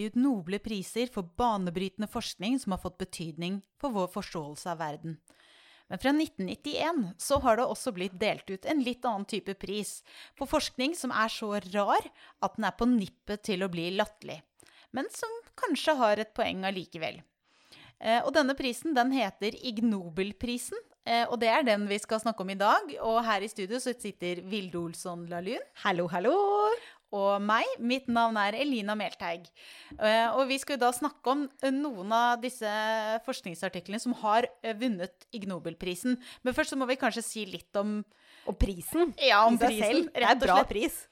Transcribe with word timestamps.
de 0.00 0.08
ut 0.08 0.16
noble 0.16 0.60
priser 0.62 1.10
for 1.12 1.28
banebrytende 1.36 2.08
forskning 2.10 2.58
som 2.62 2.72
har 2.74 2.80
fått 2.82 2.98
betydning 3.02 3.60
for 3.80 3.92
vår 3.92 4.08
forståelse 4.14 4.72
av 4.72 4.80
verden. 4.80 5.18
Men 5.90 5.98
fra 5.98 6.12
1991 6.14 7.14
så 7.18 7.40
har 7.42 7.58
det 7.58 7.66
også 7.66 7.92
blitt 7.92 8.14
delt 8.18 8.46
ut 8.50 8.66
en 8.70 8.82
litt 8.86 9.04
annen 9.04 9.26
type 9.26 9.56
pris 9.58 9.98
på 10.38 10.46
forskning 10.46 10.94
som 10.94 11.10
er 11.10 11.32
så 11.34 11.56
rar 11.72 12.06
at 12.40 12.54
den 12.56 12.68
er 12.68 12.76
på 12.78 12.86
nippet 12.86 13.42
til 13.48 13.66
å 13.66 13.70
bli 13.72 13.88
latterlig, 13.96 14.38
men 14.94 15.10
som 15.10 15.34
kanskje 15.58 15.96
har 15.98 16.22
et 16.22 16.32
poeng 16.36 16.62
allikevel. 16.68 17.18
Eh, 18.00 18.22
og 18.22 18.30
denne 18.32 18.54
prisen 18.56 18.94
den 18.96 19.10
heter 19.12 19.58
Ig 19.66 19.82
Nobelprisen, 19.84 20.78
eh, 21.04 21.26
og 21.26 21.40
det 21.42 21.50
er 21.52 21.66
den 21.66 21.90
vi 21.90 21.98
skal 22.00 22.22
snakke 22.22 22.46
om 22.46 22.54
i 22.54 22.60
dag. 22.62 22.94
Og 23.02 23.20
her 23.26 23.42
i 23.44 23.50
studio 23.50 23.82
så 23.82 23.92
sitter 23.92 24.40
Vilde 24.46 24.78
Olsson 24.80 25.26
Lahlun. 25.28 25.68
Hallo, 25.82 26.06
hallo! 26.14 26.38
Og 27.16 27.42
meg. 27.42 27.66
Mitt 27.82 28.08
navn 28.10 28.38
er 28.40 28.56
Elina 28.58 28.94
Melteig. 28.98 29.48
Eh, 29.98 30.28
og 30.30 30.46
vi 30.50 30.58
skal 30.62 30.76
jo 30.76 30.84
da 30.84 30.92
snakke 30.94 31.34
om 31.34 31.44
eh, 31.62 31.74
noen 31.74 32.14
av 32.14 32.40
disse 32.42 32.70
forskningsartiklene 33.26 34.00
som 34.02 34.14
har 34.22 34.46
eh, 34.62 34.76
vunnet 34.78 35.26
Ig 35.34 35.48
Nobelprisen. 35.50 36.18
Men 36.46 36.56
først 36.56 36.74
så 36.74 36.78
må 36.78 36.88
vi 36.90 36.98
kanskje 37.00 37.26
si 37.26 37.46
litt 37.50 37.74
om 37.80 38.00
Om 38.48 38.56
prisen 38.58 39.14
Ja, 39.20 39.44
om 39.46 39.58
prisen, 39.58 39.82
selv. 39.84 40.12
Det 40.14 40.26
er 40.26 40.36
og 40.36 40.44
bra 40.46 40.62
pris. 40.68 41.06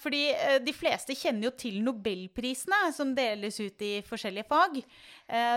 Fordi 0.00 0.22
de 0.64 0.72
fleste 0.72 1.12
kjenner 1.12 1.50
jo 1.50 1.50
til 1.60 1.82
nobelprisene 1.84 2.78
som 2.96 3.10
deles 3.12 3.58
ut 3.60 3.82
i 3.84 3.90
forskjellige 4.06 4.48
fag. 4.48 4.78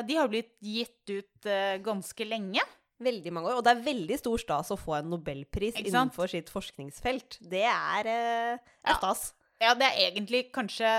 De 0.04 0.18
har 0.18 0.28
blitt 0.28 0.58
gitt 0.60 1.08
ut 1.08 1.48
ganske 1.86 2.28
lenge. 2.28 2.66
Veldig 3.00 3.32
mange 3.32 3.54
år. 3.54 3.62
Og 3.62 3.64
det 3.64 3.72
er 3.72 3.86
veldig 3.86 4.18
stor 4.20 4.44
stas 4.44 4.74
å 4.76 4.78
få 4.80 4.98
en 4.98 5.08
nobelpris 5.14 5.80
innenfor 5.80 6.28
sitt 6.36 6.52
forskningsfelt. 6.52 7.40
Det 7.48 7.64
er, 7.64 8.12
er 8.12 9.00
stas. 9.00 9.30
Ja, 9.32 9.43
det 9.80 9.88
er 9.90 10.00
egentlig 10.12 10.52
kanskje 10.56 10.92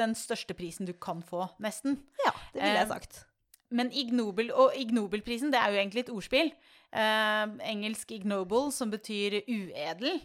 den 0.00 0.14
største 0.18 0.54
prisen 0.56 0.88
du 0.88 0.92
kan 0.94 1.20
få, 1.22 1.46
nesten. 1.62 1.98
Ja, 2.24 2.32
det 2.54 2.62
ville 2.62 2.78
jeg 2.80 2.88
Eh, 2.88 2.94
sagt. 2.96 3.24
Men 3.70 3.90
Ignobel 3.92 4.50
og 4.52 4.74
Ignobelprisen, 4.76 5.52
det 5.52 5.60
er 5.60 5.70
jo 5.72 5.78
egentlig 5.80 6.02
et 6.06 6.10
ordspill. 6.12 6.50
Eh, 6.92 7.46
engelsk 7.72 8.10
'ignoble', 8.12 8.72
som 8.72 8.90
betyr 8.90 9.38
uedel. 9.48 10.20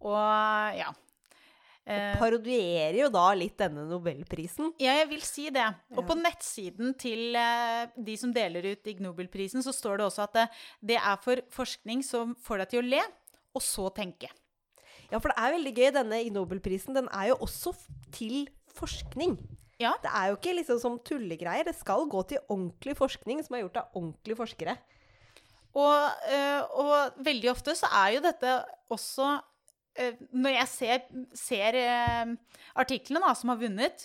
Og 0.00 0.76
ja. 0.76 0.90
Eh, 1.86 2.14
Parodierer 2.20 2.94
jo 3.00 3.08
da 3.10 3.32
litt 3.34 3.56
denne 3.58 3.82
nobelprisen. 3.90 4.72
ja, 4.78 4.92
jeg 5.00 5.08
vil 5.08 5.20
si 5.26 5.48
det. 5.50 5.64
Og 5.96 6.02
Ja. 6.04 6.06
på 6.08 6.14
nettsiden 6.20 6.96
til 6.96 7.34
eh, 7.34 7.86
de 7.96 8.16
som 8.16 8.32
deler 8.32 8.62
ut 8.72 8.84
Ignobelprisen, 8.86 9.62
så 9.64 9.72
står 9.74 9.96
det 9.98 10.06
også 10.06 10.22
at 10.22 10.32
det, 10.32 10.48
det 10.80 10.96
er 10.96 11.16
for 11.16 11.36
forskning 11.50 12.04
som 12.04 12.34
får 12.36 12.58
deg 12.58 12.68
til 12.70 12.82
å 12.84 12.88
le, 12.88 13.02
og 13.54 13.62
så 13.62 13.88
tenke. 13.94 14.28
Ja, 15.12 15.20
for 15.20 15.28
det 15.28 15.36
er 15.36 15.56
veldig 15.58 15.72
gøy. 15.76 15.88
Denne 15.94 16.22
Nobelprisen 16.32 16.96
den 16.96 17.10
er 17.12 17.32
jo 17.32 17.40
også 17.44 17.74
til 18.14 18.46
forskning. 18.72 19.36
Ja. 19.82 19.92
Det 20.00 20.10
er 20.14 20.30
jo 20.30 20.38
ikke 20.38 20.56
liksom 20.56 20.80
som 20.80 20.98
tullegreier. 21.04 21.66
Det 21.68 21.76
skal 21.76 22.08
gå 22.08 22.22
til 22.30 22.40
ordentlig 22.48 22.96
forskning 22.96 23.42
som 23.44 23.56
er 23.56 23.64
gjort 23.66 23.82
av 23.82 23.98
ordentlige 23.98 24.38
forskere. 24.40 24.76
Og, 25.72 26.24
eh, 26.28 26.60
og 26.80 27.22
veldig 27.24 27.52
ofte 27.52 27.74
så 27.76 27.88
er 28.02 28.16
jo 28.16 28.24
dette 28.26 28.56
også 28.92 29.28
eh, 29.96 30.18
Når 30.36 30.52
jeg 30.52 30.68
ser, 30.68 31.06
ser 31.32 31.78
eh, 31.80 32.34
artiklene 32.76 33.22
da, 33.24 33.32
som 33.32 33.54
har 33.54 33.60
vunnet, 33.62 34.04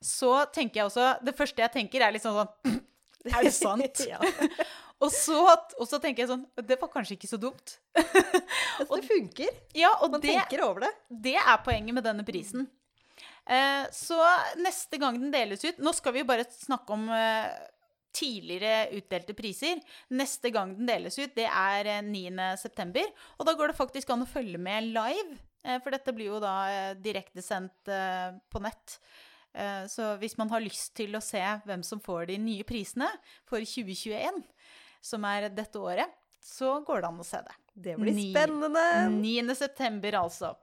så 0.00 0.44
tenker 0.54 0.80
jeg 0.80 0.86
også 0.86 1.08
Det 1.26 1.34
første 1.34 1.64
jeg 1.64 1.74
tenker, 1.74 2.04
er 2.06 2.14
litt 2.14 2.22
sånn 2.22 2.38
sånn 2.38 2.78
Er 3.36 3.44
det 3.44 3.52
sant? 3.54 4.00
ja. 4.08 4.18
Og 5.00 5.08
så, 5.12 5.36
og 5.80 5.86
så 5.88 5.98
tenker 6.00 6.22
jeg 6.24 6.28
sånn 6.30 6.42
Det 6.68 6.76
var 6.80 6.90
kanskje 6.92 7.16
ikke 7.18 7.28
så 7.30 7.38
dumt. 7.40 7.78
Altså, 8.80 8.96
det 8.96 9.08
funker. 9.10 9.56
Ja, 9.76 9.90
og 10.00 10.14
Man 10.14 10.22
det, 10.22 10.30
tenker 10.32 10.62
over 10.64 10.86
det. 10.86 10.90
det 11.28 11.34
er 11.36 11.58
poenget 11.64 11.92
med 11.98 12.04
denne 12.06 12.24
prisen. 12.24 12.62
Eh, 13.44 13.82
så 13.92 14.16
neste 14.60 14.96
gang 15.00 15.18
den 15.20 15.32
deles 15.34 15.64
ut 15.66 15.80
Nå 15.82 15.92
skal 15.96 16.14
vi 16.14 16.22
jo 16.22 16.28
bare 16.28 16.46
snakke 16.48 16.94
om 16.96 17.04
eh, 17.12 17.50
tidligere 18.16 18.88
utdelte 18.96 19.34
priser. 19.36 19.80
Neste 20.16 20.50
gang 20.54 20.72
den 20.78 20.88
deles 20.88 21.18
ut, 21.20 21.34
det 21.36 21.44
er 21.50 21.90
eh, 21.98 22.00
9. 22.08 22.48
september. 22.62 23.04
Og 23.38 23.46
da 23.48 23.54
går 23.58 23.72
det 23.74 23.78
faktisk 23.82 24.10
an 24.14 24.24
å 24.24 24.30
følge 24.32 24.58
med 24.60 24.88
live. 24.96 25.36
eh, 25.64 25.76
For 25.84 25.92
dette 25.94 26.14
blir 26.16 26.32
jo 26.32 26.40
da 26.42 26.54
eh, 26.72 26.92
direktesendt 27.04 27.92
eh, 27.92 28.30
på 28.50 28.64
nett. 28.64 28.96
Eh, 29.54 29.84
Så 29.90 30.16
hvis 30.20 30.36
man 30.38 30.48
har 30.52 30.60
lyst 30.62 30.94
til 30.94 31.12
å 31.18 31.22
se 31.22 31.40
hvem 31.66 31.82
som 31.84 32.00
får 32.00 32.26
de 32.30 32.38
nye 32.38 32.62
prisene 32.64 33.08
for 33.48 33.58
2021, 33.60 34.42
som 35.02 35.24
er 35.24 35.48
dette 35.48 35.78
året, 35.80 36.10
så 36.40 36.78
går 36.86 37.02
det 37.02 37.08
an 37.10 37.20
å 37.20 37.26
se 37.26 37.40
det. 37.44 37.54
Det 37.74 37.96
blir 37.98 38.14
9, 38.14 38.30
spennende. 38.32 38.84
9. 39.20 39.54
september, 39.56 40.12
altså. 40.22 40.54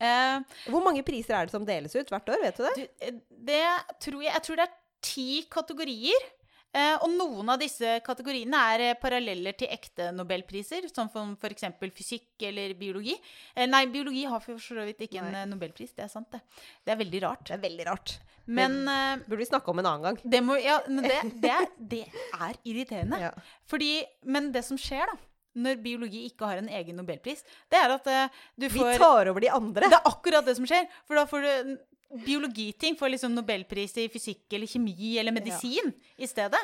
Eh, 0.00 0.40
Hvor 0.70 0.82
mange 0.84 1.02
priser 1.02 1.34
er 1.34 1.46
det 1.46 1.52
som 1.54 1.64
deles 1.66 1.94
ut 1.96 2.08
hvert 2.12 2.28
år? 2.30 2.42
Vet 2.42 2.56
du 2.56 2.64
det? 2.64 2.88
eh, 3.00 3.18
det 3.30 3.64
tror 4.00 4.22
jeg 4.22 4.32
Jeg 4.32 4.42
tror 4.46 4.56
det 4.56 4.68
er 4.68 4.76
ti 5.02 5.42
kategorier. 5.50 6.28
Eh, 6.76 6.96
og 7.00 7.08
noen 7.14 7.48
av 7.48 7.60
disse 7.60 7.94
kategoriene 8.04 8.58
er 8.74 8.82
eh, 8.90 8.96
paralleller 9.00 9.56
til 9.56 9.70
ekte 9.72 10.10
nobelpriser, 10.12 10.84
som 10.92 11.08
f.eks. 11.08 11.64
fysikk 11.96 12.44
eller 12.50 12.74
biologi. 12.76 13.14
Eh, 13.54 13.64
nei, 13.70 13.86
biologi 13.92 14.26
har 14.28 14.42
for 14.44 14.60
så 14.60 14.84
vidt 14.84 15.06
ikke 15.06 15.22
en 15.22 15.32
Nei. 15.32 15.46
nobelpris. 15.48 15.94
Det 15.96 16.04
er 16.04 16.12
sant, 16.12 16.28
det. 16.34 16.42
Det 16.84 16.92
er 16.92 17.00
veldig 17.00 17.22
rart. 17.24 17.46
Det 17.48 17.56
er 17.56 17.64
veldig 17.64 17.88
rart. 17.88 18.18
Men 18.48 18.78
det 18.88 19.26
Burde 19.28 19.42
vi 19.42 19.48
snakke 19.48 19.72
om 19.72 19.80
en 19.80 19.88
annen 19.90 20.04
gang. 20.06 20.20
det, 20.24 20.42
må, 20.44 20.56
ja, 20.60 20.78
det, 20.88 21.16
det, 21.44 21.56
det 21.78 22.04
er 22.36 22.60
irriterende. 22.68 23.22
Ja. 23.28 23.32
Fordi, 23.68 23.92
men 24.28 24.52
det 24.52 24.64
som 24.68 24.80
skjer, 24.80 25.08
da, 25.08 25.16
når 25.58 25.80
biologi 25.82 26.26
ikke 26.28 26.48
har 26.48 26.60
en 26.60 26.68
egen 26.70 27.00
nobelpris, 27.00 27.42
det 27.72 27.80
er 27.80 27.96
at 27.96 28.08
uh, 28.08 28.40
du 28.60 28.68
Vi 28.70 28.84
tar 29.00 29.30
over 29.32 29.42
de 29.42 29.50
andre. 29.52 29.88
Det 29.88 29.96
er 29.96 30.10
akkurat 30.10 30.46
det 30.46 30.54
som 30.58 30.68
skjer. 30.68 30.86
For 31.08 31.18
da 31.18 31.24
får 31.28 31.44
du 31.44 31.78
biologiting 32.08 32.96
får 32.96 33.08
liksom 33.14 33.34
nobelpris 33.34 33.96
i 34.00 34.08
fysikk 34.12 34.52
eller 34.56 34.66
kjemi 34.66 35.18
eller 35.20 35.34
medisin 35.34 35.92
i 36.16 36.26
stedet. 36.26 36.60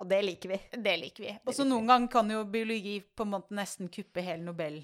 Og 0.00 0.08
det 0.08 0.22
liker 0.24 0.54
vi. 0.54 0.60
Det 0.80 0.94
liker 0.96 1.26
vi. 1.26 1.34
Og 1.44 1.54
så 1.54 1.66
noen 1.68 1.88
ganger 1.90 2.08
kan 2.12 2.30
jo 2.32 2.44
biologi 2.48 3.00
på 3.04 3.26
en 3.26 3.34
måte 3.34 3.56
nesten 3.56 3.90
kuppe 3.92 4.24
hele 4.24 4.46
Nobel. 4.46 4.78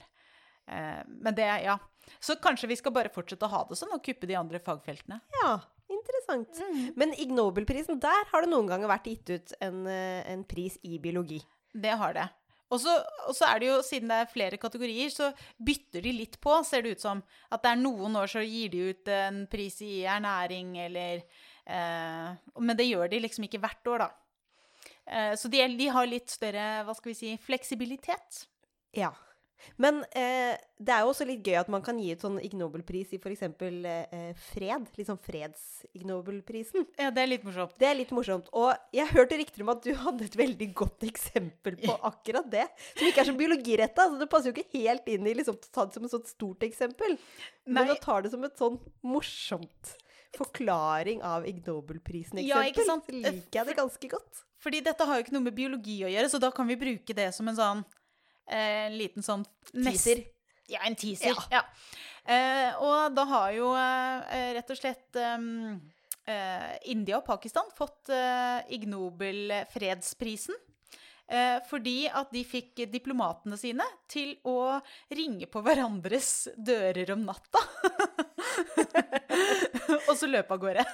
Eh, 0.69 1.01
men 1.07 1.35
det, 1.35 1.47
ja. 1.65 1.79
Så 2.21 2.37
kanskje 2.43 2.69
vi 2.69 2.77
skal 2.77 2.93
bare 2.93 3.13
fortsette 3.13 3.49
å 3.49 3.53
ha 3.55 3.63
det 3.71 3.79
sånn 3.81 3.95
og 3.97 4.05
kuppe 4.05 4.29
de 4.29 4.37
andre 4.37 4.61
fagfeltene. 4.63 5.23
Ja, 5.41 5.55
interessant. 5.89 6.61
Men 7.01 7.15
Ig 7.17 7.33
Nobelprisen, 7.33 8.01
der 8.03 8.29
har 8.29 8.45
det 8.45 8.53
noen 8.53 8.69
ganger 8.69 8.93
vært 8.93 9.09
gitt 9.09 9.33
ut 9.33 9.57
en, 9.65 9.87
eh, 9.89 10.21
en 10.33 10.45
pris 10.45 10.77
i 10.85 11.01
biologi. 11.01 11.41
Det 11.73 11.97
har 11.97 12.13
det. 12.13 12.29
Og 12.75 12.83
så 12.83 13.47
er 13.47 13.61
det 13.63 13.69
jo, 13.69 13.77
siden 13.87 14.11
det 14.11 14.19
er 14.19 14.31
flere 14.31 14.59
kategorier, 14.59 15.11
så 15.15 15.31
bytter 15.63 16.03
de 16.03 16.15
litt 16.17 16.39
på, 16.43 16.55
ser 16.67 16.83
det 16.83 16.97
ut 16.97 17.05
som. 17.05 17.23
At 17.55 17.63
det 17.63 17.73
er 17.73 17.83
noen 17.83 18.17
år 18.19 18.31
så 18.33 18.43
gir 18.43 18.73
de 18.73 18.89
ut 18.91 19.11
en 19.15 19.45
pris 19.51 19.79
i 19.87 20.01
ernæring 20.03 20.75
eller 20.83 21.23
eh, 21.23 22.33
Men 22.59 22.79
det 22.79 22.89
gjør 22.89 23.13
de 23.13 23.23
liksom 23.23 23.47
ikke 23.47 23.63
hvert 23.63 23.93
år, 23.93 24.07
da. 24.07 24.11
Eh, 25.07 25.33
så 25.39 25.51
de, 25.53 25.63
de 25.79 25.89
har 25.95 26.11
litt 26.11 26.35
større, 26.35 26.67
hva 26.87 26.97
skal 26.99 27.13
vi 27.13 27.19
si, 27.21 27.33
fleksibilitet. 27.47 28.43
Ja. 28.97 29.13
Men 29.83 30.03
eh, 30.17 30.55
det 30.79 30.93
er 30.95 31.03
jo 31.05 31.11
også 31.11 31.27
litt 31.29 31.45
gøy 31.47 31.57
at 31.61 31.71
man 31.73 31.83
kan 31.85 31.99
gi 32.01 32.13
ut 32.15 32.23
sånn 32.23 32.39
Ig 32.45 32.55
Nobelpris 32.59 33.15
i 33.17 33.19
f.eks. 33.21 33.43
Eh, 33.43 34.31
fred. 34.53 34.87
Litt 34.99 35.11
sånn 35.11 35.21
freds-Ig 35.25 36.07
Nobelprisen. 36.09 36.87
Ja, 37.01 37.11
det 37.15 37.25
er 37.25 37.31
litt 37.33 37.45
morsomt. 37.47 37.75
Det 37.81 37.89
er 37.91 37.99
litt 37.99 38.15
morsomt. 38.15 38.49
Og 38.57 38.73
jeg 38.97 39.11
hørte 39.13 39.41
rykter 39.41 39.65
om 39.65 39.73
at 39.75 39.83
du 39.85 39.93
hadde 40.05 40.29
et 40.29 40.39
veldig 40.39 40.71
godt 40.79 41.07
eksempel 41.09 41.79
på 41.83 41.99
akkurat 42.13 42.49
det. 42.53 42.67
Som 42.95 43.11
ikke 43.11 43.25
er 43.25 43.31
så 43.33 43.37
biologiretta, 43.41 44.09
så 44.13 44.21
det 44.23 44.31
passer 44.33 44.53
jo 44.53 44.57
ikke 44.57 44.83
helt 44.87 45.13
inn 45.13 45.29
i 45.29 45.37
liksom, 45.41 45.59
det 45.61 45.87
som 45.99 46.09
et 46.09 46.17
sånt 46.17 46.33
stort 46.33 46.67
eksempel. 46.69 47.17
Men 47.67 47.89
Nei. 47.89 47.95
å 47.97 48.01
ta 48.03 48.21
det 48.23 48.33
som 48.35 48.45
et 48.47 48.59
sånn 48.61 48.81
morsomt 49.07 49.97
forklaring 50.37 51.23
av 51.25 51.47
Ig 51.49 51.63
Nobelprisen-eksempel, 51.67 52.49
Ja, 52.49 52.65
ikke 52.69 52.85
sant? 52.85 53.07
så 53.09 53.15
liker 53.17 53.61
jeg 53.61 53.69
det 53.71 53.77
ganske 53.79 54.11
godt. 54.13 54.43
Fordi 54.61 54.81
dette 54.85 55.05
har 55.07 55.19
jo 55.19 55.25
ikke 55.25 55.35
noe 55.37 55.47
med 55.47 55.57
biologi 55.57 56.01
å 56.05 56.11
gjøre, 56.11 56.29
så 56.33 56.41
da 56.43 56.51
kan 56.53 56.69
vi 56.69 56.77
bruke 56.81 57.17
det 57.17 57.31
som 57.37 57.49
en 57.49 57.57
sånn 57.57 57.85
eh, 58.51 58.87
liten 58.95 59.27
sånn 59.27 59.45
Teaser. 59.73 60.25
Ja, 60.71 60.83
en 60.87 60.97
teaser. 60.99 61.35
Ja. 61.51 61.61
Ja. 61.61 61.65
Eh, 62.27 62.79
og 62.83 63.15
da 63.15 63.25
har 63.31 63.53
jo 63.55 63.71
eh, 63.79 64.55
rett 64.57 64.71
og 64.75 64.79
slett 64.81 65.19
um, 65.39 65.77
eh, 66.27 66.73
India 66.91 67.21
og 67.21 67.27
Pakistan 67.29 67.69
fått 67.77 68.11
Ig 68.75 68.89
Nobel 68.91 69.53
fredsprisen. 69.71 70.57
Eh, 71.27 71.59
fordi 71.67 72.05
at 72.07 72.31
de 72.31 72.45
fikk 72.47 72.85
diplomatene 72.87 73.57
sine 73.59 73.83
til 74.11 74.37
å 74.47 74.79
ringe 75.11 75.49
på 75.51 75.63
hverandres 75.65 76.49
dører 76.55 77.11
om 77.17 77.25
natta. 77.27 77.63
og 80.07 80.13
så 80.15 80.31
løpe 80.31 80.55
av 80.55 80.63
gårde. 80.63 80.87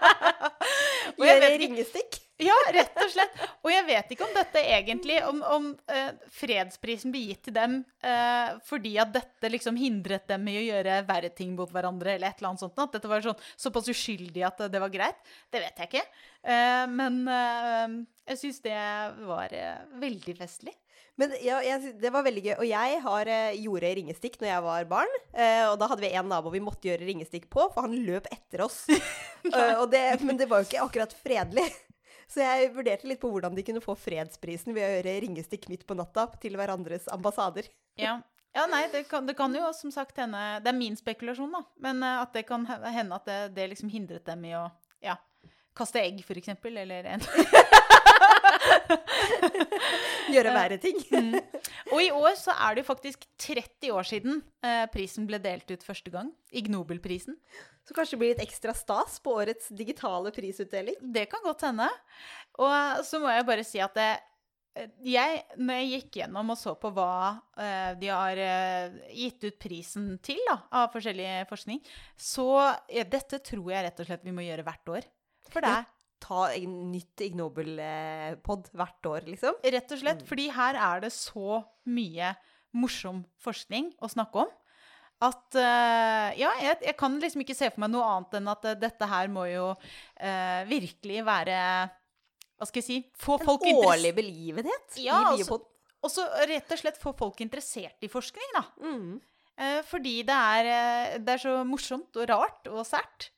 Gjøre 1.20 1.54
ringestikk. 1.62 2.20
Ja, 2.40 2.56
rett 2.72 2.96
og 3.02 3.10
slett. 3.12 3.40
Og 3.60 3.70
jeg 3.72 3.84
vet 3.88 4.12
ikke 4.14 4.24
om 4.26 4.32
dette 4.36 4.62
egentlig 4.64 5.18
Om, 5.28 5.42
om 5.44 5.66
eh, 5.92 6.12
fredsprisen 6.32 7.12
blir 7.12 7.30
gitt 7.30 7.42
til 7.48 7.56
dem 7.56 7.78
eh, 8.06 8.56
fordi 8.66 8.94
at 9.02 9.12
dette 9.14 9.50
liksom 9.52 9.76
hindret 9.80 10.26
dem 10.30 10.48
i 10.48 10.56
å 10.60 10.64
gjøre 10.64 11.00
verre 11.08 11.32
ting 11.36 11.52
mot 11.58 11.70
hverandre, 11.72 12.14
eller 12.16 12.30
et 12.30 12.40
eller 12.40 12.52
annet 12.52 12.64
sånt. 12.64 12.78
At 12.80 12.96
dette 12.96 13.10
var 13.10 13.24
sånn, 13.24 13.48
såpass 13.60 13.90
uskyldig 13.92 14.44
at 14.48 14.64
det 14.72 14.82
var 14.82 14.92
greit. 14.92 15.20
Det 15.52 15.62
vet 15.62 15.82
jeg 15.82 15.92
ikke. 15.92 16.06
Eh, 16.42 16.84
men 16.90 17.20
eh, 17.28 17.98
jeg 18.32 18.42
syns 18.44 18.62
det 18.64 18.78
var 19.28 19.52
eh, 19.56 19.82
veldig 20.00 20.36
festlig. 20.40 20.76
Men 21.20 21.34
ja, 21.44 21.58
jeg, 21.64 21.96
det 22.00 22.12
var 22.14 22.24
veldig 22.24 22.42
gøy. 22.46 22.54
Og 22.54 22.66
jeg 22.68 23.00
har, 23.04 23.28
eh, 23.28 23.58
gjorde 23.60 23.92
ringestikk 23.98 24.38
når 24.40 24.50
jeg 24.52 24.64
var 24.64 24.88
barn. 24.88 25.18
eh, 25.34 25.66
og 25.68 25.76
da 25.80 25.90
hadde 25.90 26.04
vi 26.06 26.12
en 26.16 26.30
nabo 26.32 26.52
vi 26.54 26.62
måtte 26.64 26.88
gjøre 26.88 27.04
ringestikk 27.08 27.50
på, 27.52 27.66
for 27.74 27.84
han 27.84 27.98
løp 28.06 28.30
etter 28.32 28.64
oss. 28.64 28.86
uh, 29.52 29.84
det, 29.90 30.04
men 30.24 30.40
det 30.40 30.48
var 30.48 30.62
jo 30.62 30.70
ikke 30.70 30.86
akkurat 30.86 31.16
fredelig. 31.20 31.66
Så 32.30 32.42
jeg 32.44 32.70
vurderte 32.76 33.08
litt 33.10 33.20
på 33.22 33.30
hvordan 33.32 33.56
de 33.56 33.64
kunne 33.66 33.82
få 33.82 33.96
fredsprisen 33.98 34.74
ved 34.76 34.86
å 34.86 34.90
gjøre 34.92 35.16
ringestikk 35.24 35.66
midt 35.70 35.86
på 35.86 35.96
natta 35.98 36.28
til 36.42 36.54
hverandres 36.58 37.08
ambassader. 37.10 37.66
Ja. 37.98 38.20
Ja, 38.50 38.64
nei, 38.66 38.82
det 38.90 39.04
kan, 39.06 39.26
det 39.28 39.36
kan 39.38 39.52
jo 39.54 39.68
som 39.78 39.92
sagt 39.94 40.16
hende 40.18 40.38
Det 40.58 40.72
er 40.72 40.74
min 40.74 40.96
spekulasjon, 40.98 41.52
da. 41.54 41.60
Men 41.86 42.02
eh, 42.02 42.16
at 42.18 42.32
det 42.34 42.42
kan 42.48 42.64
hende 42.66 43.14
at 43.14 43.28
det, 43.28 43.36
det 43.54 43.68
liksom 43.70 43.92
hindret 43.92 44.26
dem 44.26 44.42
i 44.48 44.56
å 44.58 44.64
ja, 45.06 45.14
kaste 45.78 46.02
egg, 46.02 46.18
for 46.26 46.38
eksempel. 46.40 46.80
Eller 46.82 47.12
en 47.14 47.22
Gjøre 50.34 50.54
verre 50.54 50.78
ting. 50.80 50.98
Og 51.90 52.00
i 52.02 52.10
år 52.14 52.36
så 52.38 52.54
er 52.54 52.76
det 52.76 52.84
jo 52.84 52.90
faktisk 52.90 53.26
30 53.40 53.92
år 53.96 54.06
siden 54.06 54.40
eh, 54.64 54.86
prisen 54.92 55.26
ble 55.28 55.40
delt 55.42 55.70
ut 55.70 55.86
første 55.86 56.12
gang. 56.12 56.30
Ignobelprisen. 56.54 57.38
Så 57.86 57.96
kanskje 57.96 58.16
det 58.16 58.22
blir 58.22 58.34
litt 58.34 58.44
ekstra 58.44 58.74
stas 58.76 59.18
på 59.24 59.34
årets 59.40 59.70
digitale 59.74 60.32
prisutdeling. 60.34 60.98
Det 61.00 61.26
kan 61.30 61.42
godt 61.44 61.66
hende. 61.66 61.88
Og 62.60 63.04
så 63.06 63.22
må 63.22 63.32
jeg 63.32 63.48
bare 63.48 63.66
si 63.66 63.82
at 63.82 63.96
det, 63.98 64.10
jeg, 65.02 65.40
når 65.58 65.80
jeg 65.80 65.90
gikk 65.94 66.20
gjennom 66.20 66.52
og 66.54 66.58
så 66.60 66.76
på 66.78 66.92
hva 66.94 67.12
eh, 67.58 67.92
de 68.00 68.10
har 68.12 68.38
eh, 68.38 68.98
gitt 69.18 69.42
ut 69.48 69.58
prisen 69.60 70.12
til 70.22 70.38
da, 70.46 70.60
av 70.82 70.92
forskjellig 70.94 71.48
forskning, 71.50 71.80
så 72.14 72.50
ja, 72.92 73.02
dette 73.02 73.42
tror 73.44 73.72
jeg 73.72 73.88
rett 73.88 74.04
og 74.04 74.10
slett 74.10 74.28
vi 74.28 74.36
må 74.36 74.46
gjøre 74.46 74.66
hvert 74.68 74.94
år. 74.94 75.08
For 75.50 75.64
det 75.64 75.72
er 75.80 75.88
Ta 76.20 76.50
en 76.52 76.76
nytt 76.92 77.24
Ig 77.24 77.36
Nobel-pod 77.38 78.70
hvert 78.76 79.08
år, 79.08 79.26
liksom. 79.28 79.58
rett 79.64 79.92
og 79.94 80.00
slett 80.02 80.24
fordi 80.28 80.50
her 80.54 80.78
er 80.78 81.04
det 81.06 81.12
så 81.16 81.62
mye 81.88 82.34
morsom 82.76 83.24
forskning 83.42 83.90
å 83.98 84.10
snakke 84.12 84.44
om. 84.44 84.50
At 85.20 85.56
uh, 85.58 86.28
Ja, 86.38 86.52
jeg, 86.62 86.78
jeg 86.86 86.96
kan 86.96 87.18
liksom 87.20 87.42
ikke 87.44 87.56
se 87.56 87.68
for 87.72 87.82
meg 87.82 87.90
noe 87.92 88.06
annet 88.08 88.38
enn 88.38 88.46
at 88.48 88.62
uh, 88.64 88.76
dette 88.78 89.08
her 89.10 89.28
må 89.32 89.44
jo 89.50 89.66
uh, 89.74 90.60
virkelig 90.70 91.18
være 91.26 91.56
Hva 92.56 92.68
skal 92.70 92.80
jeg 92.80 92.86
si 92.86 92.96
Få 93.20 93.36
folk 93.42 93.66
En 93.68 93.82
årlig 93.84 94.14
begivenhet 94.16 94.96
Ja, 94.96 95.18
i 95.20 95.34
altså- 95.34 95.42
Biopod. 95.42 95.66
Og 96.00 96.08
så 96.08 96.24
rett 96.48 96.72
og 96.72 96.80
slett 96.80 96.96
få 96.96 97.12
folk 97.12 97.42
interessert 97.44 98.00
i 98.00 98.08
forskning, 98.08 98.54
da. 98.56 98.62
Mm. 98.80 99.18
Eh, 99.60 99.80
fordi 99.84 100.22
det 100.24 100.36
er, 100.36 100.68
eh, 100.70 101.18
det 101.20 101.34
er 101.34 101.42
så 101.42 101.58
morsomt 101.68 102.16
og 102.16 102.28
rart 102.30 102.70
og 102.72 102.86
sært. 102.88 103.28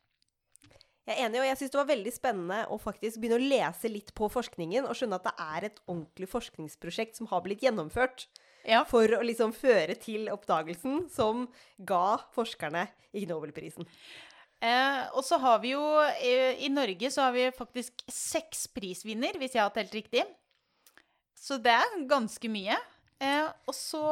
Jeg 1.02 1.16
er 1.18 1.24
enig, 1.26 1.40
og 1.42 1.46
jeg 1.48 1.58
syns 1.58 1.72
det 1.74 1.78
var 1.80 1.88
veldig 1.90 2.12
spennende 2.14 2.58
å 2.70 2.76
faktisk 2.78 3.18
begynne 3.18 3.40
å 3.40 3.50
lese 3.50 3.90
litt 3.90 4.12
på 4.14 4.28
forskningen 4.30 4.86
og 4.86 4.94
skjønne 4.94 5.18
at 5.18 5.24
det 5.26 5.32
er 5.42 5.66
et 5.66 5.80
ordentlig 5.90 6.28
forskningsprosjekt 6.30 7.18
som 7.18 7.26
har 7.32 7.42
blitt 7.42 7.64
gjennomført 7.64 8.28
Ja. 8.64 8.84
for 8.86 9.02
å 9.16 9.22
liksom 9.26 9.50
føre 9.52 9.96
til 9.98 10.28
oppdagelsen 10.30 11.08
som 11.10 11.48
ga 11.82 12.18
forskerne 12.36 12.84
Ig 13.12 13.26
Nobelprisen. 13.28 13.88
Eh, 14.62 15.00
og 15.18 15.24
så 15.26 15.40
har 15.42 15.58
vi 15.58 15.72
jo 15.72 15.82
eh, 16.22 16.54
I 16.62 16.68
Norge 16.70 17.10
så 17.10 17.24
har 17.26 17.32
vi 17.34 17.48
faktisk 17.50 18.04
seks 18.06 18.68
prisvinner, 18.70 19.34
hvis 19.42 19.56
jeg 19.58 19.64
har 19.64 19.74
telt 19.74 19.90
riktig. 19.98 20.22
Så 21.34 21.58
det 21.58 21.72
er 21.74 21.96
ganske 22.06 22.46
mye. 22.46 22.76
Eh, 23.18 23.48
og 23.66 23.74
så 23.74 24.04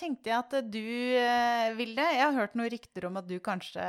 tenkte 0.00 0.32
jeg 0.32 0.38
at 0.38 0.56
du, 0.72 0.80
eh, 1.20 1.74
Vilde 1.76 2.08
Jeg 2.08 2.24
har 2.24 2.32
hørt 2.40 2.56
noen 2.56 2.72
rykter 2.72 3.04
om 3.10 3.20
at 3.20 3.28
du 3.28 3.36
kanskje 3.44 3.84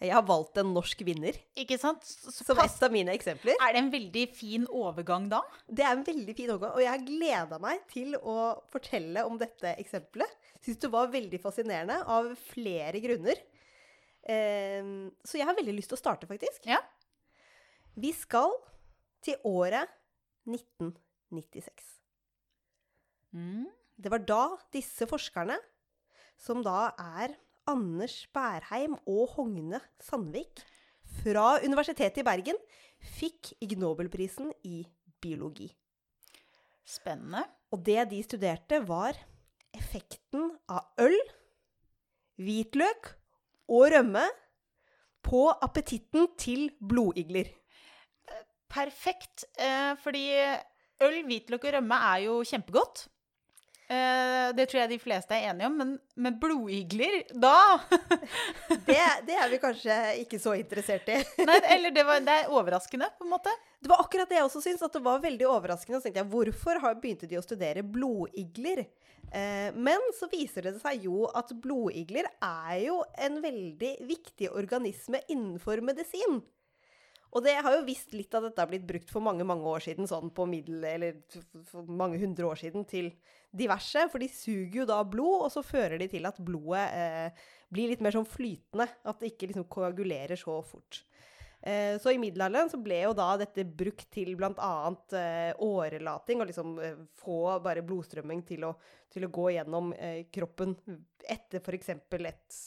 Jeg 0.00 0.14
har 0.16 0.24
valgt 0.24 0.56
en 0.56 0.70
norsk 0.72 1.02
vinner 1.04 1.36
Ikke 1.60 1.76
sant? 1.76 2.06
Så, 2.08 2.32
som 2.32 2.56
pass, 2.56 2.78
et 2.78 2.84
av 2.86 2.92
mine 2.94 3.12
eksempler. 3.12 3.58
er 3.60 3.74
det 3.76 3.82
en 3.82 3.90
veldig 3.92 4.22
fin 4.32 4.64
overgang 4.64 5.26
da? 5.28 5.42
Det 5.68 5.84
er 5.84 5.92
en 5.92 6.04
veldig 6.06 6.34
fin 6.38 6.48
overgang, 6.54 6.72
og 6.72 6.84
jeg 6.84 6.92
har 6.94 7.04
gleda 7.04 7.58
meg 7.60 7.82
til 7.92 8.16
å 8.16 8.36
fortelle 8.72 9.26
om 9.28 9.36
dette 9.40 9.74
eksempelet. 9.82 10.38
Syns 10.64 10.80
det 10.80 10.92
var 10.92 11.12
veldig 11.12 11.40
fascinerende 11.42 11.98
av 12.08 12.30
flere 12.48 13.02
grunner. 13.04 13.42
Ehm, 14.28 15.10
så 15.24 15.40
jeg 15.40 15.48
har 15.48 15.56
veldig 15.58 15.76
lyst 15.76 15.92
til 15.92 15.98
å 15.98 16.00
starte, 16.00 16.28
faktisk. 16.30 16.64
Ja. 16.68 16.80
Vi 18.00 18.12
skal 18.16 18.56
til 19.24 19.36
året 19.44 19.92
1996. 20.48 21.92
Mm. 23.36 23.68
Det 24.00 24.12
var 24.12 24.24
da 24.24 24.42
disse 24.72 25.04
forskerne, 25.08 25.58
som 26.40 26.64
da 26.64 26.94
er 27.20 27.36
Anders 27.68 28.26
Bærheim 28.34 28.96
og 29.06 29.34
Hogne 29.34 29.80
Sandvik 30.00 30.62
fra 31.20 31.58
Universitetet 31.64 32.22
i 32.22 32.26
Bergen, 32.26 32.58
fikk 33.00 33.52
Ig 33.60 33.76
Nobelprisen 33.80 34.52
i 34.64 34.84
biologi. 35.20 35.70
Spennende. 36.86 37.44
Og 37.70 37.84
det 37.86 38.08
de 38.10 38.22
studerte, 38.26 38.80
var 38.88 39.18
effekten 39.76 40.48
av 40.68 40.88
øl, 40.98 41.16
hvitløk 42.40 43.12
og 43.70 43.84
rømme 43.94 44.24
på 45.22 45.44
appetitten 45.62 46.32
til 46.40 46.70
blodigler. 46.80 47.52
Perfekt. 48.70 49.44
Eh, 49.58 49.94
fordi 50.02 50.26
øl, 51.02 51.22
hvitløk 51.26 51.64
og 51.64 51.74
rømme 51.76 52.02
er 52.10 52.26
jo 52.26 52.40
kjempegodt. 52.46 53.06
Eh, 53.90 54.48
det 54.54 54.68
tror 54.70 54.84
jeg 54.84 54.90
de 54.92 55.00
fleste 55.02 55.34
er 55.34 55.48
enige 55.50 55.66
om, 55.66 55.78
men 55.80 55.88
med 56.22 56.36
blodigler, 56.38 57.24
da 57.34 57.80
Det, 58.86 58.98
det 59.26 59.34
er 59.34 59.50
vi 59.50 59.58
kanskje 59.58 59.96
ikke 60.20 60.38
så 60.38 60.54
interessert 60.54 61.10
i. 61.10 61.16
Nei, 61.48 61.56
eller 61.74 61.94
det, 61.96 62.04
var, 62.06 62.22
det 62.22 62.36
er 62.44 62.54
overraskende, 62.54 63.08
på 63.18 63.26
en 63.26 63.32
måte. 63.32 63.54
Det 63.82 63.90
var 63.90 64.04
akkurat 64.04 64.30
det 64.30 64.38
jeg 64.38 64.46
også 64.46 64.62
syns, 64.62 64.84
at 64.86 64.94
det 64.94 65.02
var 65.02 65.24
veldig 65.24 65.48
overraskende. 65.50 65.98
Så 65.98 66.06
tenkte 66.06 66.22
jeg, 66.22 66.30
hvorfor 66.36 66.78
har, 66.84 67.00
begynte 67.02 67.26
de 67.26 67.40
å 67.40 67.42
studere 67.42 67.82
blodigler? 67.82 68.84
Uh, 69.30 69.74
men 69.74 70.06
så 70.18 70.30
viser 70.30 70.68
det 70.68 70.76
seg 70.78 71.08
jo 71.08 71.26
at 71.38 71.50
blodigler 71.62 72.30
er 72.46 72.76
jo 72.84 73.00
en 73.18 73.42
veldig 73.42 73.92
viktig 74.06 74.52
organisme 74.54 75.22
innenfor 75.26 75.82
medisin. 75.86 76.38
Og 77.30 77.44
det 77.44 77.54
har 77.62 77.76
jo 77.76 77.86
visst 77.86 78.14
litt 78.16 78.32
at 78.34 78.42
dette 78.48 78.62
har 78.62 78.70
blitt 78.70 78.86
brukt 78.88 79.10
for 79.12 79.22
mange 79.22 79.46
mange 79.46 79.66
år 79.70 79.84
siden, 79.84 80.08
sånn 80.10 80.32
på 80.34 80.48
middel... 80.50 80.82
Eller 80.86 81.20
for 81.70 81.86
mange 81.86 82.18
hundre 82.18 82.48
år 82.48 82.58
siden 82.58 82.86
til 82.90 83.12
diverse. 83.54 84.06
For 84.10 84.22
de 84.22 84.30
suger 84.34 84.80
jo 84.82 84.88
da 84.88 84.98
blod, 85.06 85.46
og 85.46 85.52
så 85.54 85.62
fører 85.66 86.00
de 86.00 86.08
til 86.10 86.26
at 86.26 86.40
blodet 86.42 86.88
eh, 86.90 87.46
blir 87.70 87.92
litt 87.92 88.02
mer 88.02 88.16
sånn 88.16 88.26
flytende. 88.26 88.88
At 89.06 89.22
det 89.22 89.32
ikke 89.34 89.52
liksom 89.52 89.68
koagulerer 89.70 90.40
så 90.40 90.58
fort. 90.66 91.04
Eh, 91.62 92.00
så 92.02 92.10
i 92.10 92.18
middelalderen 92.18 92.72
så 92.72 92.80
ble 92.82 93.02
jo 93.04 93.14
da 93.14 93.28
dette 93.38 93.62
brukt 93.62 94.08
til 94.14 94.32
bl.a. 94.38 94.74
Eh, 95.20 95.52
årelating, 95.62 96.42
og 96.42 96.50
liksom 96.50 96.76
eh, 96.82 97.00
få 97.20 97.60
bare 97.62 97.86
blodstrømming 97.86 98.42
til 98.48 98.66
å, 98.66 98.74
til 99.12 99.28
å 99.28 99.32
gå 99.38 99.50
gjennom 99.54 99.94
eh, 99.94 100.24
kroppen 100.32 100.74
etter 101.30 101.62
f.eks. 101.62 101.94
et 101.94 102.62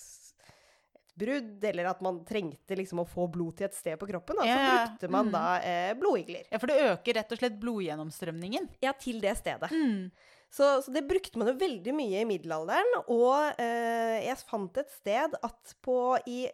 brudd, 1.19 1.63
eller 1.69 1.85
at 1.91 1.99
man 2.01 2.21
trengte 2.25 2.75
liksom 2.79 2.99
å 3.03 3.07
få 3.07 3.27
blod 3.31 3.57
til 3.59 3.67
et 3.67 3.75
sted 3.77 3.99
på 4.01 4.07
kroppen. 4.09 4.39
Da. 4.39 4.45
Ja, 4.49 4.55
Så 4.57 4.63
ja. 4.65 4.85
brukte 4.87 5.09
man 5.13 5.25
Mm. 5.27 5.31
da 5.35 5.45
eh, 5.61 5.93
blodigler. 5.99 6.43
Ja, 6.51 6.57
For 6.59 6.67
det 6.67 6.79
øker 6.91 7.13
rett 7.19 7.31
og 7.31 7.37
slett 7.41 7.59
blodgjennomstrømningen. 7.61 8.69
Ja, 8.81 8.91
til 8.93 9.19
det 9.21 9.35
stedet. 9.37 9.69
Mm. 9.71 10.11
Så, 10.53 10.81
så 10.85 10.91
det 10.93 11.07
brukte 11.09 11.37
man 11.41 11.47
jo 11.49 11.53
veldig 11.57 11.93
mye 11.97 12.21
i 12.21 12.25
middelalderen. 12.29 12.91
Og 13.07 13.59
eh, 13.61 14.25
jeg 14.27 14.37
fant 14.49 14.77
et 14.77 14.89
sted 14.99 15.33
at 15.43 15.75
på 15.81 16.17
i 16.29 16.47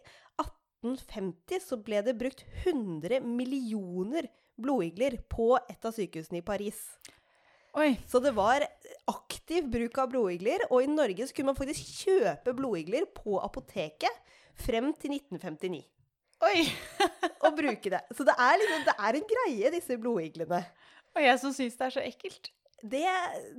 1850 0.84 1.60
så 1.64 1.78
ble 1.84 2.02
det 2.06 2.16
brukt 2.20 2.44
100 2.66 3.20
millioner 3.26 4.28
blodigler 4.60 5.18
på 5.32 5.54
et 5.70 5.86
av 5.88 5.96
sykehusene 5.96 6.40
i 6.42 6.46
Paris. 6.46 6.80
Oi. 7.80 7.94
Så 8.10 8.20
det 8.24 8.32
var 8.36 8.64
aktiv 9.12 9.68
bruk 9.72 9.98
av 10.02 10.10
blodigler, 10.12 10.64
og 10.72 10.82
i 10.84 10.90
Norge 10.90 11.28
så 11.30 11.36
kunne 11.38 11.52
man 11.54 11.60
faktisk 11.60 11.92
kjøpe 12.08 12.56
blodigler 12.58 13.06
på 13.16 13.38
apoteket 13.44 14.26
frem 14.62 14.92
til 15.00 15.16
1959. 15.18 15.82
Oi. 16.48 16.64
Og 17.46 17.58
bruke 17.58 17.92
det. 17.92 18.00
Så 18.16 18.26
det 18.28 18.36
er, 18.36 18.56
liksom, 18.62 18.86
det 18.88 18.96
er 18.96 19.18
en 19.18 19.28
greie, 19.34 19.74
disse 19.76 20.00
blodiglene. 20.00 20.64
Og 21.16 21.22
jeg 21.26 21.42
som 21.42 21.54
syns 21.56 21.78
det 21.80 21.88
er 21.88 21.96
så 21.96 22.06
ekkelt. 22.06 22.52
Det, 22.80 23.04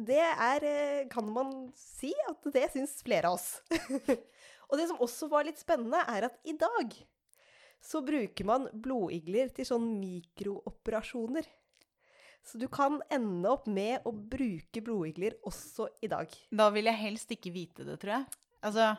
det 0.08 0.20
er 0.24 0.64
eh, 0.64 1.08
Kan 1.12 1.26
man 1.28 1.50
si 1.76 2.14
at 2.30 2.46
det 2.54 2.70
syns 2.72 2.96
flere 3.04 3.28
av 3.28 3.36
oss. 3.36 3.60
og 4.70 4.78
det 4.80 4.88
som 4.88 5.02
også 5.04 5.28
var 5.32 5.44
litt 5.48 5.60
spennende, 5.60 6.00
er 6.08 6.30
at 6.30 6.38
i 6.48 6.56
dag 6.56 6.96
så 7.80 8.02
bruker 8.04 8.48
man 8.48 8.68
blodigler 8.72 9.52
til 9.56 9.68
sånn 9.68 9.86
mikrooperasjoner. 10.00 11.46
Så 12.44 12.58
du 12.60 12.66
kan 12.72 12.98
ende 13.12 13.48
opp 13.52 13.66
med 13.68 14.06
å 14.08 14.12
bruke 14.12 14.80
blodigler 14.84 15.36
også 15.48 15.90
i 16.04 16.08
dag. 16.08 16.32
Da 16.48 16.70
vil 16.72 16.88
jeg 16.88 17.00
helst 17.02 17.32
ikke 17.36 17.52
vite 17.52 17.84
det, 17.84 17.98
tror 18.00 18.18
jeg. 18.18 18.40
Altså 18.64 18.92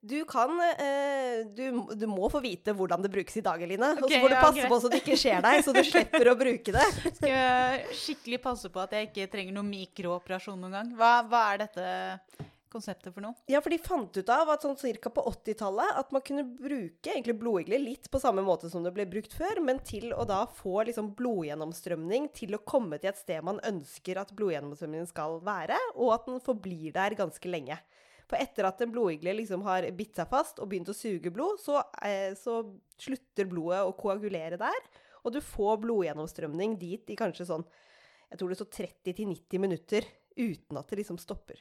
Du 0.00 0.24
kan 0.30 0.52
eh, 0.62 1.46
du, 1.56 1.80
du 1.98 2.04
må 2.06 2.28
få 2.30 2.38
vite 2.44 2.70
hvordan 2.76 3.02
det 3.02 3.10
brukes 3.10 3.40
i 3.40 3.42
dag, 3.42 3.62
Eline. 3.62 3.96
og 3.96 4.04
så 4.06 4.20
får 4.20 4.28
du 4.30 4.36
ja, 4.36 4.42
passe 4.44 4.60
greit. 4.60 4.70
på 4.70 4.78
så 4.78 4.90
det 4.92 5.00
ikke 5.02 5.16
skjer 5.18 5.42
deg, 5.42 5.62
så 5.66 5.74
du 5.74 5.80
slipper 5.92 6.30
å 6.30 6.36
bruke 6.38 6.74
det. 6.76 6.84
Skal 7.16 7.32
jeg 7.32 7.96
skikkelig 8.04 8.38
passe 8.44 8.70
på 8.70 8.84
at 8.84 8.94
jeg 8.94 9.10
ikke 9.10 9.26
trenger 9.32 9.58
noen 9.58 9.72
mikrooperasjon 9.72 10.60
noen 10.62 10.78
gang. 10.78 10.94
Hva, 10.98 11.16
hva 11.26 11.42
er 11.50 11.64
dette 11.64 12.46
konseptet 12.70 13.10
for 13.14 13.24
noe? 13.24 13.34
Ja, 13.50 13.58
for 13.64 13.74
de 13.74 13.80
fant 13.82 14.14
ut 14.14 14.32
av 14.32 14.50
at 14.54 14.64
sånn 14.64 14.78
ca. 14.78 15.10
på 15.12 15.24
80-tallet 15.32 15.98
at 15.98 16.14
man 16.14 16.24
kunne 16.24 16.44
bruke 16.46 17.10
egentlig 17.10 17.38
blodigler 17.40 17.82
litt 17.82 18.10
på 18.12 18.20
samme 18.22 18.44
måte 18.46 18.70
som 18.70 18.86
det 18.86 18.94
ble 18.94 19.08
brukt 19.10 19.34
før, 19.34 19.62
men 19.64 19.82
til 19.82 20.12
å 20.14 20.26
da 20.28 20.44
få 20.46 20.84
liksom 20.88 21.14
blodgjennomstrømning 21.18 22.30
til 22.36 22.54
å 22.54 22.62
komme 22.62 23.00
til 23.00 23.10
et 23.10 23.20
sted 23.20 23.42
man 23.44 23.58
ønsker 23.66 24.20
at 24.20 24.34
blodgjennomstrømningen 24.36 25.10
skal 25.10 25.40
være, 25.42 25.78
og 25.96 26.14
at 26.20 26.28
den 26.30 26.44
forblir 26.44 26.94
der 26.94 27.18
ganske 27.18 27.50
lenge. 27.50 27.80
For 28.28 28.40
etter 28.40 28.68
at 28.68 28.80
en 28.84 28.92
blodigle 28.92 29.32
liksom 29.38 29.64
har 29.64 29.86
bitt 29.96 30.18
seg 30.18 30.28
fast 30.28 30.60
og 30.60 30.68
begynt 30.70 30.90
å 30.92 30.96
suge 30.96 31.32
blod, 31.32 31.60
så, 31.62 31.80
eh, 32.04 32.34
så 32.36 32.60
slutter 33.00 33.48
blodet 33.48 33.84
å 33.86 33.94
koagulere 33.96 34.60
der, 34.60 34.88
og 35.24 35.32
du 35.32 35.40
får 35.44 35.80
blodgjennomstrømning 35.84 36.76
dit 36.80 37.10
i 37.10 37.16
kanskje 37.18 37.48
sånn 37.48 37.64
jeg 38.30 38.38
tror 38.40 38.48
det 38.52 38.58
står 38.60 38.72
30-90 38.78 39.58
minutter 39.62 40.06
uten 40.38 40.76
at 40.78 40.86
det 40.92 41.00
liksom 41.00 41.16
stopper. 41.18 41.58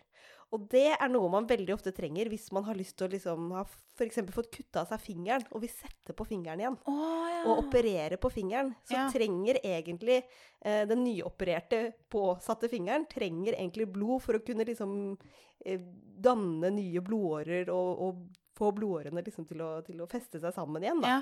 Og 0.54 0.68
det 0.72 0.94
er 0.94 1.10
noe 1.12 1.28
man 1.34 1.48
veldig 1.50 1.74
ofte 1.74 1.92
trenger 1.92 2.30
hvis 2.32 2.46
man 2.56 2.64
har 2.68 2.78
lyst 2.78 2.96
til 3.00 3.08
å 3.08 3.12
liksom 3.12 3.48
ha 3.58 3.64
f.eks. 3.98 4.20
fått 4.32 4.52
kutta 4.54 4.84
av 4.84 4.92
seg 4.94 5.02
fingeren 5.04 5.44
og 5.52 5.64
vil 5.66 5.72
sette 5.74 6.14
på 6.16 6.28
fingeren 6.30 6.62
igjen. 6.62 6.78
Oh, 6.88 7.26
ja. 7.28 7.42
Og 7.50 7.66
operere 7.66 8.20
på 8.22 8.30
fingeren. 8.32 8.70
Så 8.88 8.96
Ja. 8.96 9.08
trenger 9.12 9.60
egentlig 9.64 10.22
eh, 10.62 10.86
den 10.88 11.04
nyopererte, 11.04 11.82
påsatte 12.14 12.70
fingeren 12.72 13.08
trenger 13.12 13.58
egentlig 13.58 13.90
blod 13.92 14.22
for 14.24 14.38
å 14.40 14.44
kunne 14.46 14.64
liksom 14.70 15.18
eh, 15.66 15.82
danne 16.22 16.72
nye 16.78 17.02
blodårer 17.04 17.74
og, 17.74 17.92
og 18.08 18.24
få 18.58 18.72
blodårene 18.78 19.26
liksom 19.26 19.46
til 19.50 19.62
å, 19.66 19.82
til 19.86 20.00
å 20.02 20.08
feste 20.10 20.40
seg 20.40 20.54
sammen 20.56 20.86
igjen. 20.86 21.02
da. 21.04 21.18
ja. 21.18 21.22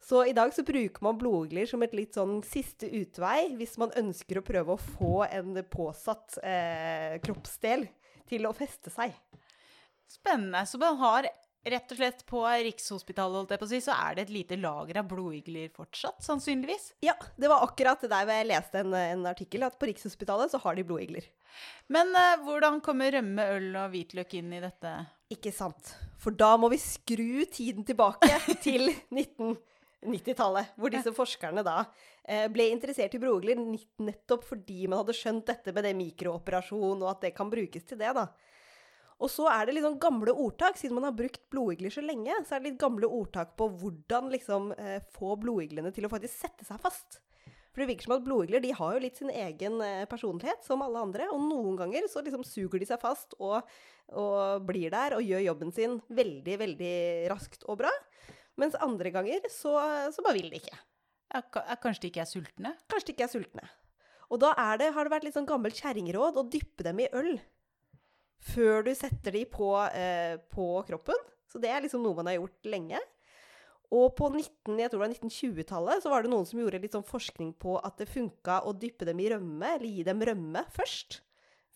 Så 0.00 0.22
i 0.26 0.32
dag 0.32 0.54
så 0.54 0.62
bruker 0.62 1.04
man 1.04 1.18
blodugler 1.18 1.66
som 1.68 1.82
et 1.84 1.96
litt 1.96 2.16
sånn 2.16 2.38
siste 2.46 2.88
utvei 2.88 3.50
hvis 3.58 3.76
man 3.80 3.92
ønsker 3.98 4.40
å 4.40 4.46
prøve 4.46 4.74
å 4.76 4.80
få 4.80 5.24
en 5.26 5.58
påsatt 5.68 6.38
eh, 6.42 7.18
kroppsdel 7.24 7.88
til 8.28 8.46
å 8.48 8.54
feste 8.56 8.92
seg. 8.94 9.12
Spennende. 10.08 10.62
Så 10.68 10.80
man 10.80 10.96
har 11.02 11.28
rett 11.68 11.92
og 11.92 11.98
slett 11.98 12.22
på 12.28 12.42
Rikshospitalet, 12.46 13.40
holdt 13.40 13.52
jeg 13.52 13.60
på 13.60 13.66
å 13.66 13.70
si, 13.70 13.80
så 13.84 13.96
er 13.96 14.16
det 14.16 14.26
et 14.26 14.32
lite 14.32 14.58
lager 14.60 15.00
av 15.02 15.08
blodigler 15.10 15.68
fortsatt, 15.74 16.22
sannsynligvis. 16.24 16.92
Ja, 17.04 17.14
det 17.36 17.50
var 17.50 17.66
akkurat 17.66 18.00
det 18.04 18.10
der 18.12 18.30
jeg 18.32 18.48
leste 18.48 18.82
en, 18.82 18.94
en 18.94 19.26
artikkel, 19.28 19.66
at 19.66 19.78
på 19.80 19.90
Rikshospitalet 19.90 20.54
så 20.54 20.62
har 20.62 20.78
de 20.78 20.86
blodigler. 20.88 21.26
Men 21.92 22.12
eh, 22.16 22.36
hvordan 22.46 22.80
kommer 22.84 23.12
rømme, 23.18 23.48
øl 23.58 23.70
og 23.74 23.92
hvitløk 23.92 24.38
inn 24.38 24.54
i 24.56 24.62
dette? 24.64 24.94
Ikke 25.34 25.52
sant? 25.52 25.92
For 26.22 26.34
da 26.34 26.54
må 26.60 26.70
vi 26.72 26.80
skru 26.80 27.44
tiden 27.52 27.84
tilbake 27.88 28.30
til 28.64 28.88
1990-tallet, 30.06 30.76
hvor 30.78 30.92
disse 30.94 31.12
forskerne 31.14 31.64
da 31.66 31.80
eh, 32.22 32.46
ble 32.52 32.68
interessert 32.70 33.16
i 33.16 33.20
blodugler 33.22 33.58
nettopp 34.04 34.46
fordi 34.46 34.86
man 34.86 35.02
hadde 35.02 35.16
skjønt 35.18 35.48
dette 35.48 35.74
med 35.74 35.88
det 35.88 35.96
mikrooperasjon, 35.98 37.02
og 37.02 37.10
at 37.10 37.26
det 37.26 37.34
kan 37.36 37.50
brukes 37.50 37.88
til 37.88 37.98
det, 38.00 38.12
da. 38.14 38.28
Og 39.18 39.30
så 39.34 39.48
er 39.50 39.66
det 39.66 39.82
sånn 39.82 39.98
gamle 39.98 40.30
ordtak, 40.30 40.78
siden 40.78 40.94
man 41.00 41.08
har 41.08 41.16
brukt 41.18 41.42
blodigler 41.50 41.90
så 41.90 42.04
lenge, 42.04 42.36
så 42.46 42.54
er 42.54 42.62
det 42.62 42.70
litt 42.70 42.82
gamle 42.82 43.08
ordtak 43.10 43.56
på 43.58 43.66
hvordan 43.80 44.30
liksom 44.30 44.70
eh, 44.78 45.00
få 45.16 45.34
blodiglene 45.42 45.90
til 45.94 46.06
å 46.06 46.12
faktisk 46.12 46.46
sette 46.46 46.68
seg 46.68 46.78
fast. 46.84 47.18
For 47.72 47.82
det 47.82 47.92
virker 47.92 48.08
som 48.08 48.14
at 48.16 48.24
blodigler 48.26 48.62
de 48.62 48.72
har 48.74 48.94
jo 48.94 49.02
litt 49.02 49.18
sin 49.18 49.32
egen 49.34 49.82
eh, 49.82 50.06
personlighet, 50.10 50.62
som 50.66 50.82
alle 50.86 51.02
andre. 51.02 51.28
Og 51.34 51.42
noen 51.50 51.76
ganger 51.78 52.06
så 52.10 52.22
liksom 52.22 52.46
suger 52.46 52.78
de 52.82 52.88
seg 52.88 53.02
fast 53.02 53.34
og, 53.38 53.66
og 54.18 54.64
blir 54.66 54.90
der 54.94 55.18
og 55.18 55.26
gjør 55.26 55.44
jobben 55.50 55.74
sin 55.74 55.98
veldig, 56.10 56.56
veldig 56.62 56.96
raskt 57.30 57.66
og 57.66 57.82
bra. 57.82 57.92
Mens 58.58 58.76
andre 58.82 59.12
ganger 59.14 59.44
så, 59.52 59.74
så 60.14 60.24
bare 60.24 60.40
vil 60.40 60.50
de 60.52 60.60
ikke. 60.62 60.78
Ja, 61.28 61.42
kanskje 61.78 62.06
de 62.06 62.10
ikke 62.12 62.24
er 62.24 62.30
sultne? 62.30 62.72
Kanskje 62.88 63.10
de 63.10 63.14
ikke 63.14 63.28
er 63.28 63.34
sultne. 63.34 63.68
Og 64.28 64.40
da 64.42 64.52
er 64.60 64.80
det, 64.80 64.90
har 64.96 65.06
det 65.06 65.12
vært 65.12 65.26
litt 65.28 65.36
sånn 65.36 65.48
gammelt 65.48 65.78
kjerringråd 65.78 66.40
å 66.40 66.48
dyppe 66.52 66.84
dem 66.86 67.04
i 67.04 67.12
øl 67.16 67.36
før 68.48 68.84
du 68.86 68.92
setter 68.94 69.34
de 69.34 69.44
på, 69.50 69.72
eh, 69.90 70.36
på 70.52 70.66
kroppen. 70.86 71.16
Så 71.48 71.58
det 71.58 71.72
er 71.72 71.82
liksom 71.82 72.04
noe 72.04 72.14
man 72.20 72.28
har 72.30 72.36
gjort 72.38 72.68
lenge. 72.70 73.00
Og 73.94 74.12
på 74.18 74.28
19, 74.28 74.76
jeg 74.78 74.90
tror 74.92 75.00
det 75.00 75.06
var 75.06 75.14
1920-tallet 75.14 76.04
så 76.04 76.12
var 76.12 76.22
det 76.22 76.30
noen 76.30 76.46
som 76.46 76.60
gjorde 76.60 76.80
litt 76.82 76.94
sånn 76.94 77.06
forskning 77.08 77.54
på 77.60 77.78
at 77.80 77.96
det 78.00 78.10
funka 78.10 78.60
å 78.68 78.74
dyppe 78.76 79.08
dem 79.08 79.20
i 79.24 79.30
rømme, 79.32 79.72
eller 79.78 79.88
gi 79.88 80.04
dem 80.04 80.20
rømme 80.28 80.64
først, 80.74 81.22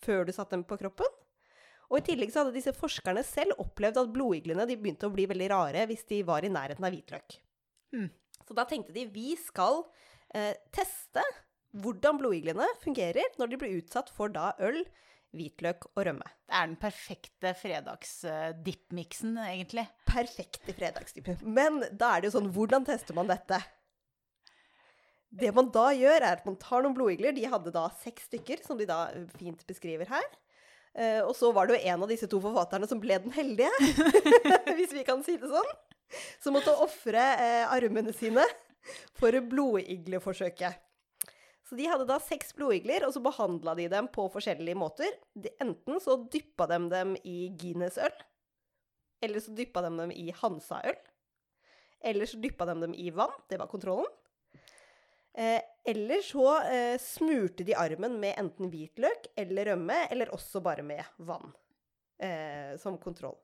før 0.03 0.27
du 0.27 0.33
satte 0.35 0.53
dem 0.53 0.65
på 0.67 0.77
kroppen. 0.77 1.09
Og 1.93 1.99
i 1.99 2.05
tillegg 2.07 2.31
så 2.33 2.41
hadde 2.41 2.55
disse 2.55 2.73
forskerne 2.73 3.21
selv 3.27 3.59
opplevd 3.61 3.99
at 4.01 4.11
blodiglene 4.15 4.65
de 4.65 4.79
begynte 4.81 5.05
å 5.05 5.13
bli 5.13 5.27
veldig 5.29 5.49
rare 5.53 5.85
hvis 5.91 6.07
de 6.09 6.23
var 6.25 6.41
i 6.41 6.49
nærheten 6.49 6.87
av 6.87 6.89
hvitløk. 6.95 7.35
Mm. 7.93 8.07
Så 8.47 8.57
da 8.57 8.65
tenkte 8.65 8.95
de 8.95 9.05
vi 9.13 9.35
skal 9.37 9.83
eh, 10.33 10.55
teste 10.73 11.21
hvordan 11.77 12.17
blodiglene 12.17 12.65
fungerer 12.81 13.37
når 13.37 13.51
de 13.51 13.59
blir 13.61 13.77
utsatt 13.77 14.09
for 14.13 14.33
da 14.33 14.55
øl, 14.65 14.81
hvitløk 15.37 15.85
og 15.93 16.01
rømme. 16.09 16.25
Det 16.49 16.57
er 16.57 16.67
den 16.69 16.79
perfekte 16.81 17.53
fredagsdippmiksen, 17.61 19.37
egentlig. 19.45 19.85
Perfekte 20.09 20.73
fredagsdipp. 20.77 21.31
Men 21.45 21.81
da 21.89 22.15
er 22.15 22.21
det 22.21 22.29
jo 22.29 22.35
sånn, 22.39 22.51
hvordan 22.53 22.85
tester 22.89 23.17
man 23.17 23.29
dette? 23.29 23.61
Det 25.33 25.49
man 25.57 25.71
da 25.73 25.87
gjør, 25.97 26.19
er 26.19 26.37
at 26.37 26.45
man 26.45 26.59
tar 26.61 26.85
noen 26.85 26.93
blodigler. 26.97 27.33
De 27.33 27.49
hadde 27.49 27.73
da 27.73 27.87
seks 28.03 28.27
stykker, 28.29 28.61
som 28.65 28.77
de 28.77 28.85
da 28.89 29.07
fint 29.39 29.65
beskriver 29.69 30.09
her. 30.13 30.27
Eh, 30.93 31.21
og 31.25 31.33
så 31.35 31.49
var 31.53 31.67
det 31.67 31.79
jo 31.79 31.89
en 31.89 32.05
av 32.05 32.11
disse 32.11 32.29
to 32.29 32.39
forfatterne 32.43 32.87
som 32.89 33.01
ble 33.01 33.17
den 33.23 33.33
heldige, 33.33 33.71
hvis 34.77 34.93
vi 34.93 35.05
kan 35.07 35.23
si 35.25 35.37
det 35.41 35.49
sånn. 35.49 35.71
Som 36.43 36.53
måtte 36.53 36.75
ofre 36.77 37.21
uh, 37.39 37.71
armene 37.73 38.13
sine 38.13 38.43
for 39.17 39.33
blodigleforsøket. 39.49 40.77
Så 41.65 41.77
de 41.79 41.87
hadde 41.89 42.05
da 42.05 42.19
seks 42.21 42.53
blodigler, 42.53 43.07
og 43.07 43.15
så 43.15 43.21
behandla 43.23 43.73
de 43.79 43.87
dem 43.89 44.09
på 44.13 44.27
forskjellige 44.29 44.77
måter. 44.77 45.09
De, 45.33 45.49
enten 45.63 45.97
så 46.03 46.19
dyppa 46.29 46.67
de 46.69 46.77
dem 46.91 47.15
i 47.25 47.47
Guinness-øl, 47.57 48.13
eller 49.25 49.41
så 49.41 49.55
dyppa 49.57 49.81
de 49.87 49.93
dem 50.03 50.13
i 50.13 50.27
Hansa-øl. 50.37 50.99
Eller 52.03 52.29
så 52.29 52.37
dyppa 52.43 52.67
de 52.69 52.75
dem 52.83 52.93
i 52.93 53.09
vann, 53.15 53.33
det 53.49 53.57
var 53.57 53.71
kontrollen. 53.71 54.11
Eh, 55.33 55.61
eller 55.89 56.21
så 56.21 56.47
eh, 56.69 56.95
smurte 57.01 57.65
de 57.65 57.75
armen 57.75 58.19
med 58.21 58.37
enten 58.39 58.69
hvitløk 58.71 59.31
eller 59.39 59.73
rømme, 59.73 60.03
eller 60.13 60.31
også 60.35 60.61
bare 60.63 60.85
med 60.85 61.03
vann 61.17 61.49
eh, 62.21 62.77
som 62.81 62.99
kontroll. 63.01 63.37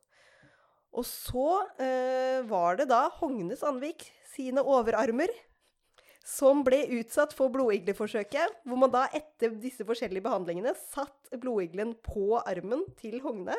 Og 0.95 1.05
så 1.05 1.49
eh, 1.81 2.39
var 2.49 2.79
det 2.79 2.89
da 2.89 3.03
Hogne 3.19 3.57
Sandvik 3.57 4.07
sine 4.29 4.63
overarmer 4.65 5.33
som 6.29 6.61
ble 6.65 6.83
utsatt 6.99 7.33
for 7.33 7.49
blodigleforsøket, 7.53 8.61
hvor 8.67 8.77
man 8.77 8.91
da 8.93 9.05
etter 9.15 9.53
disse 9.61 9.85
forskjellige 9.87 10.25
behandlingene 10.25 10.75
satt 10.77 11.31
blodiglen 11.41 11.95
på 12.05 12.37
armen 12.41 12.83
til 12.99 13.17
Hogne, 13.23 13.55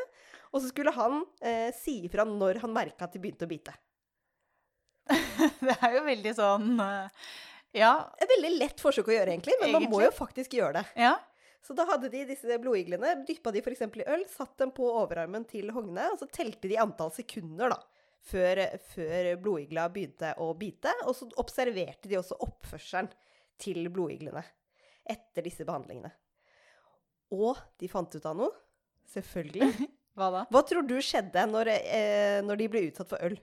og 0.50 0.62
så 0.62 0.70
skulle 0.70 0.94
han 0.94 1.22
eh, 1.42 1.70
si 1.74 2.00
ifra 2.06 2.26
når 2.28 2.62
han 2.64 2.74
merka 2.74 3.06
at 3.06 3.14
de 3.14 3.22
begynte 3.22 3.46
å 3.46 3.50
bite. 3.50 3.74
Det 5.66 5.76
er 5.80 5.96
jo 5.96 6.04
veldig 6.06 6.34
sånn 6.38 6.82
eh, 6.84 7.30
Ja. 7.76 8.10
Et 8.18 8.30
veldig 8.30 8.52
lett 8.58 8.82
forsøk 8.82 9.10
å 9.10 9.14
gjøre, 9.14 9.34
egentlig, 9.34 9.56
men 9.60 9.74
man 9.76 9.88
må 9.92 10.02
jo 10.02 10.10
faktisk 10.14 10.56
gjøre 10.58 10.80
det. 10.80 10.86
Ja. 11.06 11.14
Så 11.62 11.76
da 11.76 11.84
hadde 11.88 12.08
de 12.12 12.24
disse 12.30 12.56
blodiglene, 12.62 13.18
dyppa 13.28 13.52
de 13.52 13.60
f.eks. 13.62 13.82
i 14.00 14.06
øl, 14.08 14.24
satt 14.32 14.56
dem 14.62 14.72
på 14.74 14.86
overarmen 14.88 15.44
til 15.48 15.70
Hogne, 15.76 16.08
og 16.14 16.20
så 16.22 16.28
telte 16.32 16.70
de 16.70 16.78
antall 16.80 17.12
sekunder, 17.14 17.74
da. 17.74 17.80
Før, 18.30 18.58
før 18.92 19.30
blodigla 19.40 19.86
begynte 19.92 20.34
å 20.44 20.50
bite. 20.58 20.92
Og 21.08 21.14
så 21.16 21.28
observerte 21.40 22.08
de 22.10 22.18
også 22.18 22.36
oppførselen 22.44 23.08
til 23.60 23.88
blodiglene 23.92 24.42
etter 25.08 25.46
disse 25.46 25.64
behandlingene. 25.64 26.10
Og 27.32 27.56
de 27.80 27.88
fant 27.88 28.12
ut 28.12 28.28
av 28.28 28.36
noe. 28.36 28.52
Selvfølgelig. 29.10 29.70
Hva 30.18 30.28
da? 30.34 30.44
Hva 30.52 30.62
tror 30.68 30.84
du 30.84 30.98
skjedde 31.00 31.46
når, 31.48 31.72
eh, 31.80 32.38
når 32.44 32.60
de 32.60 32.68
ble 32.72 32.84
utsatt 32.90 33.08
for 33.08 33.24
øl? 33.24 33.38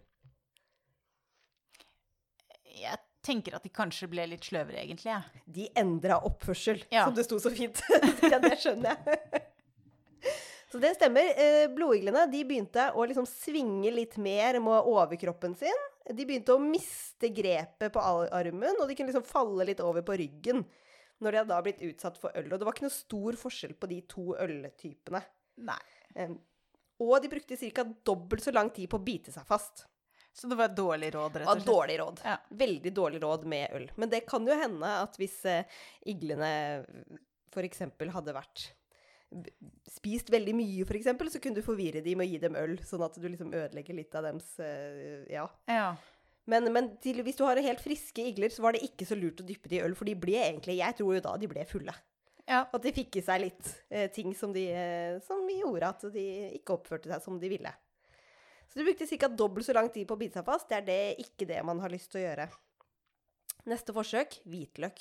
Jeg 2.78 3.02
tenker 3.28 3.58
at 3.58 3.66
de 3.68 3.72
kanskje 3.74 4.08
ble 4.12 4.24
litt 4.32 4.48
sløvere, 4.48 4.80
egentlig. 4.86 5.12
Ja. 5.12 5.20
De 5.46 5.68
endra 5.78 6.22
oppførsel, 6.28 6.82
Ja. 6.94 7.04
som 7.06 7.14
det 7.18 7.28
sto 7.28 7.40
så 7.44 7.52
fint. 7.54 7.82
ja, 8.32 8.40
det 8.44 8.56
skjønner 8.64 8.96
jeg. 8.96 9.44
så 10.72 10.82
det 10.84 10.94
stemmer. 10.98 11.30
Eh, 11.36 11.68
Blodiglene 11.76 12.26
de 12.32 12.42
begynte 12.48 12.90
å 12.96 13.06
liksom 13.08 13.28
svinge 13.30 13.92
litt 13.94 14.18
mer 14.22 14.60
med 14.64 14.88
overkroppen 14.90 15.56
sin. 15.60 15.86
De 16.08 16.24
begynte 16.24 16.56
å 16.56 16.64
miste 16.64 17.30
grepet 17.36 17.92
på 17.94 18.00
armen, 18.32 18.80
og 18.80 18.88
de 18.88 18.96
kunne 18.96 19.12
liksom 19.12 19.28
falle 19.28 19.68
litt 19.68 19.84
over 19.84 20.06
på 20.08 20.16
ryggen 20.24 20.64
når 21.20 21.34
de 21.34 21.40
hadde 21.42 21.50
da 21.50 21.64
blitt 21.66 21.82
utsatt 21.82 22.18
for 22.22 22.32
øl. 22.38 22.48
Og 22.54 22.60
det 22.62 22.66
var 22.68 22.76
ikke 22.76 22.86
noe 22.86 22.94
stor 22.94 23.38
forskjell 23.42 23.74
på 23.82 23.90
de 23.90 23.98
to 24.08 24.30
øltypene. 24.38 25.24
Nei. 25.68 25.80
Og 27.02 27.16
de 27.22 27.30
brukte 27.32 27.58
ca. 27.74 27.84
dobbelt 28.06 28.46
så 28.46 28.54
lang 28.54 28.70
tid 28.74 28.90
på 28.90 29.00
å 29.00 29.04
bite 29.04 29.34
seg 29.34 29.46
fast. 29.50 29.88
Så 30.38 30.46
det 30.52 30.58
var 30.60 30.70
et 30.70 30.78
dårlig 30.78 31.08
råd, 31.16 31.40
rett 31.42 31.48
og 31.50 31.56
slett. 31.58 31.66
dårlig 31.66 31.96
råd. 32.02 32.20
Ja. 32.28 32.36
Veldig 32.60 32.92
dårlig 32.94 33.22
råd 33.24 33.46
med 33.50 33.72
øl. 33.74 33.88
Men 33.98 34.12
det 34.12 34.20
kan 34.30 34.46
jo 34.46 34.54
hende 34.60 34.90
at 35.02 35.16
hvis 35.18 35.40
eh, 35.50 35.80
iglene 36.14 36.52
f.eks. 37.54 37.82
hadde 38.14 38.36
vært 38.38 38.68
spist 39.92 40.30
veldig 40.32 40.54
mye, 40.56 40.86
f.eks., 40.88 41.10
så 41.34 41.42
kunne 41.44 41.58
du 41.60 41.66
forvirre 41.66 42.04
dem 42.06 42.20
med 42.22 42.28
å 42.28 42.32
gi 42.32 42.38
dem 42.44 42.56
øl, 42.60 42.78
sånn 42.88 43.04
at 43.08 43.18
du 43.20 43.26
liksom 43.28 43.50
ødelegger 43.52 43.98
litt 43.98 44.14
av 44.16 44.28
dems 44.30 44.54
eh, 44.64 45.26
Ja. 45.34 45.48
Ja. 45.68 45.90
Men, 46.48 46.70
men 46.72 46.94
til, 47.04 47.18
hvis 47.28 47.36
du 47.36 47.42
har 47.44 47.60
helt 47.60 47.82
friske 47.84 48.24
igler, 48.24 48.54
så 48.54 48.64
var 48.64 48.78
det 48.78 48.86
ikke 48.86 49.04
så 49.10 49.18
lurt 49.20 49.42
å 49.44 49.48
dyppe 49.48 49.68
de 49.68 49.82
i 49.82 49.84
øl, 49.84 49.98
for 50.00 50.08
de 50.08 50.14
ble 50.16 50.38
egentlig 50.40 50.78
Jeg 50.80 50.96
tror 50.96 51.18
jo 51.18 51.24
da 51.26 51.34
de 51.42 51.50
ble 51.52 51.66
fulle. 51.68 51.92
ja. 52.48 52.62
At 52.72 52.86
de 52.86 52.94
fikk 52.96 53.18
i 53.20 53.26
seg 53.26 53.42
litt 53.44 53.74
eh, 53.92 54.06
ting 54.16 54.32
som, 54.38 54.54
de, 54.56 54.64
eh, 54.72 55.18
som 55.28 55.42
gjorde 55.52 55.90
at 55.90 56.06
de 56.14 56.24
ikke 56.62 56.78
oppførte 56.78 57.12
seg 57.12 57.26
som 57.26 57.42
de 57.42 57.50
ville. 57.52 57.74
Så 58.78 58.84
du 58.84 58.94
brukte 58.94 59.18
ca. 59.18 59.28
dobbelt 59.28 59.66
så 59.66 59.74
lang 59.74 59.88
tid 59.90 60.06
på 60.06 60.14
å 60.14 60.20
bite 60.22 60.38
seg 60.38 60.46
fast. 60.46 60.68
Det 60.70 60.76
er 60.78 60.84
det, 60.86 60.98
ikke 61.24 61.48
det 61.50 61.64
man 61.66 61.80
har 61.82 61.90
lyst 61.90 62.12
til 62.14 62.20
å 62.20 62.28
gjøre. 62.28 62.44
Neste 63.66 63.94
forsøk 63.96 64.36
hvitløk. 64.46 65.00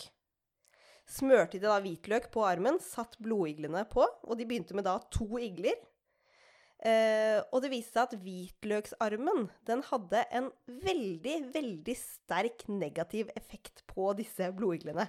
Smørte 1.12 1.58
de 1.60 1.66
da 1.68 1.74
hvitløk 1.84 2.30
på 2.32 2.46
armen, 2.48 2.78
satt 2.80 3.18
blodiglene 3.20 3.82
på, 3.90 4.00
og 4.00 4.38
de 4.38 4.46
begynte 4.48 4.72
med 4.72 4.86
da 4.88 4.94
to 5.12 5.26
igler. 5.44 5.76
Eh, 6.88 7.36
og 7.52 7.60
det 7.66 7.68
viste 7.74 7.98
seg 7.98 8.06
at 8.06 8.22
hvitløksarmen 8.22 9.44
den 9.68 9.84
hadde 9.90 10.22
en 10.40 10.48
veldig, 10.86 11.36
veldig 11.52 11.96
sterk 12.00 12.64
negativ 12.72 13.28
effekt 13.36 13.84
på 13.92 14.08
disse 14.16 14.48
blodiglene. 14.56 15.04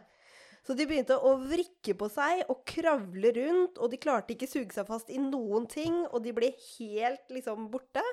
Så 0.68 0.76
de 0.76 0.90
begynte 0.90 1.16
å 1.16 1.38
vrikke 1.40 1.96
på 1.96 2.12
seg 2.12 2.44
og 2.52 2.66
kravle 2.68 3.32
rundt, 3.40 3.80
og 3.80 3.96
de 3.96 4.02
klarte 4.04 4.36
ikke 4.36 4.52
suge 4.52 4.76
seg 4.76 4.92
fast 4.92 5.08
i 5.08 5.24
noen 5.24 5.70
ting, 5.72 6.02
og 6.12 6.20
de 6.28 6.36
ble 6.36 6.52
helt 6.74 7.32
liksom 7.32 7.70
borte. 7.72 8.04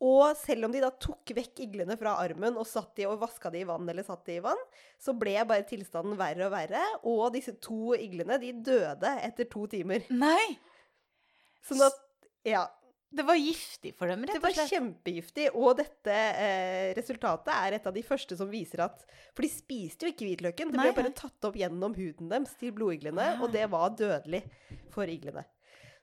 Og 0.00 0.36
selv 0.38 0.68
om 0.68 0.72
de 0.74 0.78
da 0.84 0.90
tok 0.94 1.32
vekk 1.34 1.64
iglene 1.64 1.96
fra 1.98 2.12
armen 2.22 2.54
og 2.60 2.66
satt 2.70 2.92
de 3.00 3.06
og 3.10 3.18
vaska 3.18 3.50
de 3.50 3.64
i 3.64 3.66
vann 3.66 3.88
eller 3.90 4.06
satt 4.06 4.24
de 4.28 4.36
i 4.38 4.42
vann, 4.44 4.60
så 5.02 5.10
ble 5.18 5.34
bare 5.48 5.66
tilstanden 5.66 6.14
verre 6.20 6.46
og 6.46 6.52
verre, 6.54 6.82
og 7.02 7.32
disse 7.34 7.56
to 7.64 7.94
iglene 7.98 8.38
de 8.38 8.52
døde 8.52 9.10
etter 9.26 9.48
to 9.50 9.66
timer. 9.66 10.06
Nei! 10.14 10.58
Sånn 11.66 11.82
at 11.88 11.98
Ja. 12.46 12.66
Det 13.10 13.24
var 13.24 13.38
giftig 13.40 13.94
for 13.96 14.06
dem, 14.12 14.20
rett 14.28 14.36
og 14.36 14.42
slett. 14.42 14.52
Det 14.52 14.60
var 14.60 14.68
kjempegiftig, 14.68 15.44
og 15.56 15.78
dette 15.78 16.12
eh, 16.12 16.90
resultatet 16.92 17.48
er 17.54 17.76
et 17.78 17.86
av 17.88 17.94
de 17.96 18.02
første 18.04 18.36
som 18.36 18.50
viser 18.52 18.82
at 18.84 19.00
For 19.32 19.46
de 19.46 19.48
spiste 19.48 20.04
jo 20.04 20.12
ikke 20.12 20.26
hvitløken, 20.28 20.68
det 20.74 20.76
Nei, 20.76 20.90
ble 20.90 20.96
bare 21.06 21.14
tatt 21.16 21.46
opp 21.48 21.56
gjennom 21.56 21.94
huden 21.96 22.28
deres 22.28 22.52
til 22.60 22.74
blodiglene, 22.76 23.30
Ah. 23.32 23.40
og 23.40 23.48
det 23.56 23.64
var 23.72 23.96
dødelig 23.96 24.42
for 24.92 25.08
iglene. 25.08 25.46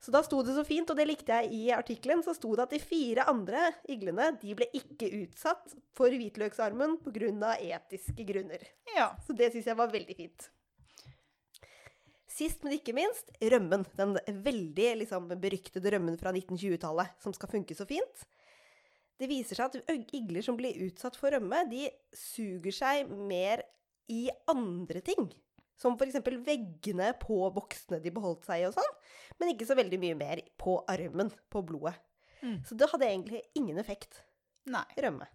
Så 0.03 0.13
da 0.13 0.21
sto 0.25 0.41
det 0.45 0.55
så 0.55 0.65
fint, 0.67 0.89
og 0.91 0.97
det 0.99 1.07
likte 1.09 1.39
jeg 1.39 1.53
i 1.55 1.61
artikkelen, 1.73 2.21
så 2.25 2.35
sto 2.37 2.51
det 2.55 2.65
at 2.67 2.75
de 2.75 2.81
fire 2.83 3.25
andre 3.31 3.71
iglene 3.91 4.31
de 4.41 4.55
ble 4.57 4.67
ikke 4.77 5.09
utsatt 5.23 5.73
for 5.97 6.13
hvitløksarmen 6.13 6.99
pga. 7.05 7.55
etiske 7.55 8.27
grunner. 8.27 8.61
Ja. 8.95 9.13
Så 9.25 9.33
det 9.33 9.51
syns 9.53 9.71
jeg 9.71 9.79
var 9.79 9.93
veldig 9.93 10.17
fint. 10.17 10.49
Sist, 12.35 12.65
men 12.65 12.75
ikke 12.75 12.95
minst, 12.95 13.29
rømmen. 13.39 13.85
Den 13.95 14.17
veldig 14.43 14.89
liksom, 15.01 15.29
beryktede 15.39 15.93
rømmen 15.93 16.17
fra 16.19 16.33
1920-tallet, 16.35 17.15
som 17.23 17.35
skal 17.35 17.53
funke 17.53 17.77
så 17.77 17.87
fint. 17.87 18.25
Det 19.15 19.29
viser 19.31 19.55
seg 19.55 19.71
at 19.71 20.11
igler 20.17 20.43
som 20.43 20.57
blir 20.59 20.75
utsatt 20.89 21.15
for 21.15 21.31
rømme, 21.31 21.61
de 21.71 21.87
suger 22.11 22.75
seg 22.75 23.07
mer 23.07 23.63
i 24.11 24.27
andre 24.51 24.99
ting. 25.05 25.29
Som 25.79 25.95
f.eks. 25.95 26.19
veggene 26.43 27.13
på 27.19 27.37
boksene 27.55 28.01
de 28.03 28.11
beholdt 28.15 28.47
seg 28.47 28.63
i 28.63 28.67
og 28.67 28.75
sånn. 28.75 28.91
Men 29.39 29.51
ikke 29.51 29.67
så 29.67 29.77
veldig 29.77 29.99
mye 30.01 30.17
mer 30.19 30.41
på 30.59 30.77
armen, 30.91 31.31
på 31.51 31.63
blodet. 31.67 31.95
Mm. 32.41 32.59
Så 32.67 32.77
det 32.77 32.89
hadde 32.91 33.07
egentlig 33.09 33.41
ingen 33.57 33.79
effekt 33.81 34.21
Nei. 34.69 34.85
rømme. 35.01 35.27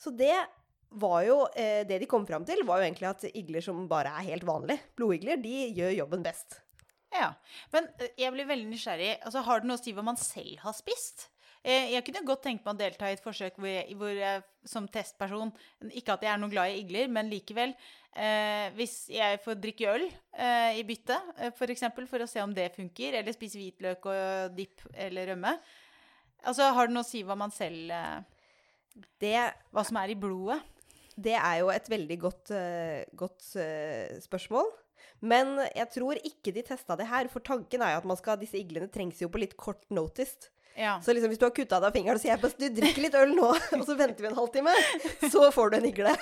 Så 0.00 0.12
det 0.12 0.34
var 0.96 1.22
jo 1.26 1.36
eh, 1.58 1.82
Det 1.88 1.98
de 1.98 2.06
kom 2.08 2.26
fram 2.28 2.44
til, 2.46 2.62
var 2.64 2.80
jo 2.80 2.86
egentlig 2.86 3.08
at 3.08 3.24
igler 3.32 3.64
som 3.64 3.86
bare 3.90 4.12
er 4.20 4.28
helt 4.30 4.46
vanlige, 4.46 4.80
blodigler, 4.96 5.40
de 5.42 5.56
gjør 5.76 5.96
jobben 6.02 6.24
best. 6.24 6.60
Ja. 7.14 7.32
Men 7.74 7.88
eh, 8.00 8.12
jeg 8.20 8.34
blir 8.34 8.48
veldig 8.48 8.68
nysgjerrig. 8.70 9.16
Altså, 9.22 9.42
har 9.46 9.62
det 9.62 9.70
noe 9.70 9.78
å 9.78 9.82
si 9.82 9.94
hva 9.96 10.04
man 10.06 10.20
selv 10.20 10.62
har 10.64 10.76
spist? 10.76 11.28
Eh, 11.66 11.88
Jeg 11.96 12.04
kunne 12.06 12.22
godt 12.28 12.44
tenkt 12.46 12.66
meg 12.66 12.76
å 12.76 12.78
delta 12.78 13.08
i 13.10 13.16
et 13.16 13.22
forsøk 13.24 13.56
hvor 13.58 13.66
jeg, 13.70 13.96
hvor 13.98 14.12
jeg 14.14 14.42
som 14.66 14.86
testperson 14.90 15.50
Ikke 15.98 16.14
at 16.14 16.22
jeg 16.22 16.30
er 16.32 16.38
noe 16.38 16.52
glad 16.52 16.70
i 16.70 16.80
igler, 16.84 17.08
men 17.10 17.30
likevel. 17.30 17.74
Eh, 18.16 18.68
hvis 18.78 18.94
jeg 19.12 19.40
får 19.44 19.58
drikke 19.60 19.90
øl 19.92 20.06
eh, 20.06 20.78
i 20.78 20.84
bytte, 20.88 21.18
f.eks. 21.50 21.58
for 21.58 21.74
eksempel, 21.74 22.06
for 22.08 22.22
å 22.24 22.30
se 22.30 22.40
om 22.44 22.54
det 22.54 22.70
funker, 22.76 23.18
eller 23.18 23.34
spise 23.34 23.58
hvitløk 23.60 24.06
og 24.12 24.54
dipp 24.56 24.86
eller 24.94 25.32
rømme 25.34 25.56
Altså, 26.46 26.68
har 26.76 26.86
det 26.86 26.94
noe 26.94 27.02
å 27.02 27.08
si 27.08 27.24
hva 27.26 27.34
man 27.36 27.50
selv 27.50 27.90
eh, 27.90 28.16
Det, 29.20 29.34
Hva 29.74 29.82
som 29.84 29.98
er 30.00 30.14
i 30.14 30.18
blodet? 30.18 30.62
det 31.16 31.32
er 31.32 31.62
jo 31.62 31.70
et 31.72 31.86
veldig 31.88 32.16
godt, 32.20 32.50
eh, 32.52 33.04
godt 33.16 33.46
eh, 33.56 34.18
spørsmål. 34.20 34.66
Men 35.24 35.54
jeg 35.72 35.88
tror 35.94 36.18
ikke 36.20 36.52
de 36.52 36.64
testa 36.68 36.92
det 37.00 37.06
her, 37.08 37.30
for 37.32 37.40
tanken 37.40 37.80
er 37.80 37.94
jo 37.94 38.02
at 38.02 38.08
man 38.10 38.18
skal, 38.20 38.36
disse 38.36 38.58
iglene 38.60 38.90
trengs 38.92 39.22
jo 39.22 39.30
på 39.32 39.40
litt 39.40 39.56
kort 39.56 39.86
notice. 39.88 40.50
Ja. 40.76 40.98
Så 41.02 41.14
liksom 41.16 41.32
hvis 41.32 41.40
du 41.40 41.46
har 41.46 41.54
kutta 41.56 41.80
av 41.80 41.94
fingeren 41.94 42.18
og 42.18 42.22
sier 42.22 42.34
jeg 42.34 42.42
bare, 42.42 42.56
du 42.60 42.80
drikker 42.80 43.04
litt 43.06 43.16
øl 43.16 43.34
nå, 43.36 43.50
og 43.78 43.84
så 43.88 43.96
venter 43.98 44.26
vi 44.26 44.30
en 44.30 44.38
halvtime, 44.38 44.74
så 45.32 45.48
får 45.54 45.72
du 45.72 45.78
en 45.78 45.88
igle. 45.88 46.14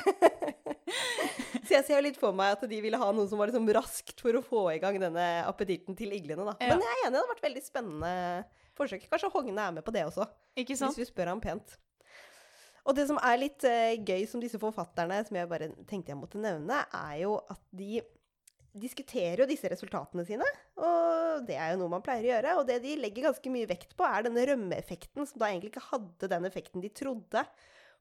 så 1.66 1.76
jeg 1.76 1.86
ser 1.88 2.04
litt 2.06 2.18
for 2.20 2.36
meg 2.36 2.54
at 2.54 2.66
de 2.70 2.80
ville 2.84 3.00
ha 3.00 3.08
noe 3.16 3.26
som 3.30 3.40
var 3.40 3.50
liksom 3.50 3.66
raskt 3.76 4.22
for 4.22 4.38
å 4.38 4.44
få 4.44 4.66
i 4.76 4.80
gang 4.82 5.00
denne 5.02 5.28
appetitten 5.48 5.98
til 5.98 6.14
iglene. 6.14 6.46
da. 6.46 6.56
Ja. 6.62 6.74
Men 6.74 6.84
jeg 6.86 6.92
er 6.92 7.06
enig, 7.06 7.14
det 7.16 7.22
hadde 7.22 7.34
vært 7.34 7.48
veldig 7.48 7.64
spennende 7.66 8.12
forsøk. 8.78 9.08
Kanskje 9.10 9.32
Hogne 9.34 9.66
er 9.68 9.74
med 9.74 9.86
på 9.86 9.94
det 9.94 10.06
også, 10.06 10.28
Ikke 10.58 10.76
sant? 10.78 10.94
hvis 10.94 11.06
vi 11.08 11.12
spør 11.12 11.34
ham 11.34 11.42
pent. 11.42 11.76
Og 12.84 12.96
det 12.96 13.06
som 13.08 13.18
er 13.24 13.40
litt 13.40 13.64
uh, 13.64 13.94
gøy 13.96 14.26
som 14.28 14.42
disse 14.42 14.60
forfatterne, 14.60 15.22
som 15.24 15.38
jeg 15.38 15.48
bare 15.48 15.70
tenkte 15.88 16.12
jeg 16.12 16.20
måtte 16.20 16.40
nevne, 16.42 16.82
er 16.84 17.14
jo 17.22 17.38
at 17.48 17.62
de 17.72 18.02
diskuterer 18.74 19.44
jo 19.44 19.48
disse 19.48 19.68
resultatene 19.70 20.24
sine. 20.26 20.46
Og 20.82 21.44
det 21.48 21.56
er 21.58 21.72
jo 21.72 21.80
noe 21.82 21.92
man 21.92 22.04
pleier 22.04 22.26
å 22.26 22.30
gjøre. 22.32 22.56
Og 22.60 22.66
det 22.68 22.80
de 22.84 22.96
legger 22.98 23.28
ganske 23.28 23.52
mye 23.54 23.68
vekt 23.70 23.94
på, 23.98 24.06
er 24.06 24.26
denne 24.26 24.44
rømmeeffekten, 24.50 25.26
som 25.28 25.40
da 25.40 25.50
egentlig 25.50 25.72
ikke 25.74 25.88
hadde 25.92 26.30
den 26.32 26.48
effekten 26.50 26.84
de 26.84 26.90
trodde 26.94 27.44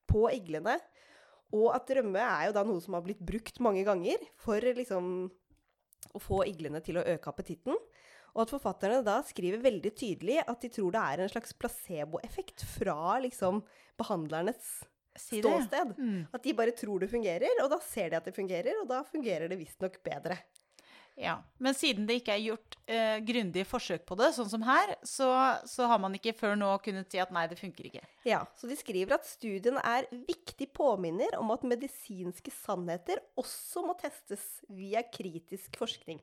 på 0.09 0.25
iglene. 0.33 0.77
Og 1.53 1.69
at 1.75 1.91
rømme 1.97 2.21
er 2.21 2.47
jo 2.49 2.55
da 2.57 2.65
noe 2.65 2.81
som 2.81 2.97
har 2.97 3.05
blitt 3.05 3.21
brukt 3.21 3.59
mange 3.63 3.85
ganger 3.85 4.21
for 4.41 4.61
liksom 4.63 5.11
å 6.13 6.21
få 6.21 6.43
iglene 6.49 6.81
til 6.83 6.97
å 6.99 7.05
øke 7.13 7.29
appetitten. 7.29 7.77
Og 8.33 8.41
at 8.43 8.53
forfatterne 8.55 9.03
da 9.05 9.19
skriver 9.25 9.61
veldig 9.61 9.91
tydelig 9.93 10.39
at 10.41 10.65
de 10.65 10.71
tror 10.73 10.93
det 10.95 11.03
er 11.03 11.21
en 11.21 11.29
slags 11.29 11.53
placeboeffekt 11.53 12.65
fra 12.65 13.19
liksom 13.21 13.61
behandlernes 14.01 14.81
Si 15.13 15.37
ståsted. 15.37 15.93
Mm. 15.97 16.25
At 16.33 16.41
de 16.41 16.55
bare 16.57 16.73
tror 16.73 17.03
det 17.03 17.11
fungerer, 17.11 17.61
og 17.61 17.69
da 17.69 17.77
ser 17.85 18.09
de 18.09 18.17
at 18.17 18.25
det 18.25 18.33
fungerer, 18.33 18.79
og 18.81 18.87
da 18.89 19.03
fungerer 19.05 19.51
det 19.51 19.59
visstnok 19.59 19.99
bedre. 20.05 20.39
Ja, 21.19 21.35
Men 21.61 21.75
siden 21.77 22.07
det 22.09 22.15
ikke 22.19 22.33
er 22.33 22.41
gjort 22.41 22.75
eh, 22.89 23.19
grundige 23.25 23.67
forsøk 23.69 24.05
på 24.09 24.15
det, 24.17 24.31
sånn 24.33 24.49
som 24.49 24.63
her, 24.65 24.95
så, 25.05 25.27
så 25.69 25.85
har 25.91 26.01
man 26.01 26.15
ikke 26.17 26.33
før 26.37 26.55
nå 26.57 26.71
kunnet 26.85 27.13
si 27.13 27.21
at 27.21 27.33
nei, 27.35 27.45
det 27.51 27.59
funker 27.59 27.89
ikke. 27.89 28.01
Ja, 28.25 28.41
så 28.57 28.69
de 28.69 28.77
skriver 28.79 29.19
at 29.19 29.27
studien 29.29 29.77
er 29.77 30.07
viktig 30.11 30.71
påminner 30.73 31.37
om 31.37 31.53
at 31.53 31.67
medisinske 31.69 32.53
sannheter 32.63 33.21
også 33.39 33.85
må 33.85 33.97
testes 34.01 34.47
via 34.73 35.05
kritisk 35.05 35.77
forskning, 35.77 36.17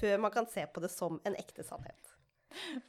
før 0.00 0.26
man 0.26 0.34
kan 0.34 0.50
se 0.50 0.66
på 0.66 0.82
det 0.82 0.90
som 0.90 1.22
en 1.22 1.38
ekte 1.38 1.66
sannhet. 1.66 2.14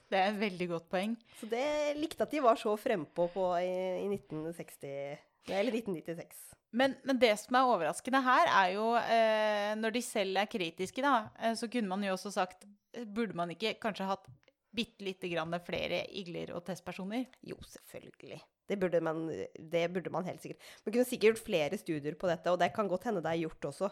Det 0.10 0.18
er 0.18 0.32
et 0.32 0.42
veldig 0.42 0.68
godt 0.74 0.90
poeng. 0.92 1.16
Så 1.40 1.50
det 1.50 1.66
likte 1.98 2.26
at 2.26 2.34
de 2.34 2.42
var 2.46 2.58
så 2.62 2.74
frempå 2.78 3.30
på 3.34 3.48
i, 3.62 3.72
i 4.02 4.10
1960, 4.18 5.24
eller 5.50 5.78
1996. 5.78 6.44
Men, 6.76 6.96
men 7.08 7.20
det 7.22 7.34
som 7.40 7.56
er 7.58 7.70
overraskende 7.72 8.22
her, 8.26 8.50
er 8.52 8.72
jo 8.76 8.88
eh, 9.00 9.74
når 9.80 9.96
de 9.96 10.02
selv 10.04 10.42
er 10.42 10.50
kritiske, 10.52 11.04
da, 11.04 11.30
eh, 11.40 11.56
så 11.58 11.70
kunne 11.72 11.92
man 11.92 12.04
jo 12.04 12.16
også 12.16 12.34
sagt 12.36 12.66
eh, 12.96 13.06
Burde 13.06 13.38
man 13.38 13.54
ikke 13.54 13.78
kanskje 13.82 14.10
hatt 14.10 14.28
bitte 14.76 15.06
lite 15.08 15.30
grann 15.32 15.56
flere 15.64 16.04
igler 16.20 16.52
og 16.56 16.66
testpersoner? 16.68 17.30
Jo, 17.48 17.56
selvfølgelig. 17.64 18.42
Det 18.66 18.80
burde, 18.82 19.00
man, 19.04 19.28
det 19.56 19.84
burde 19.94 20.12
man 20.12 20.26
helt 20.26 20.42
sikkert. 20.42 20.64
Man 20.84 20.96
kunne 20.96 21.06
sikkert 21.08 21.36
gjort 21.36 21.46
flere 21.46 21.78
studier 21.78 22.18
på 22.20 22.28
dette, 22.28 22.50
og 22.52 22.58
det 22.60 22.72
kan 22.76 22.90
godt 22.90 23.06
hende 23.08 23.22
det 23.24 23.32
er 23.32 23.44
gjort 23.44 23.68
også. 23.70 23.92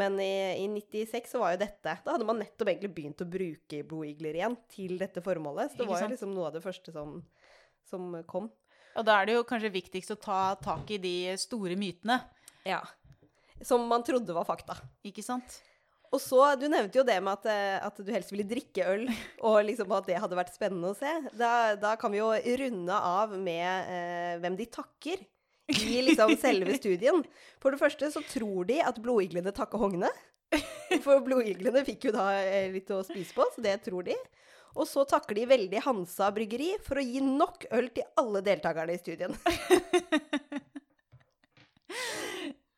Men 0.00 0.20
i, 0.22 0.30
i 0.62 0.68
96 0.70 1.34
så 1.34 1.42
var 1.42 1.56
jo 1.56 1.60
dette 1.64 1.96
Da 2.04 2.14
hadde 2.14 2.28
man 2.28 2.38
nettopp 2.40 2.70
egentlig 2.70 2.92
begynt 2.94 3.24
å 3.24 3.28
bruke 3.28 3.82
blodigler 3.90 4.38
igjen 4.38 4.56
til 4.70 4.94
dette 5.02 5.24
formålet. 5.24 5.74
Så 5.74 5.82
det 5.82 5.90
var 5.90 6.04
jo 6.04 6.12
liksom 6.14 6.32
noe 6.36 6.46
av 6.48 6.56
det 6.56 6.62
første 6.64 6.94
som, 6.94 7.18
som 7.90 8.14
kom. 8.30 8.48
Og 8.98 9.06
da 9.06 9.20
er 9.20 9.28
det 9.28 9.36
jo 9.38 9.46
kanskje 9.46 9.70
viktigst 9.74 10.10
å 10.14 10.18
ta 10.20 10.40
tak 10.62 10.90
i 10.90 10.98
de 11.02 11.16
store 11.38 11.76
mytene, 11.78 12.20
Ja. 12.66 12.82
Som 13.62 13.88
man 13.90 14.04
trodde 14.06 14.30
var 14.34 14.44
fakta. 14.46 14.76
ikke 15.06 15.22
sant? 15.24 15.60
Og 16.12 16.20
så, 16.22 16.56
Du 16.58 16.68
nevnte 16.70 16.96
jo 16.98 17.04
det 17.04 17.16
med 17.22 17.32
at, 17.32 17.46
eh, 17.46 17.86
at 17.86 17.96
du 17.96 18.10
helst 18.12 18.30
ville 18.32 18.46
drikke 18.48 18.84
øl, 18.86 19.08
og 19.46 19.64
liksom 19.66 19.90
at 19.92 20.06
det 20.06 20.18
hadde 20.22 20.38
vært 20.38 20.54
spennende 20.54 20.92
å 20.92 20.96
se. 20.96 21.10
Da, 21.36 21.74
da 21.76 21.96
kan 21.96 22.12
vi 22.14 22.20
jo 22.20 22.30
runde 22.32 22.94
av 22.94 23.34
med 23.36 23.90
eh, 23.90 24.38
hvem 24.42 24.56
de 24.56 24.66
takker 24.66 25.24
i 25.68 25.98
liksom 26.06 26.32
selve 26.40 26.74
studien. 26.80 27.22
For 27.60 27.74
det 27.74 27.80
første 27.82 28.10
så 28.14 28.22
tror 28.30 28.64
de 28.70 28.78
at 28.80 28.98
blodiglene 29.02 29.52
takker 29.52 29.78
Hogne. 29.82 30.10
For 31.04 31.20
blodiglene 31.20 31.82
fikk 31.84 32.08
jo 32.08 32.14
da 32.14 32.30
eh, 32.40 32.70
litt 32.72 32.88
å 32.94 33.02
spise 33.04 33.34
på, 33.36 33.44
så 33.52 33.60
det 33.66 33.74
tror 33.84 34.06
de. 34.06 34.16
Og 34.78 34.86
så 34.86 35.02
takker 35.10 35.34
de 35.34 35.44
veldig 35.50 35.80
Hansa 35.82 36.28
bryggeri 36.34 36.70
for 36.86 37.00
å 37.00 37.02
gi 37.04 37.18
nok 37.24 37.66
øl 37.74 37.88
til 37.96 38.06
alle 38.22 38.42
deltakerne 38.46 38.94
i 38.94 39.00
studien. 39.02 39.34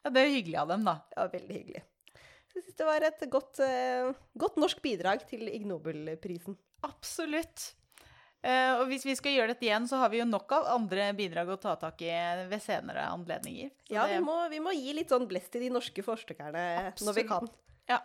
Ja, 0.00 0.10
Det 0.14 0.20
er 0.22 0.30
hyggelig 0.32 0.56
av 0.62 0.70
dem, 0.70 0.84
da. 0.86 0.94
Ja, 1.16 1.26
veldig 1.28 1.56
hyggelig. 1.58 1.82
Jeg 2.54 2.62
syns 2.64 2.76
det 2.78 2.86
var 2.88 3.04
et 3.04 3.20
godt, 3.30 3.58
uh, 3.60 4.14
godt 4.40 4.56
norsk 4.62 4.80
bidrag 4.82 5.26
til 5.28 5.44
Ig 5.50 5.66
Nobel-prisen. 5.68 6.56
Absolutt. 6.86 7.66
Uh, 8.40 8.80
og 8.80 8.86
hvis 8.88 9.04
vi 9.04 9.12
skal 9.18 9.34
gjøre 9.36 9.52
dette 9.52 9.66
igjen, 9.68 9.84
så 9.90 10.00
har 10.00 10.08
vi 10.12 10.22
jo 10.22 10.26
nok 10.28 10.54
av 10.56 10.70
andre 10.72 11.10
bidrag 11.18 11.52
å 11.52 11.58
ta 11.60 11.74
tak 11.82 12.00
i 12.06 12.08
ved 12.48 12.62
senere 12.64 13.04
anledninger. 13.12 13.74
Så 13.84 13.92
Ja, 13.98 14.06
det- 14.08 14.16
vi 14.16 14.24
må, 14.24 14.38
vi 14.48 14.62
må 14.64 14.72
gi 14.72 14.94
litt 14.96 15.12
sånn 15.12 15.28
blest 15.28 15.52
til 15.52 15.66
de 15.66 15.70
norske 15.76 16.02
forskerne 16.06 16.64
når 17.04 17.14
vi 17.20 17.26
kan. 17.28 17.50
Ja. 17.92 18.00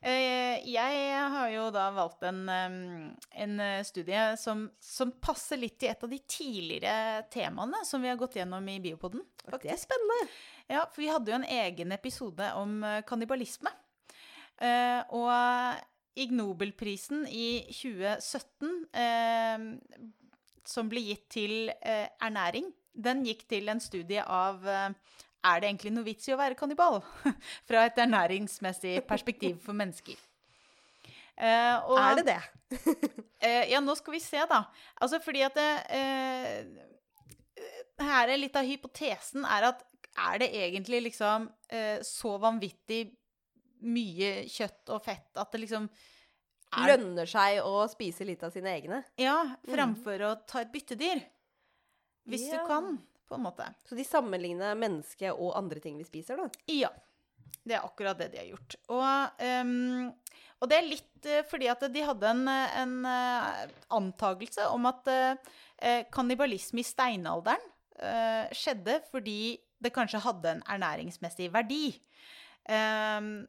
Eh, 0.00 0.62
Jeg 0.64 1.24
har 1.34 1.50
jo 1.52 1.66
da 1.74 1.90
valgt 1.92 2.22
en, 2.24 2.38
en 2.48 3.60
eh, 3.60 3.82
studie 3.84 4.22
som, 4.40 4.62
som 4.80 5.12
passer 5.20 5.60
litt 5.60 5.76
til 5.80 5.90
et 5.92 6.06
av 6.06 6.08
de 6.12 6.20
tidligere 6.24 7.26
temaene 7.32 7.82
som 7.84 8.00
vi 8.00 8.08
har 8.08 8.16
gått 8.20 8.38
gjennom 8.40 8.64
i 8.72 8.78
Biopoden. 8.80 9.20
Det 9.44 9.74
er 9.74 9.80
spennende. 9.80 10.30
Ja, 10.70 10.86
for 10.88 11.02
vi 11.04 11.10
hadde 11.12 11.32
jo 11.32 11.36
en 11.40 11.44
egen 11.44 11.92
episode 11.92 12.48
om 12.56 12.80
eh, 12.86 13.02
kannibalisme. 13.08 13.72
Og 14.60 15.30
Ig 16.20 16.32
Nobelprisen 16.36 17.22
i 17.32 17.62
2017, 17.72 18.72
eh, 18.92 19.62
som 20.68 20.90
ble 20.92 21.00
gitt 21.06 21.30
til 21.32 21.54
ernæring, 21.80 22.68
den 22.92 23.22
gikk 23.24 23.46
til 23.48 23.72
en 23.72 23.80
studie 23.80 24.20
av 24.20 24.66
er 25.44 25.60
det 25.62 25.68
egentlig 25.70 25.92
noe 25.94 26.04
vits 26.06 26.28
i 26.28 26.34
å 26.34 26.38
være 26.40 26.56
kannibal? 26.58 27.00
Fra 27.68 27.84
et 27.88 28.00
ernæringsmessig 28.02 28.98
perspektiv 29.08 29.60
for 29.64 29.76
mennesker. 29.78 30.18
Uh, 31.40 31.76
og, 31.88 31.96
Er 31.96 32.18
det 32.20 32.26
det? 32.28 32.40
uh, 32.76 33.64
ja, 33.72 33.80
nå 33.80 33.94
skal 33.96 34.12
vi 34.16 34.20
se, 34.20 34.42
da. 34.50 34.64
Altså 35.00 35.22
fordi 35.24 35.40
at 35.46 35.56
eh, 35.56 36.66
Her 38.00 38.28
er 38.34 38.40
litt 38.40 38.56
av 38.60 38.68
hypotesen 38.68 39.46
er 39.48 39.70
at 39.70 39.80
er 40.20 40.40
det 40.42 40.50
egentlig 40.58 41.04
liksom 41.06 41.46
så 42.04 42.32
vanvittig 42.42 43.12
mye 43.86 44.42
kjøtt 44.50 44.90
og 44.92 45.04
fett 45.04 45.38
at 45.38 45.52
det 45.54 45.60
liksom 45.62 45.86
er, 45.86 46.90
Lønner 46.92 47.28
seg 47.30 47.60
å 47.66 47.84
spise 47.90 48.26
litt 48.26 48.42
av 48.46 48.52
sine 48.54 48.72
egne. 48.74 49.00
Ja, 49.20 49.38
framfor 49.70 50.22
å 50.26 50.32
ta 50.50 50.64
et 50.64 50.72
byttedyr. 50.74 51.22
Hvis 52.30 52.44
Ja. 52.50 52.58
du 52.60 52.66
kan, 52.68 52.98
på 53.30 53.38
en 53.38 53.46
måte. 53.46 53.68
Så 53.86 53.98
de 53.98 54.06
sammenligner 54.06 54.78
menneske 54.78 55.30
og 55.32 55.54
andre 55.58 55.80
ting 55.82 55.98
vi 56.00 56.08
spiser, 56.08 56.40
da. 56.40 56.50
Ja. 56.74 56.90
Det 57.60 57.76
er 57.76 57.84
akkurat 57.84 58.18
det 58.18 58.30
de 58.32 58.40
har 58.40 58.48
gjort. 58.50 58.76
Og, 58.90 59.42
um, 59.62 60.10
og 60.60 60.70
det 60.70 60.76
er 60.78 60.86
litt 60.86 61.28
eh, 61.28 61.42
fordi 61.50 61.68
at 61.68 61.82
de 61.92 62.04
hadde 62.04 62.30
en, 62.30 62.44
en 62.48 62.94
eh, 63.10 63.74
antagelse 63.96 64.68
om 64.70 64.86
at 64.88 65.10
uh, 65.10 65.56
kannibalisme 66.14 66.82
i 66.82 66.86
steinalderen 66.86 67.68
skjedde 68.56 68.94
fordi 69.10 69.58
det 69.84 69.90
kanskje 69.92 70.22
hadde 70.24 70.54
en 70.54 70.62
ernæringsmessig 70.72 71.50
verdi. 71.52 71.90
Um, 72.64 73.42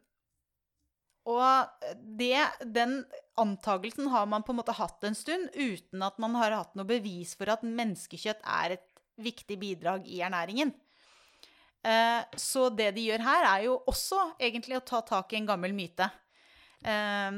og 1.29 1.85
det, 2.19 2.35
den 2.65 3.03
antagelsen 3.39 4.09
har 4.11 4.25
man 4.29 4.43
på 4.43 4.53
en 4.53 4.59
måte 4.61 4.75
hatt 4.77 5.03
en 5.05 5.17
stund 5.17 5.51
uten 5.53 6.01
at 6.03 6.17
man 6.21 6.35
har 6.39 6.55
hatt 6.55 6.75
noe 6.77 6.89
bevis 6.89 7.35
for 7.37 7.51
at 7.53 7.65
menneskekjøtt 7.65 8.41
er 8.41 8.77
et 8.77 8.87
viktig 9.23 9.57
bidrag 9.61 10.07
i 10.07 10.21
ernæringen. 10.25 10.73
Eh, 11.83 12.23
Så 12.37 12.69
det 12.75 12.91
de 12.95 13.07
gjør 13.09 13.23
her, 13.25 13.47
er 13.57 13.63
jo 13.65 13.79
også 13.89 14.35
egentlig 14.39 14.77
å 14.77 14.85
ta 14.85 15.01
tak 15.01 15.33
i 15.33 15.37
en 15.41 15.47
gammel 15.49 15.73
myte. 15.73 16.09
Eh, 16.83 17.31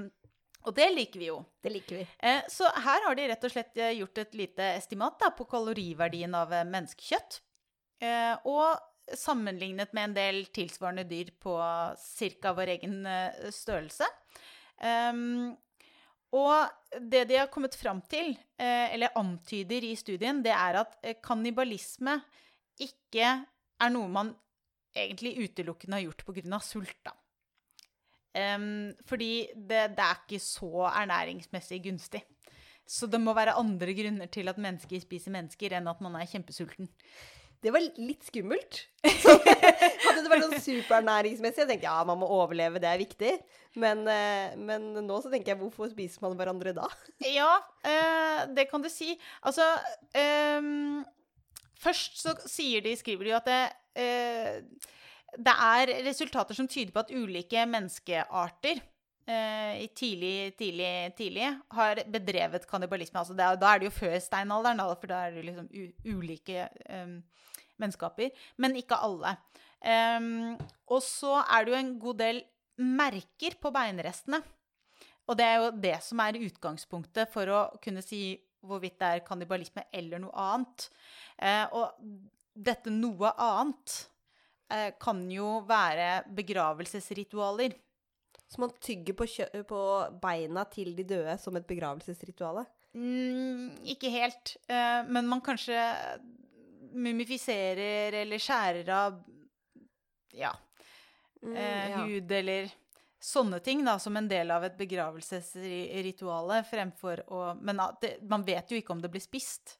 Og 0.65 0.71
det 0.75 0.85
liker 0.95 1.19
vi 1.19 1.25
jo. 1.27 1.41
Det 1.61 1.71
liker 1.73 1.97
vi. 1.97 2.07
Eh, 2.23 2.41
Så 2.47 2.63
her 2.63 3.03
har 3.03 3.15
de 3.15 3.27
rett 3.27 3.43
og 3.43 3.51
slett 3.51 3.75
gjort 3.75 4.17
et 4.17 4.33
lite 4.33 4.63
estimat 4.77 5.19
da, 5.19 5.29
på 5.29 5.45
kaloriverdien 5.45 6.33
av 6.35 6.49
menneskekjøtt. 6.49 7.41
Og 8.45 8.79
sammenlignet 9.15 9.93
med 9.93 10.03
en 10.03 10.13
del 10.13 10.45
tilsvarende 10.55 11.03
dyr 11.07 11.31
på 11.39 11.55
ca. 12.41 12.53
vår 12.53 12.67
egen 12.77 13.03
størrelse. 13.51 14.07
Um, 16.33 16.39
og 16.41 16.99
det 17.11 17.27
de 17.29 17.37
har 17.37 17.51
kommet 17.53 17.75
fram 17.77 18.01
til, 18.09 18.33
eh, 18.57 18.93
eller 18.93 19.13
antyder 19.15 19.85
i 19.85 19.95
studien, 19.95 20.41
det 20.43 20.53
er 20.53 20.79
at 20.81 20.95
eh, 21.03 21.19
kannibalisme 21.21 22.17
ikke 22.81 23.27
er 23.79 23.91
noe 23.93 24.09
man 24.09 24.33
egentlig 24.95 25.35
utelukkende 25.43 25.99
har 25.99 26.07
gjort 26.07 26.25
pga. 26.25 26.59
sult. 26.59 26.97
da. 27.05 27.13
Em, 28.33 28.93
fordi 29.05 29.49
det, 29.53 29.93
det 29.93 30.05
er 30.05 30.21
ikke 30.23 30.39
så 30.41 30.89
ernæringsmessig 30.89 31.83
gunstig. 31.83 32.23
Så 32.85 33.07
det 33.07 33.21
må 33.21 33.33
være 33.33 33.53
andre 33.53 33.93
grunner 33.93 34.25
til 34.27 34.49
at 34.49 34.57
mennesker 34.57 34.99
spiser 34.99 35.31
mennesker, 35.31 35.77
enn 35.77 35.87
at 35.87 36.01
man 36.01 36.15
er 36.15 36.25
kjempesulten. 36.27 36.89
Det 37.63 37.71
var 37.71 37.83
litt 37.95 38.25
skummelt. 38.27 38.81
Hadde 39.07 40.19
det 40.19 40.31
vært 40.31 40.45
sånn 40.49 40.63
supernæringsmessig, 40.65 41.63
jeg 41.63 41.69
tenkte 41.69 41.87
ja, 41.87 42.01
man 42.07 42.19
må 42.19 42.27
overleve, 42.35 42.81
det 42.83 42.89
er 42.89 42.99
viktig. 42.99 43.33
Men, 43.79 44.03
eh, 44.11 44.55
men 44.59 44.89
nå 45.07 45.19
så 45.23 45.31
tenker 45.31 45.53
jeg, 45.53 45.61
hvorfor 45.61 45.87
spiser 45.91 46.25
man 46.25 46.35
hverandre 46.39 46.75
da? 46.75 46.89
Ja, 47.39 47.55
eh, 47.87 48.43
det 48.53 48.67
kan 48.71 48.83
du 48.83 48.89
si. 48.91 49.13
Altså 49.47 49.65
eh, 50.11 50.59
Først 51.83 52.19
så 52.21 52.35
sier 52.47 52.83
de, 52.83 52.95
skriver 52.99 53.27
de 53.27 53.33
jo 53.33 53.39
at 53.39 53.47
det, 53.49 53.61
eh, 53.99 54.91
det 55.33 55.55
er 55.55 55.95
resultater 56.05 56.55
som 56.55 56.69
tyder 56.69 56.93
på 56.95 57.03
at 57.03 57.11
ulike 57.15 57.63
menneskearter 57.67 58.83
i 59.23 59.85
tidlig, 59.95 60.57
tidlig, 60.59 61.15
tidlig 61.15 61.45
har 61.71 62.01
bedrevet 62.11 62.65
kannibalisme. 62.67 63.21
Altså 63.21 63.35
er, 63.37 63.55
da 63.55 63.69
er 63.69 63.79
det 63.79 63.87
jo 63.87 63.93
før 63.95 64.17
steinalderen, 64.19 64.81
da, 64.81 64.87
for 64.99 65.11
da 65.11 65.21
er 65.23 65.37
det 65.37 65.45
liksom 65.47 65.69
ulike 66.11 66.65
um, 66.89 67.13
menneskeaper. 67.79 68.33
Men 68.59 68.75
ikke 68.79 68.99
alle. 68.99 69.35
Um, 69.83 70.57
og 70.91 70.99
så 71.03 71.37
er 71.43 71.63
det 71.63 71.73
jo 71.73 71.79
en 71.79 71.93
god 71.99 72.19
del 72.19 72.43
merker 72.83 73.57
på 73.61 73.71
beinrestene. 73.73 74.41
Og 75.27 75.37
det 75.39 75.47
er 75.47 75.59
jo 75.61 75.73
det 75.85 75.97
som 76.03 76.19
er 76.19 76.41
utgangspunktet 76.43 77.31
for 77.31 77.47
å 77.47 77.61
kunne 77.83 78.03
si 78.03 78.35
hvorvidt 78.63 78.99
det 78.99 79.09
er 79.09 79.25
kannibalisme 79.27 79.85
eller 79.95 80.23
noe 80.23 80.47
annet. 80.51 80.87
Uh, 81.39 81.65
og 81.79 81.85
dette 82.53 82.91
noe 82.91 83.31
annet 83.39 83.95
uh, 84.71 84.91
kan 84.99 85.23
jo 85.31 85.61
være 85.67 86.25
begravelsesritualer. 86.35 87.75
Så 88.53 88.61
man 88.61 88.73
tygger 88.77 89.17
på, 89.17 89.27
på 89.65 89.81
beina 90.21 90.67
til 90.69 90.93
de 90.97 91.05
døde 91.09 91.37
som 91.41 91.57
et 91.57 91.65
begravelsesrituale? 91.65 92.67
Mm, 92.93 93.79
ikke 93.95 94.11
helt. 94.13 94.55
Uh, 94.69 95.01
men 95.09 95.25
man 95.25 95.41
kanskje 95.41 95.79
mumifiserer 96.93 98.13
eller 98.19 98.41
skjærer 98.41 98.91
av 98.93 99.17
ja, 100.37 100.51
Mm, 101.43 101.55
eh, 101.55 101.91
ja. 101.91 101.97
hud 101.97 102.31
eller 102.31 102.71
sånne 103.19 103.59
ting 103.59 103.83
da, 103.85 103.97
som 103.99 104.15
en 104.17 104.27
del 104.27 104.51
av 104.51 104.63
et 104.63 104.75
begravelsesrituale 104.79 106.61
fremfor 106.67 107.23
å 107.27 107.53
Men 107.59 107.81
det, 108.01 108.17
man 108.21 108.45
vet 108.47 108.71
jo 108.71 108.79
ikke 108.79 108.95
om 108.95 109.01
det 109.03 109.11
blir 109.11 109.23
spist. 109.23 109.77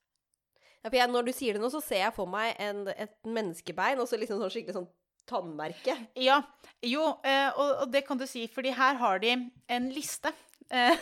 Ja, 0.84 0.92
jeg, 0.92 1.08
når 1.12 1.30
du 1.30 1.32
sier 1.32 1.56
det 1.56 1.64
nå, 1.64 1.70
så 1.72 1.80
ser 1.84 2.04
jeg 2.04 2.16
for 2.16 2.28
meg 2.28 2.60
en, 2.60 2.88
et 2.92 3.16
menneskebein 3.24 4.00
og 4.04 4.10
så 4.10 4.20
liksom 4.20 4.42
sånn 4.42 4.52
skikkelig 4.52 4.76
sånn 4.76 4.90
tannmerke. 5.30 5.96
Ja, 6.20 6.42
jo, 6.84 7.06
eh, 7.24 7.50
og, 7.56 7.88
det 7.92 8.04
kan 8.08 8.20
du 8.20 8.26
si, 8.28 8.48
fordi 8.52 8.74
her 8.76 8.98
har 9.00 9.20
de 9.24 9.36
en 9.72 9.90
liste. 9.94 10.32
eh, 10.70 10.98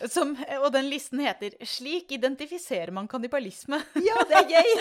Som, 0.10 0.36
og 0.60 0.72
den 0.72 0.86
listen 0.88 1.20
heter 1.20 1.50
'Slik 1.66 2.12
identifiserer 2.12 2.92
man 2.94 3.08
kannibalisme'. 3.08 3.80
Ja, 3.94 4.22
det 4.28 4.36
er 4.38 4.48
gøy! 4.54 4.70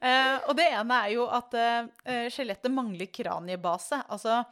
Eh, 0.00 0.36
og 0.48 0.56
det 0.56 0.64
ene 0.72 0.96
er 1.04 1.10
jo 1.12 1.26
at 1.28 1.52
skjelettet 2.32 2.72
mangler 2.72 3.10
kraniebase. 3.12 3.98
Altså, 4.08 4.44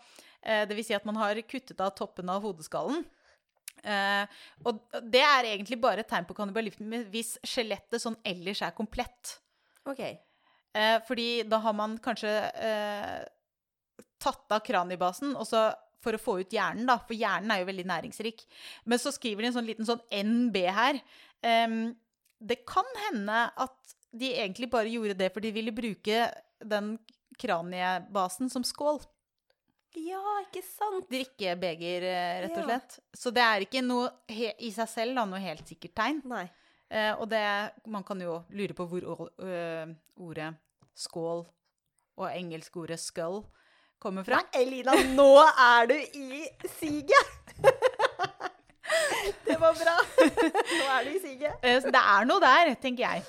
det 0.42 0.76
vil 0.76 0.84
si 0.84 0.92
at 0.92 1.06
man 1.08 1.16
har 1.16 1.40
kuttet 1.48 1.80
av 1.80 1.94
toppen 1.96 2.28
av 2.28 2.42
hodeskallen. 2.44 3.00
Og 4.68 4.82
det 5.08 5.22
er 5.24 5.48
egentlig 5.54 5.80
bare 5.80 6.04
et 6.04 6.10
tegn 6.10 6.28
på 6.28 6.36
kannibalisme 6.36 7.00
hvis 7.08 7.38
skjelettet 7.40 8.02
sånn 8.02 8.18
ellers 8.28 8.60
er 8.60 8.76
komplett. 8.76 9.38
Ok. 9.88 10.04
Eh, 10.74 10.98
fordi 11.08 11.42
da 11.48 11.58
har 11.64 11.72
man 11.72 11.96
kanskje 11.98 12.32
eh, 12.54 13.24
tatt 14.20 14.52
av 14.52 14.60
kranibasen, 14.66 15.34
og 15.36 15.46
så 15.48 15.68
for 16.02 16.14
å 16.14 16.20
få 16.22 16.36
ut 16.40 16.52
hjernen, 16.54 16.86
da, 16.86 16.98
for 17.02 17.14
hjernen 17.18 17.50
er 17.50 17.62
jo 17.62 17.66
veldig 17.72 17.86
næringsrik. 17.90 18.44
Men 18.86 18.98
så 19.02 19.10
skriver 19.14 19.42
de 19.42 19.48
en 19.50 19.56
sånn 19.58 19.66
liten 19.66 19.88
sånn 19.88 20.02
NB 20.14 20.58
her. 20.70 21.00
Eh, 21.42 21.78
det 22.38 22.60
kan 22.68 22.86
hende 23.08 23.46
at 23.58 23.94
de 24.14 24.30
egentlig 24.38 24.70
bare 24.72 24.88
gjorde 24.88 25.16
det 25.18 25.32
fordi 25.34 25.50
de 25.50 25.58
ville 25.58 25.74
bruke 25.74 26.20
den 26.64 26.94
kraniebasen 27.38 28.48
som 28.50 28.64
skål. 28.64 29.00
Ja, 29.98 30.20
ikke 30.44 30.62
sant? 30.62 31.08
Drikkebeger, 31.10 32.02
eh, 32.06 32.40
rett 32.44 32.56
og 32.56 32.62
Ja. 32.62 32.78
slett. 32.78 32.98
Så 33.16 33.32
det 33.34 33.42
er 33.42 33.60
ikke 33.66 33.82
noe 33.82 34.10
i 34.28 34.70
seg 34.70 34.88
selv 34.88 35.14
da, 35.16 35.24
noe 35.24 35.40
helt 35.40 35.66
sikkert 35.66 35.94
tegn. 35.94 36.22
Nei. 36.24 36.48
Eh, 36.90 37.12
og 37.20 37.28
det, 37.28 37.42
man 37.86 38.04
kan 38.08 38.20
jo 38.24 38.38
lure 38.50 38.74
på 38.76 38.86
hvor 38.88 39.04
å- 39.04 39.30
ordet 40.24 40.54
skål 40.96 41.44
og 42.18 42.26
engelskordet 42.32 42.98
skull 43.00 43.42
kommer 44.00 44.24
fra. 44.26 44.40
Nei, 44.40 44.62
Elina, 44.62 44.94
nå 45.14 45.28
er 45.44 45.86
du 45.90 45.94
i 45.94 46.42
siget! 46.78 47.34
det 49.46 49.56
var 49.60 49.74
bra. 49.78 49.96
Nå 50.18 50.84
er 50.96 51.04
du 51.08 51.14
i 51.16 51.20
siget. 51.22 51.56
Eh, 51.68 51.82
det 51.84 52.00
er 52.02 52.28
noe 52.28 52.40
der, 52.42 52.72
tenker 52.80 53.04
jeg. 53.04 53.24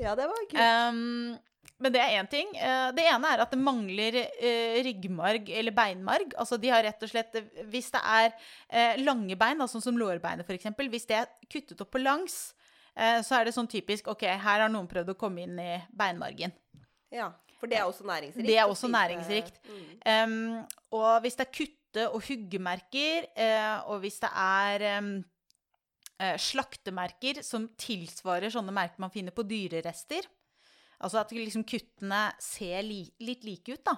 Ja, 0.00 0.14
det 0.18 0.26
var 0.30 0.44
kult. 0.50 0.62
Um, 0.62 1.34
men 1.82 1.94
det 1.94 2.00
er 2.02 2.14
én 2.20 2.28
ting. 2.30 2.48
Eh, 2.56 2.88
Det 2.96 3.04
ene 3.10 3.32
er 3.34 3.42
at 3.44 3.50
det 3.52 3.58
mangler 3.60 4.16
eh, 4.22 4.78
ryggmarg 4.86 5.50
eller 5.50 5.74
beinmarg. 5.74 6.32
Altså 6.38 6.58
de 6.62 6.70
har 6.72 6.82
rett 6.86 7.02
og 7.02 7.10
slett 7.10 7.34
Hvis 7.70 7.90
det 7.94 8.02
er 8.06 8.28
eh, 8.70 8.98
lange 9.02 9.36
bein, 9.38 9.58
sånn 9.62 9.70
sånn 9.76 9.86
som 9.90 9.98
lårbeinet 10.00 10.46
f.eks., 10.48 10.70
hvis 10.78 11.08
det 11.10 11.18
er 11.24 11.30
kuttet 11.50 11.82
opp 11.82 11.90
på 11.94 12.02
langs, 12.02 12.52
eh, 12.54 12.61
så 12.92 13.38
er 13.38 13.46
det 13.48 13.54
sånn 13.56 13.70
typisk 13.72 14.10
OK, 14.12 14.26
her 14.28 14.62
har 14.64 14.68
noen 14.68 14.88
prøvd 14.90 15.14
å 15.14 15.16
komme 15.16 15.46
inn 15.46 15.56
i 15.62 15.78
beinmargen. 15.96 16.52
Ja, 17.12 17.30
for 17.62 17.70
det 17.70 17.78
er 17.78 17.86
også 17.86 18.02
næringsrikt. 18.08 18.48
Det 18.48 18.56
er 18.58 18.66
også 18.66 18.88
næringsrikt. 18.90 19.60
Mm. 19.70 19.82
Um, 20.02 20.94
og 20.98 21.20
hvis 21.22 21.36
det 21.38 21.44
er 21.46 21.52
kutte- 21.54 22.08
og 22.08 22.24
huggemerker, 22.26 23.28
uh, 23.38 23.92
og 23.92 24.00
hvis 24.02 24.18
det 24.24 24.30
er 24.34 24.84
um, 24.98 25.12
uh, 26.18 26.36
slaktemerker 26.42 27.38
som 27.46 27.68
tilsvarer 27.78 28.50
sånne 28.50 28.74
merker 28.74 29.04
man 29.04 29.14
finner 29.14 29.36
på 29.36 29.44
dyrerester, 29.46 30.26
altså 30.98 31.20
at 31.22 31.34
liksom 31.36 31.62
kuttene 31.68 32.24
ser 32.42 32.82
li 32.82 33.04
litt 33.22 33.46
like 33.46 33.76
ut, 33.76 33.84
da. 33.86 33.94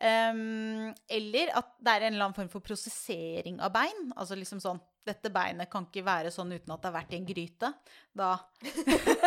Um, 0.00 0.92
eller 1.08 1.54
at 1.56 1.72
det 1.80 1.94
er 1.94 2.04
en 2.04 2.14
eller 2.14 2.28
annen 2.28 2.36
form 2.36 2.52
for 2.52 2.64
prosessering 2.64 3.62
av 3.64 3.72
bein. 3.72 4.10
Altså 4.12 4.36
liksom 4.36 4.60
sånn 4.60 4.80
Dette 5.06 5.30
beinet 5.32 5.70
kan 5.72 5.86
ikke 5.86 6.04
være 6.04 6.32
sånn 6.34 6.52
uten 6.52 6.74
at 6.74 6.82
det 6.82 6.90
har 6.90 6.96
vært 6.98 7.14
i 7.14 7.18
en 7.18 7.28
gryte. 7.28 7.70
Da 8.12 8.34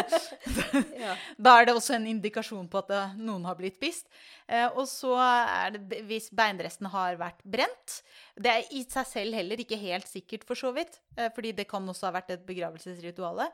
da 1.46 1.54
er 1.58 1.68
det 1.68 1.76
også 1.76 1.96
en 1.98 2.08
indikasjon 2.12 2.68
på 2.72 2.82
at 2.84 2.92
det, 2.92 3.02
noen 3.24 3.46
har 3.48 3.58
blitt 3.60 3.78
spist. 3.80 4.10
Eh, 4.48 4.68
og 4.68 4.86
så 4.90 5.16
er 5.24 5.78
det 5.78 6.04
hvis 6.10 6.30
beinresten 6.36 6.88
har 6.94 7.18
vært 7.22 7.42
brent. 7.44 8.02
Det 8.36 8.52
er 8.52 8.64
i 8.76 8.84
seg 8.86 9.08
selv 9.10 9.40
heller 9.40 9.58
ikke 9.64 9.80
helt 9.82 10.08
sikkert, 10.10 10.46
for 10.48 10.56
så 10.60 10.74
vidt. 10.76 11.00
Eh, 11.18 11.32
fordi 11.36 11.50
det 11.58 11.68
kan 11.70 11.88
også 11.90 12.06
ha 12.10 12.16
vært 12.18 12.34
et 12.36 12.46
begravelsesrituale. 12.48 13.46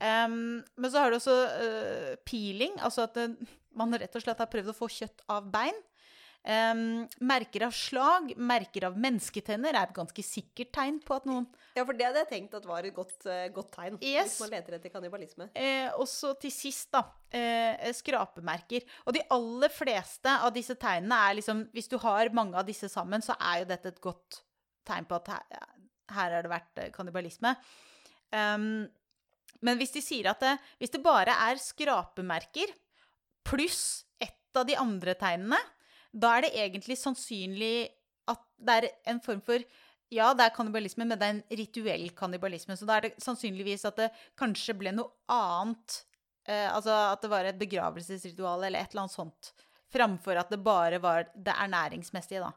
Eh, 0.00 0.28
men 0.28 0.90
så 0.90 0.98
har 1.02 1.08
du 1.10 1.16
også 1.20 1.36
eh, 1.64 2.14
peeling, 2.26 2.72
altså 2.82 3.00
at 3.08 3.14
det, 3.18 3.28
man 3.74 3.94
rett 3.94 4.14
og 4.14 4.24
slett 4.24 4.40
har 4.42 4.50
prøvd 4.50 4.72
å 4.72 4.76
få 4.76 4.90
kjøtt 4.92 5.18
av 5.32 5.42
bein. 5.52 5.76
Em, 6.44 7.06
merker 7.24 7.62
av 7.64 7.72
slag, 7.72 8.34
merker 8.36 8.84
av 8.90 8.96
mennesketenner 9.00 9.72
er 9.72 9.86
et 9.86 9.94
ganske 9.96 10.24
sikkert 10.26 10.74
tegn 10.76 10.98
på 11.00 11.16
at 11.16 11.24
noen 11.24 11.46
ja, 11.74 11.82
for 11.82 11.96
det 11.96 12.04
hadde 12.04 12.20
jeg 12.20 12.28
tenkt 12.30 12.52
at 12.54 12.66
var 12.68 12.84
et 12.86 12.94
godt, 12.94 13.16
uh, 13.26 13.46
godt 13.50 13.72
tegn. 13.74 13.96
Yes. 13.98 14.36
Hvis 14.36 14.44
man 14.44 14.52
leter 14.52 14.76
etter 14.76 14.92
kannibalisme. 14.92 15.48
Uh, 15.56 15.88
og 15.98 16.04
så 16.06 16.34
til 16.38 16.52
sist, 16.54 16.92
da. 16.94 17.00
uh, 17.34 17.88
skrapemerker. 17.96 18.84
Og 19.08 19.16
de 19.16 19.24
aller 19.34 19.72
fleste 19.74 20.36
av 20.36 20.52
disse 20.54 20.76
tegnene 20.78 21.18
er 21.26 21.38
liksom 21.40 21.64
Hvis 21.74 21.90
du 21.90 21.96
har 22.04 22.30
mange 22.36 22.60
av 22.60 22.68
disse 22.68 22.86
sammen, 22.92 23.24
så 23.24 23.34
er 23.40 23.64
jo 23.64 23.70
dette 23.72 23.90
et 23.90 24.02
godt 24.04 24.38
tegn 24.86 25.08
på 25.10 25.18
at 25.18 25.32
her, 25.32 25.66
her 26.14 26.36
har 26.36 26.46
det 26.46 26.52
vært 26.52 26.84
kannibalisme. 26.94 27.56
Um, 28.30 28.84
men 29.64 29.80
hvis 29.80 29.96
de 29.96 30.04
sier 30.04 30.28
at 30.30 30.44
det, 30.44 30.54
hvis 30.78 30.94
det 30.94 31.02
bare 31.02 31.34
er 31.48 31.58
skrapemerker 31.58 32.70
pluss 33.48 34.04
ett 34.22 34.54
av 34.54 34.68
de 34.68 34.76
andre 34.78 35.16
tegnene, 35.18 35.58
da 36.14 36.36
er 36.36 36.46
det 36.46 36.54
egentlig 36.62 36.96
sannsynlig 37.00 37.88
at 38.30 38.40
det 38.62 38.78
er 38.78 38.88
en 39.10 39.20
form 39.24 39.42
for 39.44 39.62
ja, 40.14 40.30
det 40.36 40.46
er 40.46 40.54
kannibalisme, 40.54 41.06
men 41.08 41.18
det 41.18 41.26
er 41.26 41.34
en 41.34 41.44
rituell 41.58 42.04
kannibalisme. 42.14 42.76
Så 42.78 42.86
da 42.86 42.98
er 42.98 43.08
det 43.08 43.24
sannsynligvis 43.24 43.86
at 43.88 43.96
det 43.98 44.10
kanskje 44.38 44.76
ble 44.78 44.92
noe 44.94 45.10
annet. 45.32 46.04
Eh, 46.46 46.68
altså 46.68 46.92
at 47.08 47.24
det 47.24 47.30
var 47.32 47.48
et 47.48 47.58
begravelsesritual 47.58 48.66
eller 48.66 48.84
et 48.84 48.92
eller 48.92 49.06
annet 49.06 49.16
sånt. 49.16 49.50
Framfor 49.94 50.38
at 50.38 50.52
det 50.52 50.60
bare 50.62 51.00
var 51.02 51.26
det 51.34 51.56
ernæringsmessige, 51.56 52.44
da. 52.44 52.52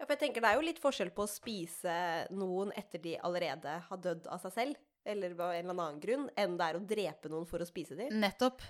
Ja, 0.00 0.06
for 0.06 0.14
jeg 0.14 0.22
tenker 0.22 0.44
Det 0.44 0.50
er 0.50 0.56
jo 0.56 0.64
litt 0.64 0.80
forskjell 0.80 1.10
på 1.16 1.26
å 1.26 1.30
spise 1.30 1.94
noen 2.32 2.70
etter 2.78 3.02
de 3.02 3.18
allerede 3.20 3.80
har 3.88 4.00
dødd 4.00 4.30
av 4.32 4.40
seg 4.44 4.54
selv, 4.54 4.80
eller 5.04 5.34
av 5.36 5.52
en 5.52 5.64
eller 5.64 5.74
annen 5.76 6.00
grunn, 6.00 6.28
enn 6.38 6.56
det 6.60 6.68
er 6.68 6.78
å 6.78 6.84
drepe 6.94 7.32
noen 7.32 7.48
for 7.48 7.60
å 7.60 7.68
spise 7.68 7.98
dem. 7.98 8.12
Nettopp. 8.22 8.64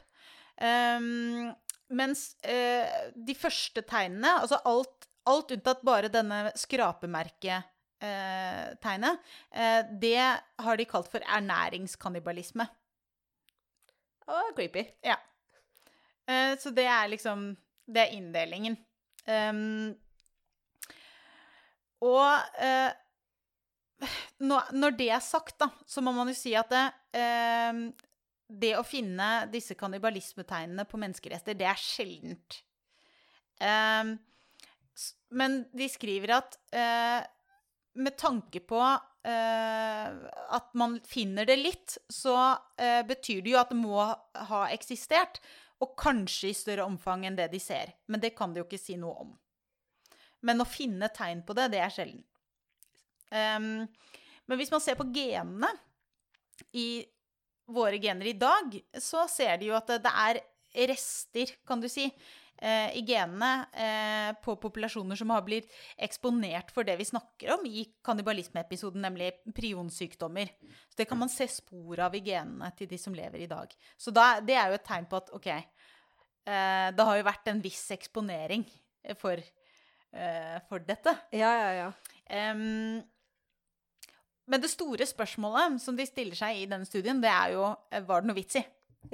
Ehm, 0.61 1.53
mens 1.90 2.37
eh, 2.46 3.11
de 3.14 3.35
første 3.38 3.83
tegnene, 3.87 4.40
altså 4.42 4.59
alt, 4.68 5.09
alt 5.31 5.50
unntatt 5.57 5.83
bare 5.87 6.09
denne 6.12 6.53
skrapemerketegnet, 6.59 9.18
eh, 9.50 9.81
det 10.03 10.42
har 10.64 10.74
de 10.79 10.85
kalt 10.88 11.09
for 11.12 11.20
ernæringskannibalisme. 11.24 12.66
Å, 14.31 14.42
creepy. 14.55 14.85
Ja. 15.03 15.16
Eh, 16.31 16.55
så 16.62 16.70
det 16.74 16.87
er 16.87 17.11
liksom 17.11 17.57
Det 17.90 18.05
er 18.05 18.12
inndelingen. 18.14 18.76
Um, 19.26 19.90
og 22.07 22.61
eh, 22.62 22.92
når 24.40 24.94
det 24.96 25.09
er 25.11 25.24
sagt, 25.24 25.59
da, 25.61 25.68
så 25.90 26.00
må 26.00 26.14
man 26.14 26.31
jo 26.31 26.37
si 26.38 26.55
at 26.57 26.70
det, 26.70 26.85
det 28.50 28.72
å 28.78 28.86
finne 28.86 29.46
disse 29.52 29.76
kannibalismetegnene 29.78 30.86
på 30.88 30.98
menneskerester, 31.00 31.56
det 31.58 31.68
er 31.70 31.80
sjeldent. 31.80 32.60
Um, 33.60 34.16
men 35.36 35.62
de 35.76 35.86
skriver 35.90 36.34
at 36.38 36.56
uh, 36.74 37.20
med 38.00 38.16
tanke 38.18 38.62
på 38.64 38.80
uh, 38.80 40.08
at 40.56 40.70
man 40.78 40.98
finner 41.06 41.48
det 41.48 41.58
litt, 41.60 41.98
så 42.10 42.36
uh, 42.56 43.02
betyr 43.06 43.44
det 43.44 43.54
jo 43.54 43.60
at 43.60 43.72
det 43.72 43.80
må 43.80 44.00
ha 44.50 44.62
eksistert. 44.72 45.40
Og 45.80 45.94
kanskje 45.96 46.50
i 46.50 46.56
større 46.56 46.84
omfang 46.84 47.22
enn 47.24 47.38
det 47.38 47.46
de 47.54 47.60
ser. 47.62 47.94
Men 48.12 48.20
det 48.20 48.34
kan 48.36 48.52
de 48.52 48.60
jo 48.60 48.66
ikke 48.66 48.80
si 48.80 48.98
noe 49.00 49.22
om. 49.22 49.30
Men 50.44 50.60
å 50.60 50.68
finne 50.68 51.08
tegn 51.12 51.40
på 51.46 51.56
det, 51.56 51.70
det 51.72 51.80
er 51.80 51.94
sjelden. 51.94 52.24
Um, 53.30 53.86
men 54.50 54.58
hvis 54.58 54.72
man 54.72 54.82
ser 54.82 54.98
på 54.98 55.06
genene 55.14 55.70
i 56.76 57.06
våre 57.74 58.00
gener 58.02 58.30
i 58.30 58.37
dag, 58.38 58.76
så 58.98 59.26
ser 59.30 59.59
de 59.61 59.70
jo 59.70 59.78
at 59.78 59.90
det, 60.02 60.12
er 60.12 60.40
rester, 60.90 61.54
kan 61.66 61.80
du 61.83 61.88
si, 61.90 62.06
eh, 62.61 62.96
i 62.96 63.02
genene 63.06 63.66
eh, 63.72 64.30
på 64.44 64.54
populasjoner 64.61 65.18
som 65.18 65.33
har 65.35 65.44
blitt 65.46 65.70
eksponert 65.98 66.72
for 66.74 66.87
det 66.87 66.96
vi 67.00 67.09
snakker 67.09 67.54
om 67.56 67.66
i 67.66 67.87
kannibalismeepisoden, 68.06 69.02
nemlig 69.02 69.33
prionsykdommer. 69.56 70.52
Så 70.88 71.00
det 71.00 71.09
kan 71.11 71.20
man 71.20 71.33
se 71.33 71.48
spor 71.50 72.04
av 72.06 72.16
i 72.16 72.24
genene 72.24 72.70
til 72.78 72.90
de 72.90 73.00
som 73.00 73.16
lever 73.16 73.44
i 73.44 73.50
dag. 73.50 73.72
Så 73.98 74.14
da, 74.14 74.33
det 74.44 74.59
er 74.59 74.70
jo 74.70 74.80
et 74.80 74.87
tegn 74.87 75.09
på 75.11 75.22
at 75.22 75.33
OK, 75.37 75.48
eh, 75.50 76.88
det 76.94 77.09
har 77.11 77.20
jo 77.20 77.30
vært 77.30 77.50
en 77.52 77.64
viss 77.64 77.87
eksponering 77.96 78.66
for, 79.18 79.40
eh, 80.12 80.59
for 80.68 80.85
dette. 80.87 81.16
Ja, 81.33 81.54
ja, 81.64 81.72
ja. 81.85 81.92
Em, 82.30 83.02
men 84.50 84.62
det 84.62 84.72
store 84.72 85.06
spørsmålet 85.06 85.78
som 85.82 85.96
de 85.98 86.06
stiller 86.08 86.38
seg 86.38 86.62
i 86.62 86.68
denne 86.70 86.88
studien, 86.88 87.20
det 87.22 87.30
er 87.30 87.54
jo 87.54 87.64
eh, 87.90 88.02
var 88.06 88.22
det 88.22 88.30
noe 88.30 88.38
vits 88.38 88.58
i? 88.58 88.64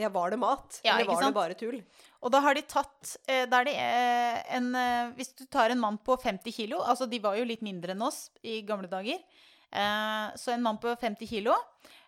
Ja, 0.01 0.09
var 0.11 0.33
det 0.33 0.39
mat? 0.43 0.81
Ja, 0.83 0.97
eller 0.97 1.13
var 1.13 1.21
sant? 1.23 1.31
det 1.31 1.37
bare 1.37 1.57
tull? 1.59 1.77
Og 2.25 2.33
da 2.35 2.41
har 2.43 2.57
de 2.59 2.65
tatt 2.67 3.13
eh, 3.31 3.45
da 3.47 3.61
er 3.61 3.69
det 3.69 3.75
eh, 3.79 4.39
en 4.57 4.73
Hvis 5.15 5.31
du 5.39 5.45
tar 5.47 5.71
en 5.71 5.83
mann 5.83 6.01
på 6.03 6.17
50 6.19 6.57
kilo 6.57 6.81
Altså, 6.83 7.07
de 7.07 7.21
var 7.23 7.37
jo 7.39 7.47
litt 7.47 7.63
mindre 7.63 7.95
enn 7.95 8.03
oss 8.03 8.27
i 8.43 8.63
gamle 8.67 8.91
dager. 8.91 9.21
Så 10.41 10.53
en 10.55 10.63
mann 10.63 10.79
på 10.81 10.89
50 10.89 11.29
kilo 11.29 11.53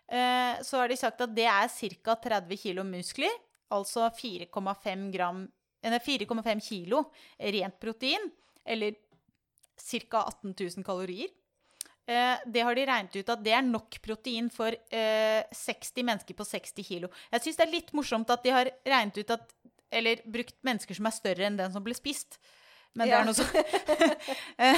Så 0.07 0.79
har 0.79 0.89
de 0.89 0.95
sagt 0.97 1.19
at 1.21 1.33
det 1.35 1.45
er 1.45 1.67
ca. 1.69 2.15
30 2.23 2.57
kilo 2.57 2.85
muskler. 2.87 3.35
Altså 3.69 4.07
4,5 4.09 5.11
gram 5.13 5.43
eh, 5.83 5.99
4,5 6.01 6.63
kilo 6.65 7.03
rent 7.37 7.79
protein. 7.79 8.31
Eller 8.65 8.95
ca. 9.77 10.25
18 10.25 10.55
000 10.57 10.83
kalorier. 10.83 11.29
Eh, 12.09 12.37
det 12.45 12.63
har 12.65 12.75
de 12.75 12.85
regnet 12.89 13.17
ut 13.19 13.27
at 13.29 13.41
det 13.45 13.53
er 13.53 13.65
nok 13.65 13.99
protein 14.01 14.49
for 14.53 14.73
eh, 14.73 15.41
60 15.53 16.05
mennesker 16.07 16.37
på 16.37 16.47
60 16.47 16.87
kilo. 16.87 17.11
Jeg 17.35 17.45
syns 17.45 17.59
det 17.59 17.65
er 17.67 17.75
litt 17.75 17.93
morsomt 17.97 18.31
at 18.33 18.45
de 18.45 18.53
har 18.55 18.71
regnet 18.87 19.21
ut 19.21 19.35
at 19.37 19.55
Eller 19.91 20.21
brukt 20.25 20.53
mennesker 20.61 20.93
som 20.93 21.07
er 21.09 21.13
større 21.15 21.45
enn 21.47 21.57
den 21.57 21.71
som 21.73 21.83
ble 21.85 21.95
spist. 21.97 22.39
Men 22.97 23.09
det 23.09 23.15
er 23.17 23.25
noe 23.25 23.37
sånn 23.37 23.53
Jeg 24.57 24.75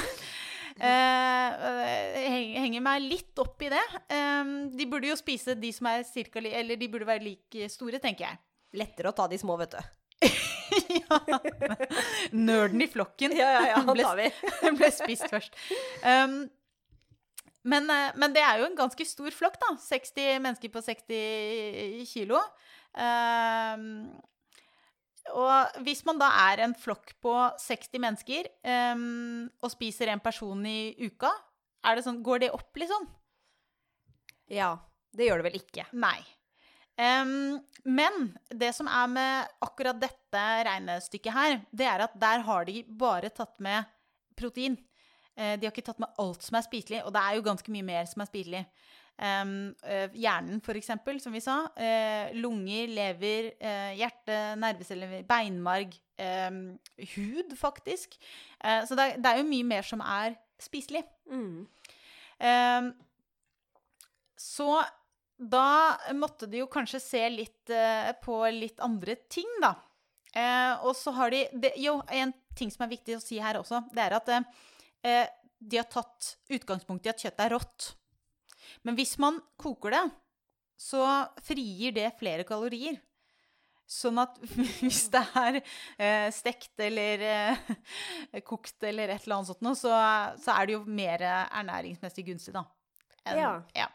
eh, 0.88 2.60
Henger 2.60 2.84
meg 2.84 3.08
litt 3.08 3.40
opp 3.44 3.64
i 3.64 3.72
det. 3.72 3.86
Eh, 4.12 4.54
de 4.76 4.92
burde 4.92 5.12
jo 5.12 5.20
spise 5.20 5.56
de 5.56 5.72
som 5.76 5.88
er 5.92 6.04
cirka 6.08 6.44
Eller 6.44 6.80
de 6.80 6.92
burde 6.92 7.08
være 7.08 7.24
like 7.24 7.72
store, 7.72 8.00
tenker 8.04 8.28
jeg. 8.28 8.44
Lettere 8.80 9.12
å 9.12 9.16
ta 9.16 9.28
de 9.32 9.40
små, 9.40 9.56
vet 9.60 9.76
du. 9.76 9.82
ja. 11.02 11.20
Nerden 12.32 12.84
i 12.84 12.88
flokken. 12.88 13.36
Ja, 13.36 13.52
ja, 13.56 13.68
ja, 13.72 13.84
han 13.84 13.96
ble, 13.96 14.04
tar 14.04 14.20
vi. 14.20 14.30
ble 14.80 14.92
spist 14.96 15.28
først. 15.32 15.56
Um, 16.04 16.44
men, 17.64 17.90
eh, 17.90 18.12
men 18.18 18.34
det 18.34 18.42
er 18.46 18.62
jo 18.62 18.68
en 18.70 18.78
ganske 18.78 19.06
stor 19.06 19.32
flokk, 19.36 19.60
da. 19.62 19.76
60 19.78 20.42
mennesker 20.42 20.74
på 20.74 20.84
60 20.86 22.06
kilo. 22.10 22.42
Um, 22.92 24.12
og 25.38 25.82
hvis 25.86 26.02
man 26.08 26.20
da 26.20 26.28
er 26.50 26.66
en 26.66 26.74
flokk 26.76 27.14
på 27.24 27.34
60 27.62 28.02
mennesker 28.04 28.50
um, 28.92 29.46
og 29.62 29.72
spiser 29.72 30.12
en 30.12 30.24
person 30.24 30.66
i 30.68 30.94
uka, 31.00 31.30
er 31.86 31.98
det 31.98 32.06
sånn, 32.06 32.24
går 32.26 32.46
det 32.46 32.54
opp, 32.56 32.72
liksom? 32.78 33.08
Ja. 34.52 34.76
Det 35.12 35.28
gjør 35.28 35.42
det 35.42 35.50
vel 35.50 35.58
ikke. 35.60 35.84
Nei. 36.00 36.20
Um, 36.96 37.60
men 37.84 38.30
det 38.48 38.70
som 38.76 38.88
er 38.92 39.10
med 39.12 39.56
akkurat 39.64 40.00
dette 40.00 40.44
regnestykket 40.68 41.36
her, 41.36 41.58
det 41.72 41.88
er 41.88 42.06
at 42.06 42.16
der 42.20 42.46
har 42.48 42.68
de 42.68 42.82
bare 42.88 43.32
tatt 43.34 43.58
med 43.64 43.90
protein. 44.40 44.78
Eh, 45.38 45.58
De 45.60 45.68
har 45.68 45.74
ikke 45.74 45.86
tatt 45.90 46.02
med 46.02 46.12
alt 46.22 46.44
som 46.46 46.58
er 46.58 46.66
spiselig, 46.66 47.04
og 47.06 47.14
det 47.16 47.22
er 47.22 47.38
jo 47.38 47.46
ganske 47.46 47.74
mye 47.74 47.88
mer 47.88 48.10
som 48.10 48.24
er 48.24 48.32
spiselig. 48.32 48.66
Um, 49.22 49.76
hjernen, 50.18 50.62
for 50.66 50.78
eksempel, 50.80 51.20
som 51.22 51.36
vi 51.36 51.44
sa. 51.44 51.60
Uh, 51.78 52.32
lunger, 52.42 52.90
lever, 52.90 53.52
uh, 53.62 53.92
hjerte, 53.94 54.38
nerveceller, 54.58 55.20
beinmarg. 55.30 55.94
Um, 56.22 56.80
hud, 57.16 57.54
faktisk. 57.58 58.18
Uh, 58.64 58.82
så 58.88 58.98
det 58.98 59.06
er, 59.06 59.22
det 59.22 59.30
er 59.30 59.42
jo 59.42 59.52
mye 59.52 59.68
mer 59.68 59.86
som 59.86 60.02
er 60.02 60.40
spiselig. 60.62 61.04
Mm. 61.30 61.68
Um, 62.42 62.90
så 64.42 64.82
da 65.38 65.68
måtte 66.18 66.50
de 66.50 66.64
jo 66.64 66.70
kanskje 66.70 67.02
se 67.02 67.22
litt 67.34 67.72
på 68.22 68.36
litt 68.54 68.82
andre 68.82 69.16
ting, 69.30 69.50
da. 69.62 69.72
Og 70.86 70.94
så 70.98 71.14
har 71.18 71.34
de 71.34 71.40
det, 71.58 71.72
Jo, 71.82 71.96
en 72.14 72.34
ting 72.58 72.70
som 72.74 72.86
er 72.86 72.92
viktig 72.92 73.16
å 73.18 73.22
si 73.24 73.40
her 73.42 73.58
også, 73.58 73.82
det 73.94 74.04
er 74.06 74.16
at 74.20 74.30
eh, 75.04 75.28
de 75.62 75.78
har 75.78 75.90
tatt 75.90 76.36
utgangspunkt 76.50 77.06
i 77.06 77.12
at 77.12 77.22
kjøttet 77.22 77.46
er 77.46 77.54
rått. 77.56 77.92
Men 78.88 78.98
hvis 78.98 79.18
man 79.22 79.40
koker 79.62 79.94
det, 79.94 80.04
så 80.82 81.06
frigir 81.46 81.94
det 81.94 82.10
flere 82.20 82.46
kalorier. 82.48 82.98
Sånn 83.92 84.22
at 84.24 84.38
hvis 84.80 85.04
det 85.14 85.22
er 85.38 85.60
eh, 85.62 86.28
stekt 86.34 86.80
eller 86.82 87.26
eh, 87.28 87.72
kokt 88.50 88.88
eller 88.88 89.12
et 89.12 89.26
eller 89.26 89.42
annet 89.42 89.52
sånt 89.52 89.66
noe, 89.66 89.78
så, 89.78 89.92
så 90.42 90.56
er 90.56 90.70
det 90.70 90.78
jo 90.78 90.84
mer 90.88 91.26
ernæringsmessig 91.28 92.30
gunstig, 92.32 92.56
da. 92.56 92.66
En, 93.26 93.38
Ja. 93.38 93.52
ja. 93.78 93.90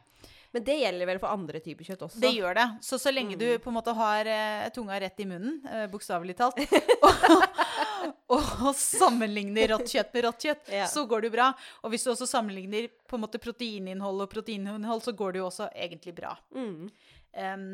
Men 0.57 0.65
det 0.65 0.77
gjelder 0.81 1.09
vel 1.11 1.19
for 1.21 1.29
andre 1.37 1.61
typer 1.61 1.85
kjøtt 1.85 2.03
også? 2.07 2.21
Det 2.23 2.31
gjør 2.33 2.55
det. 2.57 2.65
Så 2.87 2.97
så 3.03 3.13
lenge 3.13 3.37
du 3.37 3.45
Mm. 3.47 3.61
på 3.61 3.69
en 3.69 3.75
måte 3.77 3.93
har 3.99 4.29
eh, 4.33 4.69
tunga 4.73 4.97
rett 5.03 5.21
i 5.21 5.27
munnen, 5.29 5.59
eh, 5.69 5.85
bokstavelig 5.93 6.37
talt, 6.39 6.57
og, 8.33 8.41
og 8.41 8.73
sammenligner 8.79 9.69
rått 9.75 9.93
kjøtt 9.93 10.15
med 10.17 10.25
rått 10.25 10.47
kjøtt, 10.47 10.71
Ja. 10.73 10.87
så 10.89 11.05
går 11.11 11.21
det 11.27 11.29
jo 11.31 11.35
bra. 11.37 11.51
Og 11.85 11.93
hvis 11.93 12.07
du 12.07 12.11
også 12.15 12.27
sammenligner 12.31 12.89
på 13.07 13.19
en 13.19 13.25
måte 13.27 13.39
proteininnhold 13.43 14.25
og 14.25 14.31
proteininnhold, 14.33 15.05
så 15.05 15.13
går 15.13 15.37
det 15.37 15.43
jo 15.45 15.51
også 15.51 15.69
egentlig 15.75 16.15
bra. 16.17 16.33
Mm. 16.57 16.89
Em, 17.37 17.67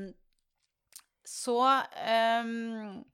så 1.25 1.59
em, 2.03 3.05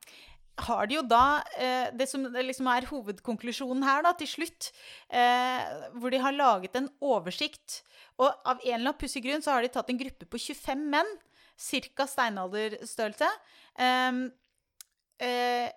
har 0.66 0.88
de 0.88 0.98
jo 0.98 1.04
da 1.06 1.40
eh, 1.58 1.88
Det 1.94 2.08
som 2.10 2.24
liksom 2.34 2.68
er 2.72 2.88
hovedkonklusjonen 2.90 3.84
her, 3.86 4.02
da, 4.06 4.12
til 4.18 4.30
slutt, 4.30 4.70
eh, 5.08 5.64
hvor 5.98 6.14
de 6.14 6.20
har 6.22 6.36
laget 6.36 6.76
en 6.78 6.90
oversikt. 7.04 7.82
Og 8.18 8.28
av 8.28 8.58
en 8.58 8.74
eller 8.74 8.90
annen 8.90 9.00
pussig 9.00 9.22
grunn 9.24 9.44
så 9.44 9.54
har 9.54 9.64
de 9.64 9.72
tatt 9.72 9.90
en 9.92 10.00
gruppe 10.00 10.26
på 10.26 10.40
25 10.48 10.86
menn, 10.94 11.10
ca. 11.58 12.06
steinalderstørrelse. 12.06 13.28
Em, 13.82 14.22
eh, 15.22 15.68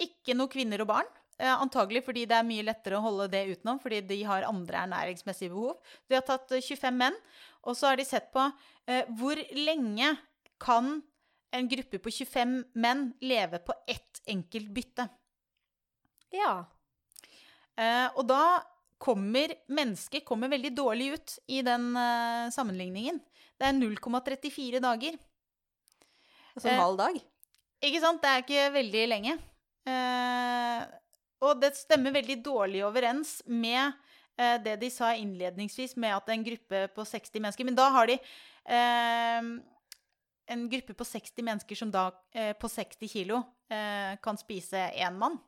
ikke 0.00 0.36
noe 0.36 0.52
kvinner 0.52 0.84
og 0.84 0.90
barn. 0.92 1.10
Eh, 1.40 1.48
antagelig 1.48 2.02
fordi 2.04 2.26
det 2.28 2.36
er 2.36 2.44
mye 2.44 2.64
lettere 2.66 2.98
å 2.98 3.04
holde 3.04 3.30
det 3.32 3.46
utenom, 3.54 3.78
fordi 3.80 4.02
de 4.04 4.18
har 4.28 4.48
andre 4.48 4.84
ernæringsmessige 4.84 5.52
behov. 5.52 5.78
De 6.08 6.18
har 6.18 6.24
tatt 6.28 6.52
eh, 6.52 6.60
25 6.60 6.98
menn, 7.00 7.16
og 7.64 7.76
så 7.78 7.90
har 7.90 8.00
de 8.00 8.04
sett 8.04 8.28
på 8.34 8.44
eh, 8.86 9.08
hvor 9.16 9.40
lenge 9.56 10.12
kan 10.60 10.98
en 11.50 11.68
gruppe 11.68 11.98
på 11.98 12.12
25 12.14 12.58
menn 12.78 13.08
leve 13.20 13.58
på 13.64 13.74
ett 13.86 14.20
enkelt 14.26 14.68
bytte. 14.74 15.08
Ja. 16.34 16.52
Eh, 17.76 18.06
og 18.14 18.26
da 18.28 18.60
kommer 19.00 19.54
mennesket 19.72 20.26
kommer 20.28 20.50
veldig 20.52 20.74
dårlig 20.76 21.12
ut 21.16 21.36
i 21.48 21.62
den 21.66 21.90
eh, 21.96 22.50
sammenligningen. 22.54 23.20
Det 23.60 23.68
er 23.68 23.76
0,34 23.76 24.80
dager. 24.80 25.18
Altså 26.54 26.68
en 26.68 26.74
Eh, 26.74 26.82
halv 26.82 27.00
dag? 27.00 27.20
Ikke 27.80 28.02
sant? 28.02 28.22
Det 28.22 28.30
er 28.30 28.44
ikke 28.44 28.68
veldig 28.76 29.04
lenge. 29.08 29.36
Eh, 29.88 30.84
og 31.40 31.60
det 31.62 31.72
stemmer 31.78 32.12
veldig 32.12 32.38
dårlig 32.44 32.84
overens 32.84 33.38
med 33.48 33.94
eh, 34.36 34.58
det 34.60 34.76
de 34.82 34.90
sa 34.92 35.14
innledningsvis, 35.16 35.96
med 35.96 36.12
at 36.18 36.28
en 36.28 36.44
gruppe 36.44 36.86
på 36.94 37.06
60 37.08 37.40
mennesker 37.40 37.64
Men 37.64 37.78
da 37.78 37.88
har 37.94 38.10
de 38.10 38.18
en 40.50 40.68
gruppe 40.68 40.94
på 40.94 41.04
60 41.04 41.42
mennesker 41.46 41.78
som 41.78 41.90
da 41.94 42.08
eh, 42.34 42.52
på 42.58 42.68
60 42.68 43.08
kilo 43.08 43.36
eh, 43.70 44.16
kan 44.22 44.38
spise 44.38 44.90
én 44.98 45.18
mann. 45.18 45.38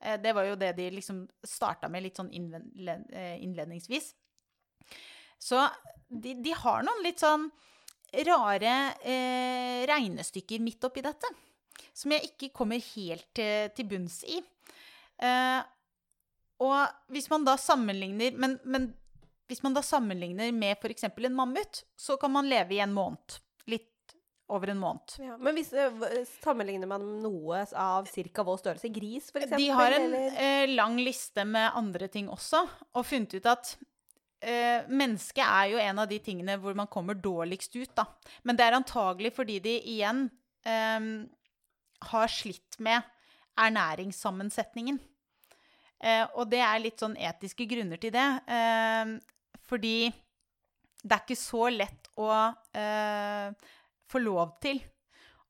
Eh, 0.00 0.20
det 0.22 0.32
var 0.36 0.46
jo 0.46 0.58
det 0.58 0.72
de 0.78 0.90
liksom 0.94 1.24
starta 1.42 1.88
med 1.90 2.04
litt 2.04 2.20
sånn 2.20 2.30
innledningsvis. 2.30 4.12
Så 5.42 5.66
de, 6.06 6.36
de 6.38 6.54
har 6.54 6.86
noen 6.86 7.02
litt 7.02 7.22
sånn 7.22 7.50
rare 8.28 8.72
regnestykker 9.88 10.60
midt 10.62 10.84
oppi 10.84 11.02
dette. 11.02 11.26
Som 11.96 12.12
jeg 12.14 12.28
ikke 12.30 12.52
kommer 12.54 12.82
helt 12.92 13.26
til, 13.34 13.70
til 13.74 13.88
bunns 13.88 14.20
i. 14.28 14.36
Og 16.62 16.80
hvis 17.10 17.30
man 17.32 17.46
da 17.48 17.56
sammenligner 17.58 18.36
men, 18.36 18.58
men 18.62 18.92
hvis 19.48 19.64
man 19.64 19.74
da 19.74 19.82
sammenligner 19.84 20.52
med 20.54 20.76
f.eks. 20.76 21.08
en 21.08 21.34
mammut, 21.34 21.82
så 21.96 22.18
kan 22.20 22.30
man 22.36 22.50
leve 22.52 22.76
i 22.76 22.84
en 22.84 22.94
måned. 22.94 23.40
Over 24.48 24.72
en 24.72 24.80
måned. 24.82 25.14
Ja. 25.22 25.36
Men 25.40 25.54
hvis, 25.56 25.70
eh, 25.72 26.24
sammenligner 26.42 26.88
man 26.90 27.04
noe 27.22 27.62
av 27.78 28.08
ca. 28.10 28.42
vår 28.42 28.58
størrelse? 28.58 28.90
Gris, 28.92 29.30
for 29.30 29.40
eksempel? 29.40 29.62
De 29.62 29.68
har 29.70 29.94
en 29.96 30.14
eh, 30.14 30.66
lang 30.74 30.98
liste 30.98 31.44
med 31.44 31.70
andre 31.78 32.08
ting 32.08 32.28
også, 32.28 32.64
og 32.94 33.06
funnet 33.06 33.38
ut 33.38 33.46
at 33.46 33.76
eh, 34.42 34.82
mennesket 34.90 35.44
er 35.46 35.70
jo 35.72 35.78
en 35.78 36.02
av 36.02 36.10
de 36.10 36.18
tingene 36.18 36.58
hvor 36.60 36.76
man 36.76 36.90
kommer 36.90 37.14
dårligst 37.14 37.78
ut, 37.78 37.94
da. 37.96 38.06
Men 38.42 38.58
det 38.58 38.66
er 38.66 38.76
antagelig 38.76 39.32
fordi 39.38 39.60
de 39.62 39.78
igjen 39.94 40.26
eh, 40.66 41.08
har 42.12 42.28
slitt 42.28 42.78
med 42.82 43.02
ernæringssammensetningen. 43.62 44.98
Eh, 46.02 46.24
og 46.34 46.50
det 46.50 46.60
er 46.64 46.82
litt 46.82 47.02
sånn 47.02 47.14
etiske 47.16 47.66
grunner 47.70 48.00
til 48.02 48.12
det. 48.14 48.28
Eh, 48.50 49.16
fordi 49.70 50.10
det 51.02 51.14
er 51.14 51.22
ikke 51.24 51.38
så 51.38 51.68
lett 51.72 52.10
å 52.20 52.30
eh, 52.78 53.54
få 54.12 54.20
lov 54.22 54.56
til 54.62 54.80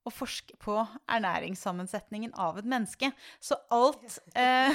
å 0.02 0.10
forske 0.10 0.56
på 0.62 0.74
ernæringssammensetningen 1.14 2.32
av 2.40 2.56
et 2.58 2.66
menneske. 2.66 3.12
Så 3.38 3.58
alt, 3.70 4.18
eh, 4.38 4.74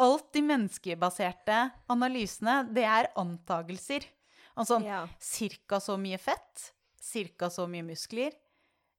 alt 0.00 0.30
de 0.32 0.42
menneskebaserte 0.48 1.58
analysene, 1.92 2.62
det 2.72 2.86
er 2.88 3.10
antagelser. 3.20 4.06
Altså 4.56 4.80
Ja. 4.84 5.06
cirka 5.20 5.80
så 5.80 5.96
mye 6.00 6.18
fett, 6.20 6.72
cirka 7.00 7.48
så 7.52 7.66
mye 7.68 7.84
muskler, 7.84 8.32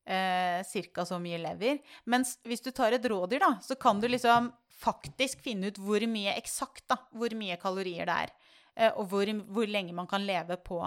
eh, 0.06 0.62
cirka 0.66 1.06
så 1.06 1.20
mye 1.22 1.42
lever. 1.42 1.80
Mens 2.06 2.38
hvis 2.46 2.62
du 2.66 2.72
tar 2.72 2.94
et 2.94 3.06
rådyr, 3.06 3.40
da, 3.42 3.52
så 3.62 3.78
kan 3.80 4.02
du 4.02 4.08
liksom 4.10 4.52
faktisk 4.84 5.42
finne 5.46 5.70
ut 5.72 5.78
hvor 5.80 6.02
mye 6.10 6.34
eksakt, 6.38 6.86
da, 6.90 6.98
hvor 7.14 7.34
mye 7.38 7.58
kalorier 7.62 8.10
det 8.10 8.18
er. 8.28 8.34
Eh, 8.76 8.92
og 8.98 9.10
hvor, 9.10 9.30
hvor 9.54 9.70
lenge 9.70 9.94
man 9.94 10.10
kan 10.10 10.26
leve 10.26 10.58
på 10.58 10.82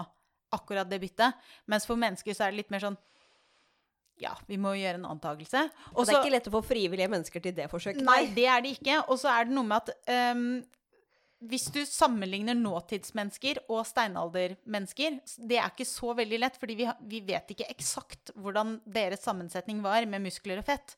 akkurat 0.55 0.87
det 0.89 0.99
byttet. 1.03 1.35
Mens 1.67 1.87
for 1.87 1.99
mennesker 1.99 2.35
så 2.35 2.45
er 2.47 2.51
det 2.53 2.61
litt 2.63 2.71
mer 2.71 2.83
sånn 2.83 2.99
Ja, 4.21 4.33
vi 4.49 4.57
må 4.61 4.73
gjøre 4.77 4.97
en 4.97 5.09
antakelse. 5.11 5.67
Og 5.93 6.07
det 6.07 6.15
er 6.15 6.23
ikke 6.23 6.33
lett 6.33 6.49
å 6.49 6.55
få 6.55 6.63
frivillige 6.65 7.11
mennesker 7.11 7.43
til 7.43 7.53
det 7.57 7.67
forsøket. 7.69 8.01
Nei, 8.05 8.23
det 8.33 8.47
er 8.49 8.63
det 8.65 8.73
ikke. 8.79 9.03
Og 9.07 9.19
så 9.21 9.29
er 9.33 9.45
det 9.45 9.53
noe 9.53 9.67
med 9.67 9.77
at 9.77 10.33
um, 10.33 10.47
hvis 11.45 11.67
du 11.73 11.83
sammenligner 11.85 12.57
nåtidsmennesker 12.57 13.59
og 13.67 13.83
steinaldermennesker, 13.85 15.19
det 15.37 15.59
er 15.61 15.69
ikke 15.69 15.85
så 15.85 16.15
veldig 16.17 16.39
lett, 16.41 16.57
fordi 16.57 16.79
vi, 16.79 16.87
vi 17.11 17.21
vet 17.27 17.53
ikke 17.53 17.69
eksakt 17.69 18.33
hvordan 18.41 18.79
deres 18.89 19.21
sammensetning 19.27 19.83
var 19.85 20.07
med 20.09 20.25
muskler 20.25 20.63
og 20.63 20.65
fett. 20.65 20.97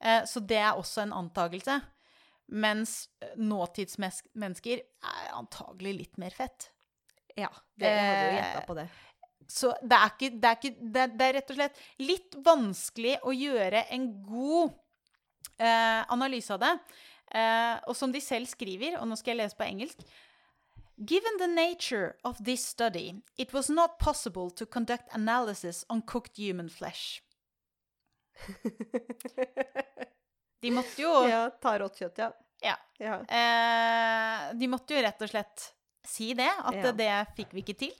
Eh, 0.00 0.22
så 0.28 0.40
det 0.40 0.62
er 0.62 0.80
også 0.80 1.04
en 1.04 1.12
antagelse. 1.16 1.76
Mens 2.56 2.94
eh, 3.20 3.36
nåtidsmennesker 3.36 4.80
er 4.80 5.36
antagelig 5.36 5.94
litt 6.00 6.24
mer 6.24 6.32
fett. 6.36 6.70
Ja, 7.36 7.50
det 7.76 7.90
jeg 7.90 8.00
hadde 8.00 8.24
jo 8.24 8.32
Eh, 8.32 8.38
gjetta 8.38 8.64
på 8.64 8.78
det. 8.78 8.86
Så 9.48 9.70
det 9.82 9.96
er, 9.96 10.10
ikke, 10.14 10.30
det, 10.34 10.48
er 10.50 10.56
ikke, 10.58 10.74
det, 10.94 11.04
det 11.18 11.26
er 11.26 11.34
rett 11.38 11.50
og 11.52 11.56
slett 11.60 11.82
litt 12.02 12.34
vanskelig 12.46 13.16
å 13.22 13.34
gjøre 13.36 13.84
en 13.94 14.06
god 14.26 14.72
eh, 15.62 16.02
analyse 16.12 16.50
av 16.54 16.62
det. 16.64 16.72
Eh, 17.30 17.76
og 17.86 17.94
som 17.98 18.12
de 18.14 18.20
selv 18.22 18.50
skriver, 18.50 18.98
og 19.00 19.06
nå 19.10 19.18
skal 19.18 19.34
jeg 19.34 19.44
lese 19.44 19.58
på 19.58 19.66
engelsk 19.66 19.98
Given 20.96 21.36
the 21.36 21.46
nature 21.46 22.14
of 22.24 22.38
this 22.42 22.64
study, 22.64 23.20
it 23.36 23.52
was 23.52 23.68
not 23.68 23.98
possible 23.98 24.48
to 24.50 24.64
conduct 24.64 25.04
analysis 25.12 25.84
on 25.90 26.00
cooked 26.00 26.38
human 26.38 26.70
flesh. 26.72 27.20
De 30.62 30.70
måtte 30.72 31.02
jo 31.02 31.10
Ja, 31.28 31.50
ta 31.60 31.74
rått 31.78 31.98
kjøtt, 32.00 32.16
ja. 32.22 32.30
Ja. 32.64 32.76
ja. 32.98 33.18
Eh, 33.28 34.54
de 34.56 34.68
måtte 34.72 34.96
jo 34.96 35.02
rett 35.04 35.20
og 35.20 35.28
slett 35.28 35.66
si 36.06 36.30
det, 36.38 36.48
at 36.48 36.78
Ja. 36.80 36.92
det 36.96 37.10
fikk 37.36 37.52
vi 37.52 37.60
ikke 37.60 37.76
til. 37.76 37.92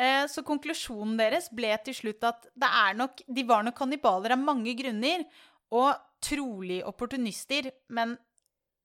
Eh, 0.00 0.24
så 0.32 0.44
konklusjonen 0.46 1.18
deres 1.20 1.50
ble 1.52 1.74
til 1.84 1.96
slutt 1.96 2.24
at 2.24 2.48
det 2.56 2.72
er 2.80 2.96
nok, 2.96 3.20
de 3.28 3.44
var 3.48 3.66
nok 3.66 3.76
kannibaler 3.76 4.36
av 4.36 4.42
mange 4.42 4.72
grunner, 4.78 5.26
og 5.70 5.92
trolig 6.24 6.80
opportunister, 6.88 7.68
men 7.94 8.16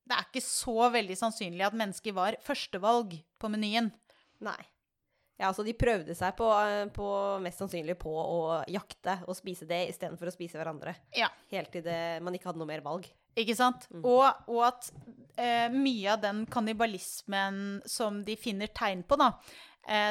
det 0.05 0.13
er 0.13 0.27
ikke 0.27 0.43
så 0.43 0.91
veldig 0.93 1.17
sannsynlig 1.17 1.65
at 1.65 1.77
mennesker 1.77 2.13
var 2.13 2.37
førstevalg 2.45 3.15
på 3.41 3.49
menyen. 3.49 3.89
Nei. 4.45 4.59
Ja, 5.35 5.49
altså 5.49 5.65
de 5.67 5.73
prøvde 5.75 6.15
seg 6.15 6.35
på, 6.37 6.47
eh, 6.63 6.85
på 6.95 7.07
mest 7.43 7.59
sannsynlig 7.59 7.97
på 7.99 8.11
å 8.11 8.61
jakte 8.71 9.17
og 9.25 9.35
spise 9.35 9.67
det 9.67 9.81
istedenfor 9.89 10.29
å 10.29 10.35
spise 10.35 10.59
hverandre. 10.59 10.93
Ja. 11.17 11.27
Helt 11.51 11.73
til 11.75 11.83
det, 11.83 12.21
man 12.23 12.37
ikke 12.37 12.51
hadde 12.51 12.61
noe 12.61 12.69
mer 12.69 12.83
valg. 12.85 13.09
Ikke 13.35 13.55
sant? 13.57 13.89
Og, 13.99 14.23
og 14.47 14.61
at 14.63 14.87
eh, 15.35 15.67
mye 15.73 16.13
av 16.13 16.21
den 16.23 16.45
kannibalismen 16.47 17.81
som 17.89 18.21
de 18.23 18.37
finner 18.39 18.71
tegn 18.71 19.03
på, 19.03 19.17
da, 19.19 19.33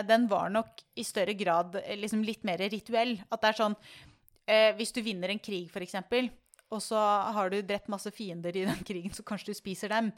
den 0.06 0.28
var 0.30 0.50
nok 0.54 0.82
i 0.94 1.04
større 1.06 1.34
grad 1.34 1.76
eh, 1.82 1.96
liksom 1.98 2.22
litt 2.26 2.44
mer 2.46 2.62
rituell. 2.70 3.16
At 3.30 3.42
det 3.42 3.50
er 3.50 3.60
sånn 3.60 3.76
eh, 4.46 4.72
Hvis 4.78 4.94
du 4.94 5.02
vinner 5.04 5.32
en 5.32 5.42
krig, 5.42 5.70
eksempel, 5.82 6.30
og 6.74 6.82
så 6.82 6.98
har 7.36 7.52
du 7.52 7.60
drept 7.62 7.90
masse 7.92 8.10
fiender 8.14 8.56
i 8.56 8.66
den 8.68 8.82
krigen, 8.88 9.14
så 9.14 9.26
kanskje 9.26 9.52
du 9.52 9.58
spiser 9.58 9.92
dem. 9.92 10.10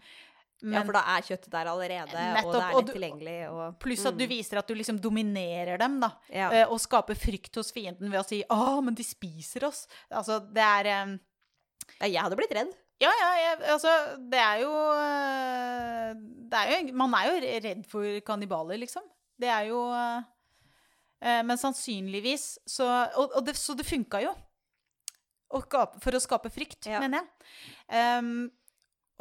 ja, 0.65 0.81
for 0.81 0.97
da 0.97 1.03
er 1.17 1.25
kjøttet 1.27 1.53
der 1.53 1.69
allerede, 1.69 2.27
og 2.41 2.53
det 2.55 2.63
er 2.63 2.77
lett 2.77 2.93
tilgjengelig. 2.95 3.37
Og, 3.53 3.79
Pluss 3.83 4.07
at 4.09 4.17
du 4.17 4.25
viser 4.29 4.61
at 4.61 4.69
du 4.69 4.77
liksom 4.77 5.01
dominerer 5.03 5.81
dem, 5.81 5.99
da. 6.01 6.15
Ja. 6.33 6.51
Eh, 6.51 6.65
og 6.65 6.81
skaper 6.81 7.19
frykt 7.19 7.61
hos 7.61 7.73
fienden 7.77 8.13
ved 8.13 8.23
å 8.23 8.27
si 8.29 8.43
'Å, 8.45 8.81
men 8.85 8.97
de 8.97 9.05
spiser 9.05 9.69
oss'. 9.69 9.87
Altså, 10.11 10.41
det 10.41 10.65
er 10.65 10.93
eh, 10.93 11.17
ja, 12.01 12.09
jeg 12.09 12.23
hadde 12.25 12.39
blitt 12.39 12.55
redd. 12.57 12.73
Ja, 12.97 13.11
ja, 13.13 13.31
jeg, 13.37 13.57
altså 13.75 13.91
Det 14.33 14.39
er 14.41 14.61
jo 14.63 14.71
eh, 14.97 16.15
Det 16.49 16.61
er 16.63 16.71
jo 16.79 16.95
Man 16.97 17.13
er 17.19 17.27
jo 17.29 17.51
redd 17.67 17.83
for 17.91 18.21
kannibaler, 18.25 18.81
liksom. 18.81 19.05
Det 19.41 19.49
er 19.53 19.69
jo 19.69 19.81
eh, 19.93 20.27
eh, 21.21 21.43
Men 21.47 21.59
sannsynligvis 21.61 22.47
så 22.67 22.87
Og, 23.21 23.37
og 23.37 23.43
det, 23.47 23.57
så 23.61 23.77
det 23.77 23.87
funka 23.89 24.23
jo. 24.25 24.35
Skape, 25.57 26.01
for 26.03 26.17
å 26.17 26.21
skape 26.21 26.51
frykt, 26.53 26.89
Ja. 26.91 26.99
mener 27.01 27.23
jeg. 27.23 27.29
Um, 28.19 28.49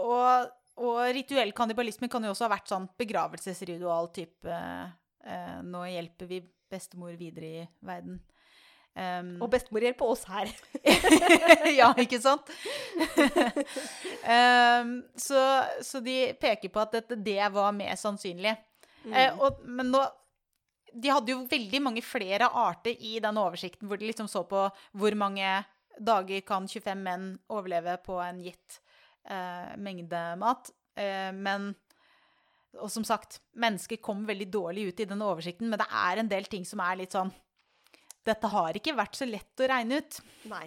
og, 0.02 0.50
og 0.82 0.98
rituell 1.16 1.54
kannibalisme 1.56 2.10
kan 2.12 2.26
jo 2.26 2.32
også 2.34 2.48
ha 2.48 2.56
vært 2.56 2.72
sånn 2.72 2.88
begravelsesritual-type 3.00 4.50
uh, 4.50 5.60
Nå 5.64 5.84
hjelper 5.88 6.28
vi 6.32 6.42
bestemor 6.72 7.14
videre 7.20 7.52
i 7.62 7.62
verden. 7.86 8.18
Um, 8.96 9.36
Og 9.44 9.50
bestemor 9.54 9.86
hjelper 9.86 10.12
oss 10.12 10.26
her. 10.28 10.50
ja, 11.80 11.92
ikke 12.02 12.20
sant? 12.24 12.50
um, 14.36 14.94
så, 15.20 15.42
så 15.84 16.02
de 16.04 16.18
peker 16.42 16.72
på 16.74 16.84
at 16.84 16.96
dette, 17.00 17.18
det 17.22 17.42
var 17.54 17.76
mer 17.76 17.96
sannsynlig. 18.00 18.56
Eh, 19.14 19.36
og, 19.38 19.62
men 19.70 19.92
nå 19.94 20.02
De 20.96 21.12
hadde 21.12 21.34
jo 21.34 21.44
veldig 21.52 21.82
mange 21.84 22.02
flere 22.06 22.48
arter 22.48 22.96
i 23.04 23.18
den 23.20 23.38
oversikten, 23.38 23.90
hvor 23.90 24.00
de 24.00 24.08
liksom 24.08 24.30
så 24.32 24.46
på 24.48 24.62
hvor 24.96 25.18
mange 25.20 25.50
dager 26.00 26.42
kan 26.48 26.68
25 26.68 27.02
menn 27.04 27.26
overleve 27.52 27.98
på 28.04 28.16
en 28.24 28.40
gitt 28.44 28.80
eh, 29.28 29.76
mengde 29.78 30.22
mat. 30.40 30.72
Eh, 30.96 31.32
men 31.36 31.74
Og 32.80 32.92
som 32.92 33.04
sagt, 33.08 33.42
mennesker 33.56 34.02
kom 34.04 34.26
veldig 34.28 34.48
dårlig 34.52 34.88
ut 34.90 35.00
i 35.00 35.08
den 35.08 35.22
oversikten, 35.24 35.70
men 35.70 35.80
det 35.80 35.88
er 35.88 36.20
en 36.20 36.32
del 36.32 36.48
ting 36.52 36.66
som 36.68 36.80
er 36.84 36.98
litt 37.04 37.16
sånn 37.16 37.32
Dette 38.26 38.50
har 38.50 38.76
ikke 38.76 38.96
vært 38.98 39.16
så 39.16 39.28
lett 39.30 39.62
å 39.62 39.68
regne 39.70 40.00
ut. 40.02 40.22
Nei. 40.50 40.66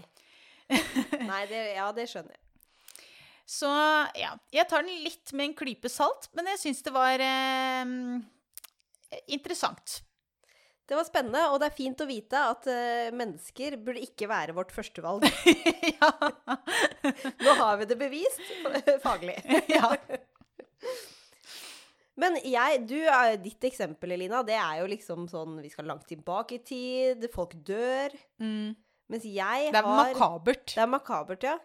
Nei, 1.30 1.42
det, 1.50 1.62
ja, 1.74 1.88
det 1.92 2.06
skjønner 2.08 2.36
jeg. 2.36 2.47
Så 3.48 3.68
ja, 4.18 4.34
jeg 4.52 4.68
tar 4.68 4.84
den 4.84 5.06
litt 5.06 5.32
med 5.32 5.48
en 5.48 5.56
klype 5.56 5.88
salt, 5.88 6.28
men 6.36 6.50
jeg 6.52 6.60
syns 6.66 6.84
det 6.84 6.92
var 6.92 7.22
eh, 7.24 7.94
interessant. 9.32 10.02
Det 10.88 10.96
var 10.96 11.04
spennende, 11.04 11.42
og 11.52 11.58
det 11.60 11.68
er 11.68 11.76
fint 11.76 12.00
å 12.00 12.06
vite 12.08 12.40
at 12.48 12.64
uh, 12.64 13.08
mennesker 13.12 13.74
burde 13.84 14.00
ikke 14.00 14.24
være 14.30 14.54
vårt 14.56 14.70
førstevalg. 14.72 15.26
ja. 15.98 16.08
Nå 17.44 17.56
har 17.58 17.76
vi 17.76 17.88
det 17.90 17.98
bevist 18.00 18.40
faglig. 19.04 19.36
ja. 19.68 19.90
Men 22.18 22.38
jeg, 22.40 22.80
du, 22.88 22.96
ditt 23.44 23.68
eksempel, 23.68 24.16
Elina, 24.16 24.40
det 24.48 24.56
er 24.56 24.80
jo 24.80 24.88
liksom 24.90 25.28
sånn 25.30 25.60
Vi 25.60 25.68
skal 25.70 25.86
langt 25.86 26.08
tilbake 26.08 26.56
i 26.56 26.62
tid, 26.64 27.28
folk 27.36 27.52
dør. 27.68 28.16
Mm. 28.40 28.72
Mens 29.12 29.28
jeg 29.28 29.68
Det 29.68 29.82
er 29.82 29.84
har 29.84 30.08
makabert. 30.08 30.72
Det 30.72 30.82
er 30.82 30.90
makabert, 30.96 31.44
ja. 31.52 31.58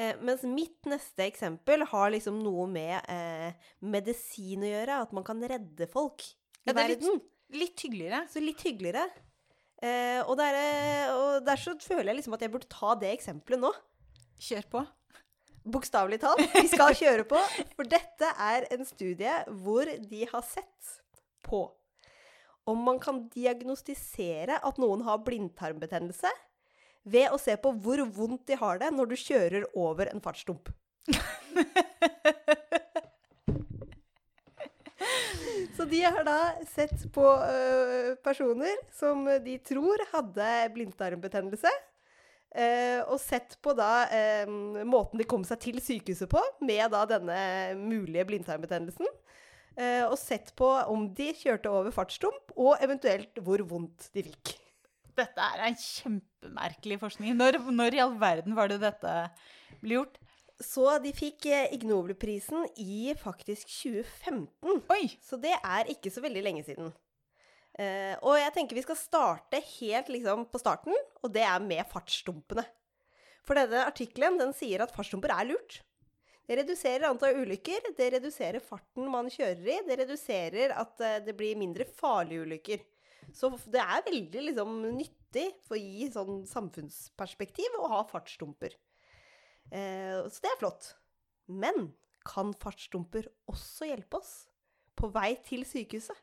Eh, 0.00 0.16
mens 0.24 0.44
mitt 0.48 0.86
neste 0.88 1.26
eksempel 1.26 1.84
har 1.90 2.12
liksom 2.14 2.38
noe 2.40 2.64
med 2.70 3.04
eh, 3.12 3.50
medisin 3.84 4.64
å 4.64 4.70
gjøre. 4.70 5.00
At 5.04 5.12
man 5.16 5.26
kan 5.26 5.42
redde 5.44 5.88
folk 5.92 6.24
i 6.24 6.70
Ja, 6.70 6.72
er 6.74 6.94
litt- 6.94 7.02
verden. 7.02 7.20
Litt 7.60 7.82
hyggeligere. 7.84 8.22
Så 8.30 8.40
litt 8.44 8.62
hyggeligere. 8.64 9.04
Eh, 9.82 10.20
og, 10.22 10.36
der, 10.38 10.56
eh, 10.60 11.10
og 11.16 11.44
der 11.46 11.58
så 11.60 11.74
føler 11.82 12.12
jeg 12.12 12.20
liksom 12.20 12.36
at 12.36 12.44
jeg 12.44 12.52
burde 12.52 12.68
ta 12.70 12.94
det 13.00 13.10
eksempelet 13.16 13.60
nå. 13.64 13.70
Kjør 14.40 14.66
på. 14.72 14.82
Bokstavelig 15.74 16.20
talt. 16.22 16.40
Vi 16.54 16.68
skal 16.72 16.94
kjøre 16.96 17.26
på. 17.28 17.40
For 17.76 17.88
dette 17.88 18.30
er 18.40 18.68
en 18.72 18.86
studie 18.88 19.34
hvor 19.64 19.88
de 20.08 20.22
har 20.30 20.44
sett 20.46 20.94
på 21.44 21.66
om 22.70 22.78
man 22.86 23.00
kan 23.02 23.22
diagnostisere 23.32 24.60
at 24.62 24.76
noen 24.78 25.00
har 25.06 25.18
blindtarmbetennelse 25.26 26.30
ved 27.04 27.32
å 27.32 27.38
se 27.40 27.56
på 27.60 27.72
hvor 27.82 28.02
vondt 28.12 28.46
de 28.50 28.58
har 28.60 28.80
det 28.80 28.90
når 28.94 29.12
du 29.12 29.16
kjører 29.18 29.64
over 29.78 30.10
en 30.12 30.22
fartsdump. 30.24 30.70
Så 35.76 35.86
de 35.88 36.02
har 36.04 36.24
da 36.26 36.40
sett 36.68 37.06
på 37.14 37.24
ø, 37.24 38.16
personer 38.20 38.76
som 38.92 39.24
de 39.44 39.54
tror 39.64 40.02
hadde 40.12 40.48
blindtarmbetennelse. 40.74 41.72
Eh, 42.50 43.00
og 43.06 43.16
sett 43.22 43.56
på 43.62 43.72
da 43.78 44.04
eh, 44.10 44.50
måten 44.84 45.22
de 45.22 45.24
kom 45.30 45.44
seg 45.46 45.60
til 45.62 45.80
sykehuset 45.80 46.28
på 46.28 46.42
med 46.66 46.90
da 46.92 47.06
denne 47.08 47.40
mulige 47.80 48.26
blindtarmbetennelsen. 48.28 49.08
Og 49.80 50.16
sett 50.20 50.50
på 50.58 50.66
om 50.92 51.06
de 51.16 51.30
kjørte 51.32 51.70
over 51.72 51.94
fartsdump, 51.94 52.52
og 52.60 52.82
eventuelt 52.84 53.38
hvor 53.40 53.62
vondt 53.64 54.10
de 54.12 54.26
fikk. 54.26 54.59
Dette 55.20 55.46
er 55.52 55.66
en 55.68 55.78
kjempemerkelig 55.78 56.98
forskning. 57.02 57.36
Når, 57.36 57.60
når 57.74 57.96
i 57.96 58.02
all 58.02 58.16
verden 58.20 58.56
var 58.56 58.70
det 58.72 58.80
dette 58.82 59.14
ble 59.82 59.98
gjort? 59.98 60.18
Så 60.60 60.84
de 61.00 61.12
fikk 61.16 61.46
eh, 61.48 61.70
Ig 61.76 61.86
Nobel-prisen 61.88 62.66
i 62.80 63.14
faktisk 63.16 63.68
2015. 63.70 64.82
Oi! 64.92 65.04
Så 65.24 65.38
det 65.40 65.54
er 65.56 65.88
ikke 65.92 66.12
så 66.12 66.22
veldig 66.24 66.42
lenge 66.44 66.64
siden. 66.66 66.92
Uh, 67.80 68.16
og 68.26 68.34
jeg 68.36 68.52
tenker 68.52 68.76
vi 68.76 68.82
skal 68.84 68.98
starte 68.98 69.60
helt 69.78 70.10
liksom 70.12 70.42
på 70.50 70.60
starten, 70.60 70.96
og 71.22 71.32
det 71.32 71.44
er 71.46 71.62
med 71.64 71.86
fartsdumpene. 71.88 72.64
For 73.46 73.56
denne 73.56 73.86
artikkelen 73.88 74.36
den 74.40 74.52
sier 74.56 74.82
at 74.84 74.92
fartsdumper 74.92 75.32
er 75.32 75.48
lurt. 75.48 75.78
Det 76.50 76.58
reduserer 76.58 77.06
antall 77.06 77.38
ulykker, 77.40 77.92
det 77.96 78.08
reduserer 78.16 78.64
farten 78.64 79.06
man 79.08 79.30
kjører 79.30 79.68
i, 79.70 79.76
det 79.86 79.96
reduserer 80.02 80.74
at 80.82 81.04
eh, 81.06 81.20
det 81.22 81.36
blir 81.38 81.58
mindre 81.60 81.86
farlige 81.86 82.42
ulykker. 82.42 82.82
Så 83.36 83.52
det 83.70 83.82
er 83.82 84.06
veldig 84.06 84.44
liksom 84.50 84.76
nyttig 84.96 85.46
for 85.66 85.76
å 85.78 85.82
gi 85.82 86.08
sånn 86.12 86.44
samfunnsperspektiv 86.48 87.78
å 87.80 87.90
ha 87.94 88.00
fartsdumper. 88.08 88.76
Eh, 89.70 90.26
så 90.26 90.42
det 90.42 90.52
er 90.52 90.60
flott. 90.62 90.94
Men 91.50 91.92
kan 92.26 92.52
fartsdumper 92.60 93.28
også 93.50 93.88
hjelpe 93.88 94.20
oss 94.20 94.34
på 94.98 95.10
vei 95.14 95.34
til 95.46 95.64
sykehuset? 95.68 96.16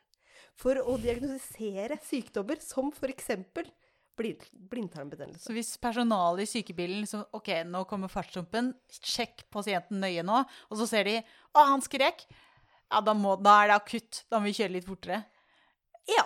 For 0.58 0.78
å 0.82 0.98
diagnostisere 1.02 1.98
sykdommer 2.06 2.62
som 2.62 2.92
f.eks. 2.94 3.32
Blind, 4.18 4.44
blindtarmbetennelse. 4.72 5.44
Så 5.46 5.54
hvis 5.54 5.76
personalet 5.82 6.48
i 6.48 6.50
sykebilen 6.50 7.04
liksom 7.04 7.26
OK, 7.38 7.52
nå 7.70 7.84
kommer 7.90 8.10
fartsdumpen, 8.10 8.72
sjekk 8.90 9.44
pasienten 9.54 10.02
nøye 10.02 10.24
nå, 10.26 10.40
og 10.42 10.80
så 10.80 10.88
ser 10.90 11.06
de 11.06 11.20
Å, 11.22 11.68
han 11.74 11.86
skrek! 11.86 12.26
Ja, 12.88 13.02
da, 13.04 13.14
må, 13.18 13.36
da 13.44 13.58
er 13.62 13.70
det 13.70 13.78
akutt. 13.82 14.22
Da 14.32 14.40
må 14.40 14.48
vi 14.48 14.56
kjøre 14.58 14.78
litt 14.78 14.88
fortere. 14.88 15.20
Ja. 16.08 16.24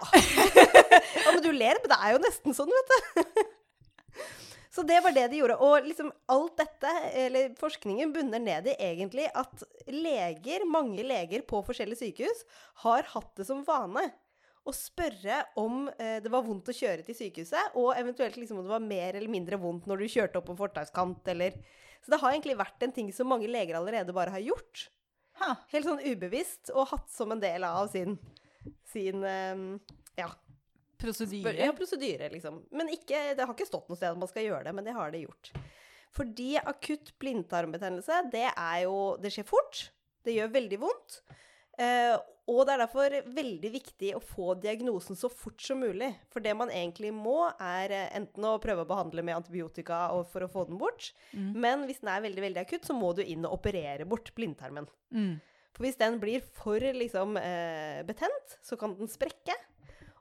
ja, 1.26 1.32
men 1.32 1.42
du 1.44 1.52
ler, 1.52 1.80
men 1.82 1.92
det 1.92 1.98
er 1.98 2.14
jo 2.16 2.22
nesten 2.22 2.58
sånn, 2.58 2.72
vet 2.78 2.94
du. 2.94 3.42
Så 4.72 4.86
det 4.88 5.02
var 5.04 5.12
det 5.12 5.26
de 5.34 5.40
gjorde. 5.42 5.58
Og 5.60 5.84
liksom 5.84 6.14
alt 6.32 6.54
dette, 6.62 6.92
eller 7.26 7.52
forskningen, 7.60 8.14
bunner 8.16 8.40
ned 8.40 8.70
i 8.72 8.76
egentlig 8.80 9.28
at 9.36 9.66
leger, 9.92 10.64
mange 10.70 11.04
leger 11.04 11.44
på 11.48 11.60
forskjellige 11.68 12.06
sykehus, 12.06 12.46
har 12.86 13.10
hatt 13.12 13.34
det 13.36 13.50
som 13.50 13.66
vane 13.68 14.08
å 14.62 14.74
spørre 14.76 15.42
om 15.60 15.88
eh, 15.98 16.20
det 16.22 16.32
var 16.32 16.46
vondt 16.46 16.70
å 16.70 16.76
kjøre 16.76 17.04
til 17.06 17.18
sykehuset, 17.18 17.76
og 17.82 17.96
eventuelt 17.98 18.38
liksom 18.38 18.62
om 18.62 18.68
det 18.68 18.74
var 18.76 18.84
mer 18.86 19.18
eller 19.18 19.32
mindre 19.32 19.60
vondt 19.60 19.88
når 19.90 20.04
du 20.04 20.14
kjørte 20.14 20.40
opp 20.40 20.52
en 20.54 20.60
fortauskant, 20.60 21.32
eller 21.34 21.58
Så 22.02 22.14
det 22.14 22.22
har 22.22 22.32
egentlig 22.32 22.58
vært 22.58 22.82
en 22.82 22.94
ting 22.94 23.12
som 23.14 23.30
mange 23.30 23.50
leger 23.50 23.78
allerede 23.78 24.14
bare 24.14 24.34
har 24.34 24.42
gjort. 24.42 24.88
Ha. 25.42 25.56
Helt 25.74 25.86
sånn 25.86 26.02
ubevisst, 26.02 26.72
og 26.74 26.90
hatt 26.94 27.12
som 27.14 27.34
en 27.34 27.42
del 27.42 27.66
av 27.66 27.92
sin, 27.94 28.16
sin 28.92 29.24
eh, 29.24 29.62
ja, 30.20 30.30
Prosedyre. 31.02 31.56
ja, 31.58 31.72
prosedyre, 31.74 32.28
liksom. 32.30 32.60
Men 32.78 32.90
ikke, 32.94 33.22
det 33.36 33.42
har 33.46 33.54
ikke 33.56 33.66
stått 33.70 33.88
noe 33.90 33.98
sted 33.98 34.12
at 34.14 34.20
man 34.22 34.30
skal 34.30 34.46
gjøre 34.46 34.68
det, 34.68 34.74
men 34.78 34.86
det 34.86 34.94
har 34.94 35.10
det 35.14 35.24
gjort. 35.24 35.50
Fordi 36.14 36.52
akutt 36.60 37.14
blindtarmbetennelse, 37.24 38.18
det 38.34 38.46
er 38.52 38.82
jo 38.84 39.16
Det 39.24 39.32
skjer 39.34 39.48
fort. 39.48 39.88
Det 40.22 40.36
gjør 40.36 40.52
veldig 40.54 40.78
vondt. 40.84 41.22
Eh, 41.82 42.14
og 42.52 42.66
det 42.68 42.74
er 42.76 42.82
derfor 42.84 43.14
veldig 43.34 43.70
viktig 43.74 44.10
å 44.18 44.20
få 44.22 44.54
diagnosen 44.62 45.16
så 45.18 45.30
fort 45.32 45.62
som 45.64 45.80
mulig. 45.82 46.12
For 46.30 46.44
det 46.44 46.54
man 46.60 46.70
egentlig 46.70 47.10
må, 47.16 47.48
er 47.64 47.94
eh, 47.96 48.10
enten 48.20 48.46
å 48.46 48.58
prøve 48.62 48.84
å 48.84 48.90
behandle 48.90 49.24
med 49.26 49.40
antibiotika 49.40 50.04
for 50.30 50.46
å 50.46 50.52
få 50.52 50.68
den 50.70 50.78
bort, 50.82 51.14
Mm. 51.34 51.54
men 51.64 51.86
hvis 51.88 52.02
den 52.04 52.10
er 52.12 52.22
veldig 52.28 52.44
veldig 52.44 52.62
akutt, 52.66 52.86
så 52.86 52.94
må 52.94 53.14
du 53.16 53.24
inn 53.24 53.46
og 53.48 53.56
operere 53.58 54.06
bort 54.06 54.34
blindtarmen. 54.36 54.86
Mm. 55.16 55.40
For 55.72 55.86
hvis 55.86 56.00
den 56.00 56.20
blir 56.22 56.44
for 56.58 56.80
liksom, 56.80 57.38
eh, 57.40 58.02
betent, 58.08 58.58
så 58.64 58.78
kan 58.80 58.96
den 58.98 59.12
sprekke. 59.12 59.56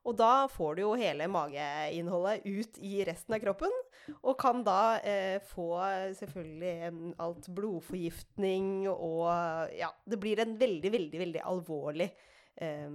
Og 0.08 0.16
da 0.16 0.46
får 0.48 0.78
du 0.78 0.82
jo 0.86 0.94
hele 0.96 1.26
mageinnholdet 1.28 2.46
ut 2.46 2.78
i 2.80 3.02
resten 3.04 3.36
av 3.36 3.42
kroppen. 3.42 3.74
Og 4.22 4.38
kan 4.40 4.62
da 4.64 4.96
eh, 5.04 5.36
få 5.50 5.74
selvfølgelig 6.16 7.14
alt 7.20 7.50
blodforgiftning 7.52 8.88
og 8.88 9.28
Ja, 9.76 9.90
det 10.08 10.20
blir 10.22 10.40
en 10.40 10.56
veldig, 10.60 10.94
veldig, 10.96 11.20
veldig 11.26 11.44
alvorlig 11.52 12.08
eh, 12.56 12.88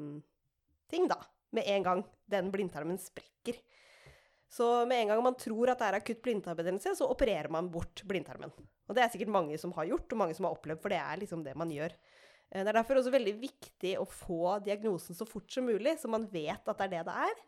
ting, 0.90 1.08
da. 1.12 1.22
Med 1.56 1.70
en 1.72 1.86
gang 1.86 2.04
den 2.32 2.50
blindtarmen 2.52 2.98
sprekker. 3.00 3.62
Så 4.50 4.86
med 4.90 5.04
en 5.04 5.14
gang 5.14 5.24
man 5.24 5.38
tror 5.38 5.72
at 5.72 5.82
det 5.82 5.88
er 5.88 5.98
akutt 6.00 6.22
blindtarmbetennelse, 6.26 6.96
så 6.98 7.08
opererer 7.12 7.52
man 7.52 7.70
bort 7.72 8.02
blindtarmen. 8.08 8.54
Og 8.86 8.96
det 8.96 9.04
er 9.04 9.12
sikkert 9.14 9.34
mange 9.34 9.58
som 9.62 9.74
har 9.76 9.90
gjort, 9.90 10.08
og 10.14 10.22
mange 10.22 10.36
som 10.38 10.48
har 10.48 10.56
opplevd, 10.56 10.82
for 10.82 10.94
det 10.94 11.00
er 11.02 11.22
liksom 11.22 11.42
det 11.46 11.56
man 11.58 11.74
gjør. 11.74 11.94
Eh, 12.52 12.64
Det 12.64 12.70
er 12.72 12.80
derfor 12.80 13.02
også 13.02 13.14
veldig 13.14 13.36
viktig 13.42 13.96
å 14.00 14.06
få 14.10 14.60
diagnosen 14.66 15.18
så 15.18 15.28
fort 15.28 15.50
som 15.52 15.66
mulig, 15.66 15.98
så 16.00 16.12
man 16.12 16.28
vet 16.32 16.68
at 16.68 16.78
det 16.78 16.86
er 16.88 16.94
det 16.98 17.06
det 17.10 17.18
er. 17.30 17.42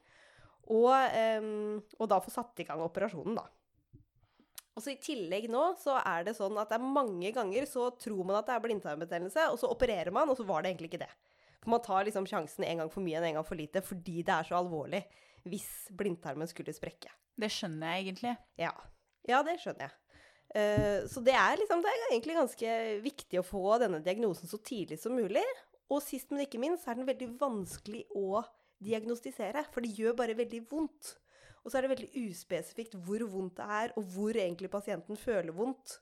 Og, 0.67 0.91
em, 1.15 1.83
og 1.99 2.09
da 2.11 2.19
få 2.19 2.33
satt 2.33 2.59
i 2.59 2.65
gang 2.67 2.81
operasjonen, 2.83 3.37
da. 3.37 3.45
Og 4.77 4.83
så 4.83 4.91
I 4.91 4.99
tillegg 5.01 5.47
nå 5.49 5.61
så 5.81 5.95
er 6.05 6.27
det 6.27 6.35
sånn 6.37 6.57
at 6.61 6.69
det 6.69 6.77
er 6.77 6.91
mange 6.93 7.31
ganger 7.33 7.65
så 7.65 7.87
tror 7.97 8.27
man 8.27 8.37
at 8.37 8.45
det 8.45 8.57
er 8.57 8.65
blindtarmbetennelse, 8.65 9.47
og 9.49 9.57
så 9.57 9.71
opererer 9.73 10.13
man, 10.13 10.29
og 10.29 10.37
så 10.37 10.45
var 10.45 10.61
det 10.61 10.73
egentlig 10.73 10.91
ikke 10.91 11.05
det. 11.07 11.13
For 11.63 11.71
Man 11.73 11.81
tar 11.81 12.05
liksom 12.05 12.27
sjansen 12.29 12.63
en 12.67 12.83
gang 12.83 12.91
for 12.93 13.01
mye 13.01 13.17
enn 13.17 13.31
en 13.31 13.39
gang 13.39 13.47
for 13.47 13.57
lite 13.57 13.81
fordi 13.81 14.21
det 14.27 14.35
er 14.35 14.45
så 14.45 14.59
alvorlig 14.59 15.01
hvis 15.47 15.87
blindtarmen 15.97 16.49
skulle 16.49 16.75
sprekke. 16.75 17.09
Det 17.37 17.49
skjønner 17.53 17.95
jeg 17.95 18.05
egentlig. 18.05 18.35
Ja, 18.59 18.73
ja 19.29 19.41
det 19.45 19.57
skjønner 19.63 19.87
jeg. 19.87 19.95
Eh, 20.55 21.03
så 21.09 21.21
det 21.25 21.35
er, 21.35 21.57
liksom, 21.59 21.81
det 21.83 21.91
er 21.91 22.03
egentlig 22.11 22.37
ganske 22.37 22.75
viktig 23.03 23.41
å 23.41 23.45
få 23.45 23.77
denne 23.83 24.01
diagnosen 24.03 24.49
så 24.49 24.59
tidlig 24.63 24.99
som 25.01 25.15
mulig. 25.17 25.45
Og 25.91 26.01
sist, 26.03 26.31
men 26.31 26.43
ikke 26.43 26.61
minst, 26.61 26.87
er 26.87 26.99
den 26.99 27.07
veldig 27.07 27.29
vanskelig 27.39 28.03
å 28.15 28.43
diagnostisere. 28.83 29.65
For 29.73 29.83
det 29.83 29.95
gjør 29.97 30.17
bare 30.19 30.37
veldig 30.37 30.63
vondt. 30.71 31.15
Og 31.63 31.71
så 31.71 31.79
er 31.79 31.85
det 31.85 31.93
veldig 31.95 32.25
uspesifikt 32.29 32.95
hvor 33.03 33.23
vondt 33.27 33.57
det 33.59 33.65
er, 33.79 33.95
og 33.99 34.05
hvor 34.13 34.37
egentlig 34.39 34.71
pasienten 34.71 35.19
føler 35.19 35.55
vondt. 35.55 35.97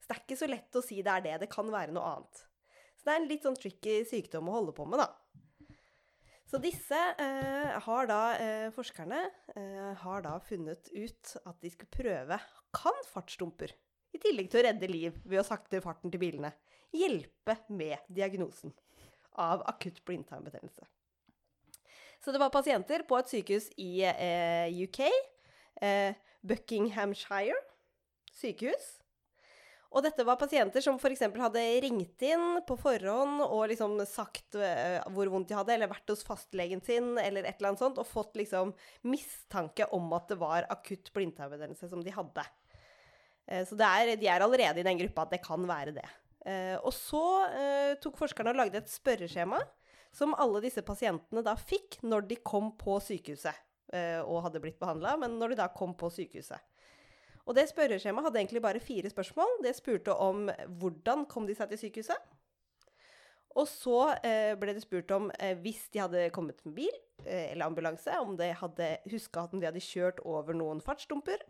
Så 0.00 0.08
det 0.08 0.14
er 0.16 0.22
ikke 0.22 0.40
så 0.40 0.48
lett 0.50 0.78
å 0.78 0.84
si 0.84 1.02
det 1.04 1.12
er 1.12 1.26
det. 1.26 1.34
Det 1.44 1.52
kan 1.52 1.68
være 1.72 1.94
noe 1.94 2.14
annet. 2.16 2.46
Så 2.96 3.06
det 3.08 3.12
er 3.12 3.20
en 3.20 3.28
litt 3.28 3.44
sånn 3.44 3.58
tricky 3.58 4.00
sykdom 4.08 4.48
å 4.48 4.56
holde 4.56 4.74
på 4.76 4.86
med, 4.88 5.02
da. 5.02 5.10
Så 6.52 6.58
disse 6.60 6.96
eh, 7.16 7.76
har 7.80 8.08
da 8.10 8.20
eh, 8.36 8.66
forskerne 8.76 9.22
eh, 9.56 9.92
har 10.02 10.20
da 10.20 10.34
funnet 10.44 10.90
ut 10.92 11.30
at 11.48 11.62
de 11.64 11.70
skulle 11.72 11.94
prøve 11.94 12.36
Kan 12.76 12.98
fartsdumper, 13.08 13.72
i 14.12 14.20
tillegg 14.20 14.50
til 14.52 14.60
å 14.60 14.64
redde 14.66 14.90
liv 14.90 15.16
ved 15.24 15.40
å 15.40 15.46
sakte 15.48 15.80
farten 15.80 16.12
til 16.12 16.20
bilene, 16.20 16.50
hjelpe 16.92 17.56
med 17.72 18.04
diagnosen 18.12 18.74
av 19.40 19.64
akutt 19.72 20.02
blindtarmbetennelse? 20.04 20.84
Så 22.20 22.36
det 22.36 22.42
var 22.44 22.52
pasienter 22.52 23.06
på 23.08 23.16
et 23.16 23.32
sykehus 23.32 23.70
i 23.80 24.04
eh, 24.04 24.68
UK, 24.84 25.00
eh, 25.80 26.20
Buckinghamshire 26.44 27.56
sykehus. 28.28 28.98
Og 29.92 30.00
dette 30.04 30.24
var 30.24 30.38
pasienter 30.40 30.80
som 30.84 30.96
f.eks. 30.96 31.26
hadde 31.36 31.62
ringt 31.84 32.24
inn 32.24 32.62
på 32.64 32.78
forhånd 32.80 33.42
og 33.44 33.66
liksom 33.68 33.98
sagt 34.08 34.56
eh, 34.56 35.02
hvor 35.12 35.28
vondt 35.32 35.50
de 35.50 35.58
hadde, 35.58 35.74
eller 35.74 35.90
vært 35.90 36.08
hos 36.14 36.24
fastlegen 36.24 36.80
sin, 36.84 37.12
eller 37.20 37.44
et 37.44 37.58
eller 37.58 37.72
annet 37.72 37.82
sånt, 37.82 38.00
og 38.00 38.08
fått 38.08 38.40
liksom 38.40 38.72
mistanke 39.04 39.86
om 39.92 40.08
at 40.16 40.32
det 40.32 40.40
var 40.40 40.68
akutt 40.72 41.12
blindtarmbetennelse 41.12 41.90
som 41.92 42.00
de 42.04 42.14
hadde. 42.14 42.46
Eh, 43.46 43.66
så 43.68 43.76
er, 43.76 44.14
de 44.16 44.32
er 44.32 44.46
allerede 44.46 44.80
i 44.80 44.88
den 44.88 45.00
gruppa 45.04 45.26
at 45.26 45.36
det 45.36 45.42
kan 45.44 45.68
være 45.68 45.94
det. 46.00 46.08
Eh, 46.48 46.74
og 46.80 46.90
så 46.96 47.22
tok 48.02 48.16
forskerne 48.18 48.50
og 48.50 48.58
lagde 48.58 48.80
et 48.80 48.90
spørreskjema 48.90 49.60
som 50.12 50.36
alle 50.40 50.60
disse 50.64 50.84
pasientene 50.84 51.42
da 51.44 51.54
fikk 51.58 52.00
når 52.04 52.26
de 52.28 52.38
kom 52.44 52.72
på 52.78 52.98
sykehuset 53.02 53.56
eh, 53.96 54.20
og 54.20 54.44
hadde 54.46 54.60
blitt 54.62 54.80
behandla, 54.80 55.16
men 55.20 55.38
når 55.40 55.54
de 55.54 55.62
da 55.62 55.70
kom 55.72 55.96
på 55.98 56.10
sykehuset. 56.12 56.60
Og 57.42 57.56
det 57.58 57.66
spørreskjemaet 57.70 58.28
hadde 58.28 58.38
egentlig 58.38 58.62
bare 58.62 58.82
fire 58.82 59.10
spørsmål. 59.10 59.58
Det 59.64 59.74
spurte 59.74 60.14
om 60.14 60.46
hvordan 60.78 61.26
kom 61.30 61.48
de 61.48 61.56
seg 61.58 61.72
til 61.72 61.80
sykehuset. 61.86 62.30
Og 63.58 63.66
så 63.68 63.98
eh, 64.24 64.54
ble 64.56 64.72
det 64.72 64.84
spurt 64.84 65.10
om 65.12 65.28
eh, 65.36 65.56
hvis 65.60 65.84
de 65.92 66.00
hadde 66.00 66.28
kommet 66.32 66.62
med 66.64 66.76
bil 66.78 66.92
eh, 67.26 67.50
eller 67.50 67.66
ambulanse, 67.66 68.14
om 68.22 68.36
de 68.38 68.48
hadde 68.56 68.94
huska 69.12 69.44
at 69.44 69.56
de 69.56 69.66
hadde 69.66 69.82
kjørt 69.84 70.22
over 70.24 70.56
noen 70.56 70.80
fartsdumper. 70.84 71.42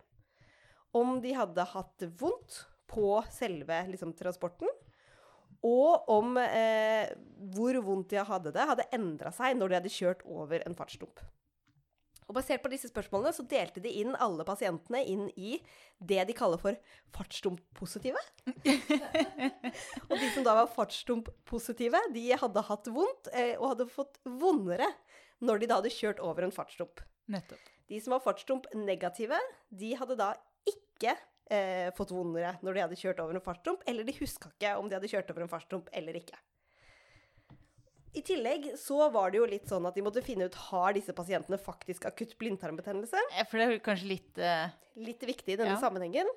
Om 0.93 1.21
de 1.23 1.31
hadde 1.37 1.69
hatt 1.71 2.03
vondt 2.19 2.65
på 2.91 3.15
selve 3.31 3.79
liksom, 3.89 4.11
transporten. 4.17 4.69
Og 5.63 6.09
om 6.11 6.35
eh, 6.41 7.13
hvor 7.55 7.79
vondt 7.85 8.11
de 8.11 8.25
hadde 8.27 8.51
det, 8.51 8.67
hadde 8.67 8.89
endra 8.95 9.31
seg 9.31 9.55
når 9.55 9.71
de 9.71 9.79
hadde 9.79 9.93
kjørt 9.95 10.25
over 10.27 10.65
en 10.67 10.75
fartsdump. 10.75 11.23
Og 12.33 12.39
Basert 12.39 12.63
på 12.63 12.71
disse 12.71 12.89
spørsmålene 12.89 13.29
så 13.37 13.43
delte 13.45 13.81
de 13.83 13.91
inn 14.01 14.15
alle 14.17 14.41
pasientene 14.47 15.03
inn 15.05 15.27
i 15.37 15.59
det 16.01 16.23
de 16.25 16.33
kaller 16.33 16.57
for 16.57 16.79
fartsdump-positive. 17.13 18.17
og 20.09 20.15
de 20.17 20.29
som 20.33 20.47
da 20.47 20.55
var 20.57 20.71
fartsdump-positive, 20.73 22.01
de 22.15 22.23
hadde 22.41 22.63
hatt 22.71 22.89
vondt 22.95 23.29
eh, 23.37 23.53
og 23.59 23.75
hadde 23.75 23.87
fått 23.93 24.17
vondere 24.25 24.89
når 25.45 25.61
de 25.61 25.69
da 25.69 25.77
hadde 25.77 25.93
kjørt 25.93 26.23
over 26.25 26.47
en 26.47 26.55
fartsdump. 26.55 27.05
Nettopp. 27.29 27.69
De 27.93 28.01
som 28.01 28.15
var 28.15 28.25
fartsdump-negative, 28.25 29.37
de 29.69 29.93
hadde 29.99 30.17
da 30.17 30.31
ikke 30.71 31.13
eh, 31.53 31.93
fått 31.93 32.15
vondere 32.17 32.55
når 32.65 32.73
de 32.73 32.85
hadde 32.87 32.97
kjørt 33.03 33.21
over 33.21 33.37
en 33.37 33.45
fartsdump, 33.45 33.85
eller 33.85 34.09
de 34.09 34.17
huska 34.17 34.49
ikke 34.55 34.73
om 34.81 34.89
de 34.89 34.97
hadde 34.97 35.13
kjørt 35.13 35.29
over 35.29 35.45
en 35.45 35.53
fartsdump 35.53 35.93
eller 35.93 36.17
ikke. 36.17 36.41
I 38.13 38.21
tillegg 38.21 38.67
så 38.77 39.09
var 39.09 39.31
det 39.33 39.39
jo 39.39 39.49
litt 39.49 39.69
sånn 39.69 39.85
at 39.89 39.95
de 39.97 40.03
måtte 40.05 40.21
finne 40.25 40.45
ut 40.45 40.57
har 40.69 40.93
disse 40.93 41.13
pasientene 41.17 41.57
faktisk 41.57 42.05
akutt 42.05 42.35
blindtarmbetennelse. 42.37 43.21
For 43.49 43.57
det 43.57 43.65
er 43.65 43.79
kanskje 43.85 44.09
litt 44.11 44.41
uh... 44.41 44.67
Litt 45.01 45.23
viktig 45.25 45.55
i 45.55 45.57
denne 45.57 45.73
Ja. 45.73 45.81
sammenhengen. 45.81 46.29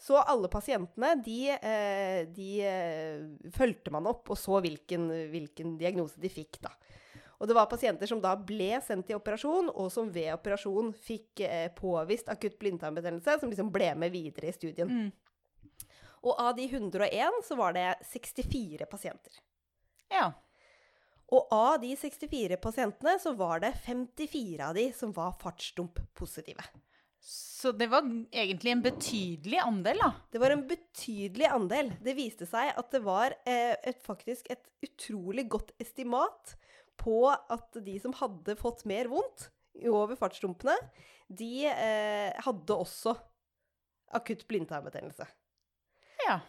Så 0.00 0.16
alle 0.18 0.48
pasientene, 0.50 1.12
de, 1.22 1.50
eh, 1.54 2.24
de 2.32 2.48
eh, 2.64 3.50
fulgte 3.54 3.92
man 3.94 4.08
opp 4.10 4.32
og 4.32 4.38
så 4.40 4.58
hvilken, 4.64 5.06
hvilken 5.30 5.76
diagnose 5.78 6.18
de 6.18 6.30
fikk, 6.32 6.58
da. 6.64 6.72
Og 7.38 7.48
det 7.48 7.54
var 7.56 7.68
pasienter 7.70 8.08
som 8.08 8.20
da 8.20 8.34
ble 8.36 8.80
sendt 8.84 9.12
i 9.12 9.16
operasjon, 9.16 9.70
og 9.70 9.92
som 9.92 10.10
ved 10.12 10.32
operasjon 10.34 10.90
fikk 10.92 11.40
påvist 11.78 12.28
akutt 12.32 12.58
blindtarmbetennelse, 12.60 13.38
som 13.40 13.52
liksom 13.52 13.70
ble 13.72 13.94
med 13.96 14.12
videre 14.12 14.50
i 14.50 14.56
studien. 14.56 14.88
mm. 14.88 15.10
Og 16.20 16.36
av 16.36 16.52
de 16.56 16.66
101 16.68 17.40
så 17.46 17.56
var 17.56 17.72
det 17.72 17.86
64 18.10 18.84
pasienter. 18.90 19.38
Ja. 20.12 20.32
Og 21.30 21.50
av 21.54 21.76
de 21.82 21.92
64 21.96 22.58
pasientene 22.62 23.16
så 23.22 23.32
var 23.38 23.62
det 23.62 23.74
54 23.84 24.66
av 24.66 24.74
de 24.74 24.88
som 24.96 25.12
var 25.14 25.36
fartsdump-positive. 25.42 26.64
Så 27.20 27.72
det 27.76 27.90
var 27.92 28.06
egentlig 28.32 28.72
en 28.72 28.82
betydelig 28.82 29.58
andel, 29.60 30.00
da. 30.00 30.10
Det 30.32 30.40
var 30.40 30.54
en 30.54 30.64
betydelig 30.66 31.46
andel. 31.52 31.92
Det 32.00 32.16
viste 32.16 32.48
seg 32.48 32.72
at 32.72 32.90
det 32.94 33.02
var 33.04 33.36
eh, 33.44 33.76
et, 33.76 34.00
faktisk 34.02 34.48
et 34.50 34.64
utrolig 34.86 35.44
godt 35.52 35.74
estimat 35.82 36.54
på 37.00 37.28
at 37.30 37.76
de 37.84 37.96
som 38.00 38.16
hadde 38.16 38.56
fått 38.60 38.86
mer 38.88 39.10
vondt 39.12 39.50
over 39.86 40.16
fartsdumpene, 40.18 40.76
de 41.28 41.68
eh, 41.70 42.32
hadde 42.42 42.74
også 42.74 43.14
akutt 44.16 44.46
blindtarmbetennelse. 44.50 45.28
Ja. 46.26 46.40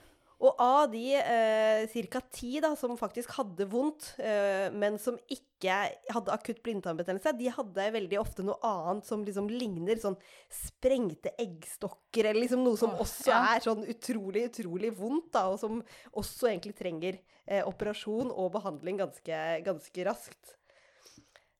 Og 0.42 0.58
av 0.58 0.88
de 0.90 1.04
eh, 1.20 1.98
ca. 2.10 2.20
ti 2.34 2.56
da, 2.64 2.72
som 2.78 2.96
faktisk 2.98 3.36
hadde 3.38 3.68
vondt, 3.70 4.08
eh, 4.18 4.74
men 4.74 4.96
som 5.02 5.20
ikke 5.30 5.76
hadde 6.10 6.34
akutt 6.34 6.64
blindtarmbetennelse, 6.66 7.36
de 7.38 7.52
hadde 7.54 7.90
veldig 7.94 8.18
ofte 8.18 8.46
noe 8.46 8.58
annet 8.66 9.06
som 9.06 9.22
liksom 9.26 9.52
ligner 9.54 10.00
sånn 10.02 10.18
sprengte 10.50 11.36
eggstokker, 11.42 12.26
eller 12.26 12.42
liksom 12.42 12.64
noe 12.66 12.80
som 12.80 12.96
også 12.98 13.30
ja. 13.30 13.42
er 13.54 13.66
sånn 13.68 13.86
utrolig, 13.94 14.48
utrolig 14.50 14.90
vondt, 14.98 15.30
da, 15.36 15.44
og 15.54 15.60
som 15.62 15.84
også 16.18 16.50
egentlig 16.50 16.74
trenger 16.80 17.20
eh, 17.46 17.62
operasjon 17.62 18.32
og 18.34 18.50
behandling 18.56 18.98
ganske, 19.04 19.44
ganske 19.68 20.08
raskt. 20.08 20.56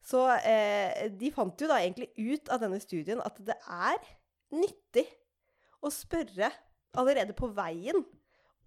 Så 0.02 0.24
eh, 0.42 1.06
de 1.14 1.30
fant 1.36 1.62
jo 1.62 1.70
da 1.70 1.78
egentlig 1.84 2.10
ut 2.18 2.50
av 2.50 2.66
denne 2.66 2.82
studien 2.82 3.22
at 3.22 3.38
det 3.46 3.60
er 3.70 4.02
nyttig 4.58 5.06
å 5.86 5.94
spørre 5.94 6.50
allerede 6.98 7.38
på 7.38 7.52
veien 7.54 8.02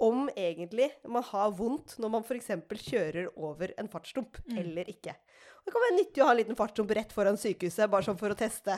om 0.03 0.27
egentlig 0.35 0.89
man 1.07 1.23
har 1.29 1.53
vondt 1.55 1.97
når 2.03 2.11
man 2.17 2.25
f.eks. 2.27 2.51
kjører 2.89 3.29
over 3.37 3.73
en 3.79 3.89
fartsdump 3.89 4.41
Mm. 4.49 4.59
eller 4.59 4.89
ikke. 4.91 5.15
Og 5.15 5.69
det 5.69 5.73
kan 5.73 5.85
være 5.87 5.99
nyttig 6.01 6.23
å 6.23 6.27
ha 6.27 6.33
en 6.35 6.41
liten 6.43 6.59
fartsdump 6.59 6.91
rett 6.99 7.13
foran 7.15 7.39
sykehuset, 7.41 7.89
bare 7.91 8.05
sånn 8.05 8.19
for 8.21 8.35
å 8.35 8.37
teste. 8.39 8.77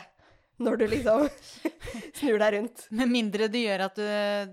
Når 0.58 0.78
du 0.80 0.86
liksom 0.88 1.26
snur 2.18 2.38
deg 2.40 2.54
rundt. 2.54 2.86
Med 2.96 3.10
mindre 3.12 3.48
det 3.52 3.60
gjør 3.66 3.82
at 3.90 3.98
du, 3.98 4.06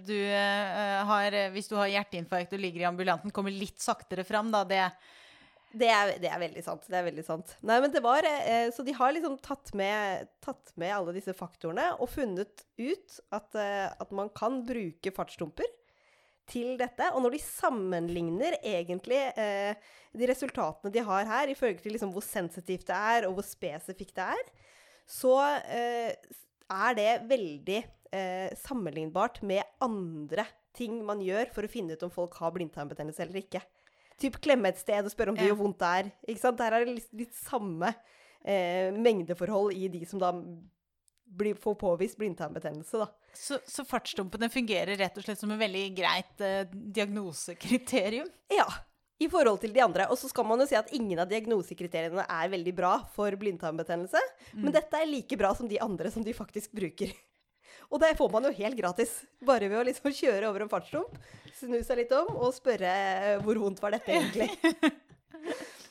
du 0.03 0.17
uh, 0.27 1.03
har 1.07 1.37
Hvis 1.53 1.69
du 1.71 1.77
har 1.79 1.87
hjerteinfarkt 1.93 2.51
og 2.57 2.59
ligger 2.59 2.81
i 2.83 2.87
ambulanten, 2.89 3.31
kommer 3.31 3.53
litt 3.55 3.79
saktere 3.79 4.25
fram, 4.27 4.49
da. 4.51 4.65
Det 4.67 4.81
Det 5.73 5.87
er, 5.89 6.11
det 6.21 6.27
er 6.29 6.41
veldig 6.41 6.63
sant. 6.65 6.83
Det 6.89 6.97
er 6.99 7.05
veldig 7.07 7.23
sant. 7.25 7.55
Nei, 7.65 7.79
men 7.81 7.91
det 7.93 8.01
var 8.03 8.21
eh, 8.27 8.67
Så 8.75 8.83
de 8.85 8.93
har 8.93 9.13
liksom 9.15 9.37
tatt 9.41 9.71
med, 9.73 10.27
tatt 10.43 10.73
med 10.75 10.91
alle 10.93 11.13
disse 11.15 11.33
faktorene 11.33 11.93
og 11.97 12.11
funnet 12.11 12.65
ut 12.77 13.15
at, 13.31 13.55
eh, 13.55 13.87
at 13.87 14.11
man 14.11 14.29
kan 14.35 14.59
bruke 14.67 15.13
fartsdumper 15.15 15.65
til 16.49 16.75
dette. 16.79 17.09
Og 17.13 17.23
når 17.23 17.35
de 17.35 17.41
sammenligner 17.43 18.57
egentlig 18.59 19.19
eh, 19.39 19.75
de 20.13 20.29
resultatene 20.29 20.93
de 20.93 21.03
har 21.05 21.27
her, 21.29 21.51
i 21.51 21.57
følge 21.57 21.81
til 21.83 21.95
liksom 21.95 22.13
hvor 22.15 22.25
sensitivt 22.25 22.87
det 22.89 22.97
er, 22.97 23.27
og 23.27 23.37
hvor 23.37 23.47
spesifikt 23.47 24.15
det 24.19 24.29
er, 24.35 24.49
så 25.09 25.35
eh, 25.67 26.11
er 26.73 26.97
det 26.97 27.11
veldig 27.29 27.79
eh, 27.79 28.49
sammenlignbart 28.63 29.41
med 29.43 29.63
andre 29.83 30.47
ting 30.73 30.99
man 31.05 31.21
gjør 31.21 31.51
for 31.53 31.65
å 31.65 31.71
finne 31.71 31.95
ut 31.95 32.05
om 32.05 32.13
folk 32.13 32.35
har 32.41 32.53
blindtarmbetennelse 32.55 33.25
eller 33.25 33.43
ikke. 33.43 33.61
Typ 34.21 34.37
klemme 34.43 34.69
et 34.69 34.81
sted 34.81 35.05
og 35.05 35.13
spørre 35.13 35.33
om 35.33 35.37
det 35.37 35.47
gjør 35.49 35.59
vondt 35.59 35.81
der. 35.81 36.11
Ikke 36.27 36.41
sant? 36.41 36.59
Der 36.61 36.75
er 36.75 36.85
det 36.85 36.97
litt, 36.99 37.09
litt 37.17 37.35
samme 37.37 37.91
eh, 38.45 38.93
mengdeforhold 38.93 39.73
i 39.75 39.89
de 39.93 40.03
som 40.09 40.21
da 40.21 40.31
blir, 41.37 41.57
få 41.59 41.73
påvist 41.79 42.17
blindtarmbetennelse, 42.19 43.03
da. 43.03 43.09
Så, 43.33 43.59
så 43.65 43.85
fartsdumpene 43.87 44.49
fungerer 44.53 44.97
rett 44.99 45.17
og 45.17 45.25
slett 45.25 45.41
som 45.41 45.51
en 45.53 45.61
veldig 45.61 45.85
greit 45.97 46.43
eh, 46.45 46.67
diagnosekriterium? 46.71 48.29
Ja, 48.53 48.67
i 49.23 49.29
forhold 49.31 49.61
til 49.63 49.73
de 49.75 49.83
andre. 49.83 50.07
Og 50.11 50.19
så 50.19 50.29
skal 50.31 50.47
man 50.47 50.61
jo 50.61 50.67
si 50.69 50.77
at 50.77 50.91
ingen 50.95 51.21
av 51.21 51.29
diagnosekriteriene 51.31 52.25
er 52.27 52.53
veldig 52.53 52.73
bra 52.77 52.95
for 53.15 53.35
blindtarmbetennelse, 53.39 54.21
men 54.59 54.73
dette 54.75 54.99
er 54.99 55.09
like 55.09 55.37
bra 55.39 55.53
som 55.57 55.69
de 55.69 55.81
andre 55.83 56.11
som 56.13 56.25
de 56.25 56.35
faktisk 56.37 56.75
bruker. 56.77 57.13
Og 57.93 58.01
det 58.01 58.15
får 58.17 58.31
man 58.33 58.47
jo 58.47 58.53
helt 58.57 58.77
gratis, 58.79 59.19
bare 59.45 59.69
ved 59.69 59.81
å 59.81 59.85
liksom 59.85 60.13
kjøre 60.15 60.49
over 60.49 60.63
en 60.63 60.71
fartsdump, 60.71 61.17
snu 61.59 61.77
seg 61.85 62.01
litt 62.01 62.13
om 62.17 62.31
og 62.39 62.53
spørre 62.55 62.89
eh, 62.89 63.39
hvor 63.43 63.59
vondt 63.61 63.81
var 63.83 63.93
dette 63.97 64.13
egentlig. 64.13 64.49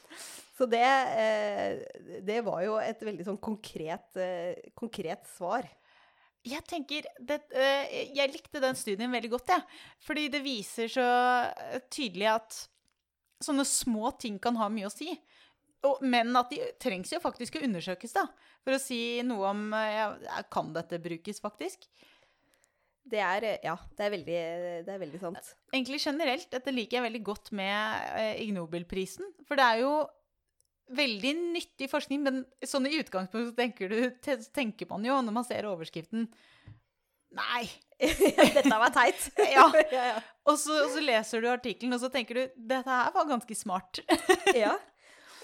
Så 0.62 0.68
det, 0.70 0.78
eh, 1.18 2.20
det 2.22 2.38
var 2.46 2.60
jo 2.62 2.76
et 2.78 3.00
veldig 3.02 3.24
sånn 3.26 3.38
konkret, 3.42 4.12
eh, 4.14 4.68
konkret 4.78 5.24
svar. 5.26 5.66
Jeg 6.46 6.62
tenker 6.70 7.02
det, 7.18 7.40
eh, 7.50 8.12
Jeg 8.14 8.30
likte 8.30 8.60
den 8.62 8.76
studien 8.78 9.10
veldig 9.10 9.30
godt, 9.30 9.48
jeg. 9.48 9.62
Fordi 10.06 10.28
det 10.30 10.42
viser 10.44 10.86
så 10.86 11.08
tydelig 11.90 12.28
at 12.30 12.68
sånne 13.42 13.66
små 13.66 14.16
ting 14.16 14.38
kan 14.38 14.54
ha 14.54 14.68
mye 14.68 14.86
å 14.86 14.94
si. 14.94 15.10
Og, 15.82 16.00
men 16.00 16.30
at 16.36 16.48
de 16.50 16.60
trengs 16.78 17.10
jo 17.10 17.18
faktisk 17.18 17.56
å 17.58 17.64
undersøkes, 17.66 18.12
da. 18.12 18.28
For 18.62 18.74
å 18.74 18.80
si 18.80 19.20
noe 19.22 19.50
om 19.50 19.72
ja, 19.72 20.14
Kan 20.48 20.72
dette 20.72 21.02
brukes, 21.02 21.40
faktisk? 21.40 21.88
Det 23.02 23.18
er, 23.18 23.58
ja, 23.64 23.76
det 23.98 24.04
er 24.04 24.10
veldig, 24.10 24.40
det 24.86 24.94
er 24.94 24.98
veldig 25.02 25.18
sant. 25.18 25.56
Egentlig 25.72 25.98
generelt. 26.06 26.48
Dette 26.52 26.70
liker 26.70 27.00
jeg 27.00 27.10
veldig 27.10 27.24
godt 27.24 27.50
med 27.50 28.12
eh, 28.14 28.42
Ig 28.44 28.54
Nobelprisen. 28.54 29.26
For 29.42 29.58
det 29.58 29.64
er 29.64 29.82
jo 29.82 30.06
veldig 30.96 31.32
nyttig 31.56 31.88
forskning, 31.90 32.22
men 32.24 32.42
sånn 32.66 32.88
i 32.90 32.98
utgangspunktet 33.00 33.56
tenker, 33.58 33.92
du, 33.92 34.38
tenker 34.54 34.88
man 34.90 35.06
jo, 35.06 35.18
når 35.24 35.36
man 35.40 35.48
ser 35.48 35.68
overskriften 35.70 36.28
Nei. 37.32 37.64
Dette 38.56 38.76
var 38.76 38.92
teit. 38.92 39.28
Ja. 39.54 39.68
ja, 39.96 40.06
ja. 40.12 40.22
Og 40.44 40.58
så, 40.60 40.74
og 40.84 40.90
så 40.92 41.00
leser 41.00 41.40
du 41.40 41.48
artikkelen, 41.48 41.94
og 41.96 42.02
så 42.02 42.10
tenker 42.12 42.36
du 42.36 42.42
dette 42.56 42.84
her 42.88 43.12
var 43.14 43.28
ganske 43.30 43.56
smart. 43.56 44.02
ja. 44.52 44.74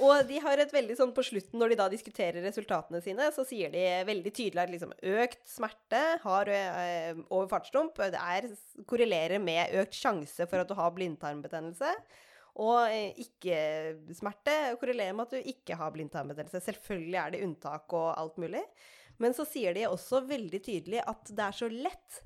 Og 0.04 0.28
de 0.28 0.38
har 0.42 0.60
et 0.62 0.72
veldig 0.72 0.94
sånn 0.98 1.12
på 1.14 1.24
slutten, 1.26 1.58
når 1.58 1.72
de 1.72 1.78
da 1.80 1.88
diskuterer 1.90 2.44
resultatene 2.44 3.00
sine, 3.02 3.30
så 3.34 3.42
sier 3.46 3.72
de 3.72 3.82
veldig 4.06 4.30
tydelig 4.30 4.62
at 4.62 4.70
liksom 4.70 4.92
økt 4.94 5.40
smerte 5.50 6.02
har, 6.22 6.50
eh, 6.54 7.18
over 7.26 7.48
fartsdump 7.50 7.98
det 8.14 8.20
er, 8.20 8.46
korrelerer 8.86 9.42
med 9.42 9.74
økt 9.82 9.98
sjanse 9.98 10.46
for 10.46 10.62
at 10.62 10.70
du 10.70 10.76
har 10.78 10.94
blindtarmbetennelse. 10.94 11.90
Og 12.58 12.90
eh, 12.90 13.14
ikke-smerte 13.22 14.56
korrelerer 14.80 15.14
med 15.14 15.28
at 15.28 15.36
du 15.36 15.50
ikke 15.52 15.78
har 15.78 15.94
blindtarmbetennelse. 15.94 16.62
Selvfølgelig 16.64 17.20
er 17.22 17.34
det 17.34 17.42
unntak 17.46 17.94
og 17.94 18.10
alt 18.18 18.38
mulig. 18.42 18.64
Men 19.22 19.34
så 19.34 19.46
sier 19.46 19.74
de 19.74 19.86
også 19.88 20.22
veldig 20.26 20.60
tydelig 20.62 21.02
at 21.06 21.30
det 21.30 21.44
er 21.44 21.58
så 21.58 21.70
lett 21.70 22.22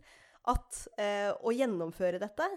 at, 0.49 0.85
eh, 1.01 1.31
å 1.33 1.53
gjennomføre 1.55 2.21
dette. 2.23 2.49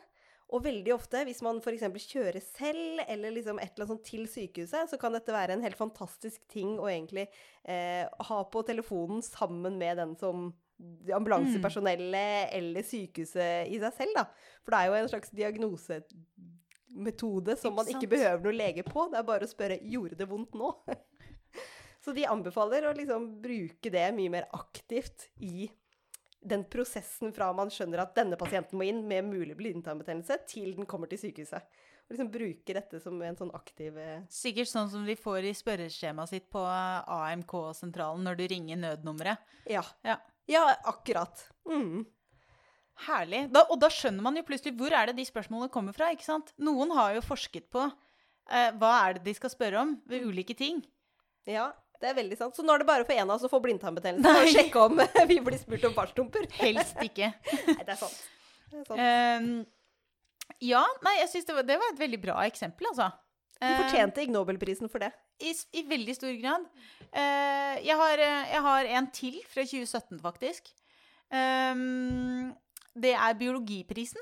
Og 0.53 0.61
veldig 0.61 0.93
ofte, 0.93 1.23
hvis 1.25 1.41
man 1.45 1.57
f.eks. 1.57 1.87
kjører 2.05 2.43
selv, 2.43 3.01
eller 3.09 3.33
liksom 3.33 3.57
et 3.59 3.71
eller 3.73 3.87
annet 3.87 3.93
sånt 3.95 4.05
til 4.05 4.27
sykehuset, 4.29 4.91
så 4.91 4.99
kan 5.01 5.15
dette 5.15 5.33
være 5.33 5.55
en 5.57 5.63
helt 5.65 5.79
fantastisk 5.79 6.43
ting 6.51 6.75
å 6.77 6.89
egentlig 6.91 7.25
eh, 7.63 8.05
ha 8.05 8.37
på 8.53 8.61
telefonen 8.67 9.25
sammen 9.25 9.79
med 9.81 9.97
den 9.99 10.13
som 10.21 10.51
ambulansepersonellet 11.15 12.51
eller 12.53 12.85
sykehuset 12.85 13.71
i 13.71 13.79
seg 13.81 13.97
selv, 13.97 14.19
da. 14.19 14.25
For 14.61 14.75
det 14.75 14.81
er 14.81 14.91
jo 14.91 14.99
en 14.99 15.11
slags 15.15 15.33
diagnosemetode 16.95 17.57
som 17.57 17.75
man 17.75 17.87
Ikke 17.87 18.07
behøver 18.07 18.43
noe 18.43 18.55
lege 18.55 18.83
på. 18.83 19.09
Det 19.11 19.19
er 19.19 19.23
bare 19.23 19.45
å 19.45 19.49
spørre 19.49 19.79
'gjorde 19.81 20.15
det 20.15 20.27
vondt 20.29 20.53
nå?' 20.53 20.73
Så 22.05 22.13
de 22.13 22.25
anbefaler 22.25 22.85
å 22.85 22.93
liksom 22.93 23.41
bruke 23.41 23.89
det 23.89 24.13
mye 24.13 24.29
mer 24.29 24.45
aktivt 24.53 25.31
i 25.41 25.71
den 26.45 26.63
prosessen 26.63 27.33
fra 27.33 27.51
man 27.53 27.71
skjønner 27.73 28.03
at 28.03 28.13
denne 28.13 28.37
pasienten 28.37 28.77
må 28.77 28.85
inn 28.85 29.07
med 29.07 29.25
mulig 29.25 29.55
blindtarmbetennelse, 29.57 30.37
til 30.45 30.75
den 30.75 30.85
kommer 30.85 31.07
til 31.09 31.17
sykehuset. 31.17 31.65
Og 32.05 32.13
liksom 32.13 32.29
bruke 32.29 32.75
dette 32.77 32.99
som 33.01 33.17
en 33.25 33.35
sånn 33.35 33.49
aktiv 33.57 33.97
eh, 33.97 34.21
Sikkert 34.29 34.69
sånn 34.69 34.91
som 34.91 35.07
de 35.07 35.15
får 35.17 35.47
i 35.49 35.55
spørreskjemaet 35.57 36.29
sitt 36.29 36.45
på 36.53 36.61
AMK-sentralen 36.61 38.21
når 38.21 38.37
du 38.37 38.45
ringer 38.53 38.77
nødnummeret. 38.77 39.41
Ja. 39.65 39.81
Ja. 40.05 40.19
Ja, 40.45 40.67
akkurat. 40.85 41.47
Mm. 41.65 42.05
Herlig. 43.05 43.41
Da, 43.51 43.65
og 43.69 43.79
da 43.81 43.89
skjønner 43.91 44.23
man 44.23 44.37
jo 44.39 44.43
plutselig 44.47 44.71
hvor 44.79 44.93
er 44.95 45.09
det 45.11 45.17
de 45.17 45.25
spørsmålene 45.27 45.71
kommer 45.73 45.93
fra. 45.95 46.07
ikke 46.15 46.23
sant? 46.27 46.53
Noen 46.63 46.93
har 46.95 47.17
jo 47.17 47.23
forsket 47.25 47.67
på 47.73 47.81
eh, 47.89 48.69
hva 48.79 48.91
er 49.09 49.17
det 49.17 49.25
de 49.27 49.33
skal 49.35 49.51
spørre 49.51 49.81
om 49.83 49.97
ved 50.07 50.23
ulike 50.29 50.55
ting. 50.55 50.79
Ja, 51.49 51.67
det 52.01 52.09
er 52.13 52.15
veldig 52.17 52.37
sant. 52.39 52.55
Så 52.55 52.63
nå 52.63 52.71
er 52.73 52.81
det 52.83 52.87
bare 52.87 53.03
for 53.07 53.13
en 53.17 53.27
av 53.29 53.35
oss 53.35 53.43
å 53.47 53.51
få 53.51 53.59
blindtarmbetennelse 53.63 54.31
og 54.45 54.51
sjekke 54.55 54.85
om 54.87 55.03
vi 55.31 55.39
blir 55.43 55.59
spurt 55.59 55.83
om 55.89 55.93
fartsdumper. 55.97 56.47
Helst 56.61 57.03
ikke. 57.03 57.33
Nei, 57.75 57.81
det 57.83 57.93
er 57.97 57.99
sant. 57.99 58.23
Det 58.71 58.81
er 58.81 58.87
sant. 58.89 59.03
Um, 59.03 59.51
ja, 60.63 60.81
nei, 61.03 61.17
jeg 61.19 61.29
syns 61.33 61.47
det, 61.49 61.55
var- 61.57 61.67
det 61.67 61.77
var 61.81 61.91
et 61.93 61.99
veldig 61.99 62.19
bra 62.23 62.39
eksempel, 62.47 62.87
altså. 62.93 63.11
De 63.55 63.63
Ehm, 63.69 63.77
fortjente 63.79 64.19
Ig 64.19 64.31
Nobelprisen 64.35 64.89
for 64.91 64.99
det. 64.99 65.07
I, 65.39 65.53
I 65.79 65.85
veldig 65.87 66.13
stor 66.17 66.33
grad. 66.41 66.65
Uh, 67.15 67.75
jeg, 67.79 67.95
har, 67.95 68.19
eh, 68.19 68.49
jeg 68.51 68.61
har 68.65 68.89
en 68.99 69.07
til 69.15 69.37
fra 69.47 69.63
2017, 69.63 70.19
faktisk. 70.19 70.67
Ehm, 71.31 72.51
det 72.95 73.13
er 73.13 73.37
biologiprisen. 73.39 74.21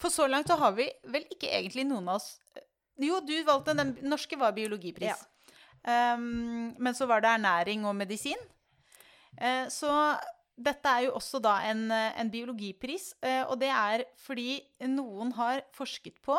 For 0.00 0.12
så 0.12 0.26
langt 0.30 0.48
så 0.48 0.56
har 0.60 0.74
vi 0.76 0.88
vel 1.12 1.26
ikke 1.30 1.50
egentlig 1.50 1.84
noen 1.88 2.08
av 2.08 2.20
oss 2.20 2.38
Jo, 3.00 3.20
du 3.24 3.32
valgte 3.46 3.72
den 3.76 3.94
norske 4.04 4.36
var 4.36 4.52
biologipris. 4.52 5.16
Ja. 5.16 6.14
Um, 6.16 6.74
men 6.76 6.92
så 6.92 7.06
var 7.08 7.22
det 7.24 7.30
ernæring 7.30 7.86
og 7.88 7.94
medisin. 7.96 8.40
Uh, 9.40 9.64
så 9.72 9.88
dette 10.60 10.92
er 10.92 11.06
jo 11.06 11.14
også 11.16 11.40
da 11.42 11.54
en, 11.70 11.86
eh, 11.90 12.20
en 12.20 12.30
biologipris, 12.30 13.14
uh, 13.24 13.50
og 13.50 13.60
det 13.60 13.70
er 13.72 14.04
fordi 14.20 14.60
noen 14.84 15.32
har 15.38 15.62
forsket 15.76 16.20
på 16.24 16.36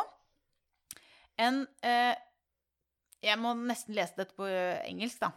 en 1.40 1.64
uh, 1.84 2.14
Jeg 3.22 3.38
må 3.38 3.54
nesten 3.54 3.94
lese 3.94 4.18
dette 4.18 4.34
på 4.34 4.48
eh, 4.50 4.82
engelsk, 4.82 5.20
da. 5.22 5.28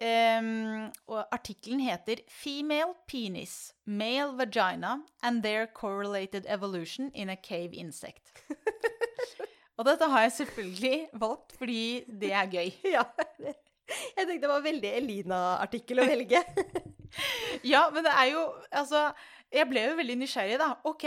Ehm, 0.00 0.92
og 1.06 1.26
artikkelen 1.34 1.80
heter 1.80 2.22
'Female 2.28 2.94
penis, 3.08 3.74
male 3.84 4.38
vagina 4.38 4.96
and 5.22 5.42
their 5.42 5.66
correlated 5.66 6.44
evolution 6.48 7.10
in 7.14 7.30
a 7.30 7.36
cave 7.36 7.74
insect'. 7.74 8.32
og 9.76 9.84
dette 9.84 10.04
har 10.04 10.20
jeg 10.20 10.32
selvfølgelig 10.32 11.08
valgt 11.12 11.56
fordi 11.58 12.04
det 12.20 12.32
er 12.32 12.46
gøy. 12.46 12.70
Ja. 12.84 13.02
Jeg 13.88 14.26
tenkte 14.26 14.44
det 14.44 14.52
var 14.52 14.64
veldig 14.64 14.94
Elina-artikkel 15.02 16.04
å 16.04 16.08
velge. 16.08 16.44
Ja, 17.64 17.86
men 17.88 18.04
det 18.04 18.12
er 18.12 18.26
jo 18.34 18.42
Altså, 18.76 19.06
jeg 19.48 19.64
ble 19.70 19.80
jo 19.86 19.94
veldig 19.96 20.16
nysgjerrig, 20.20 20.58
da. 20.60 20.66
OK, 20.88 21.06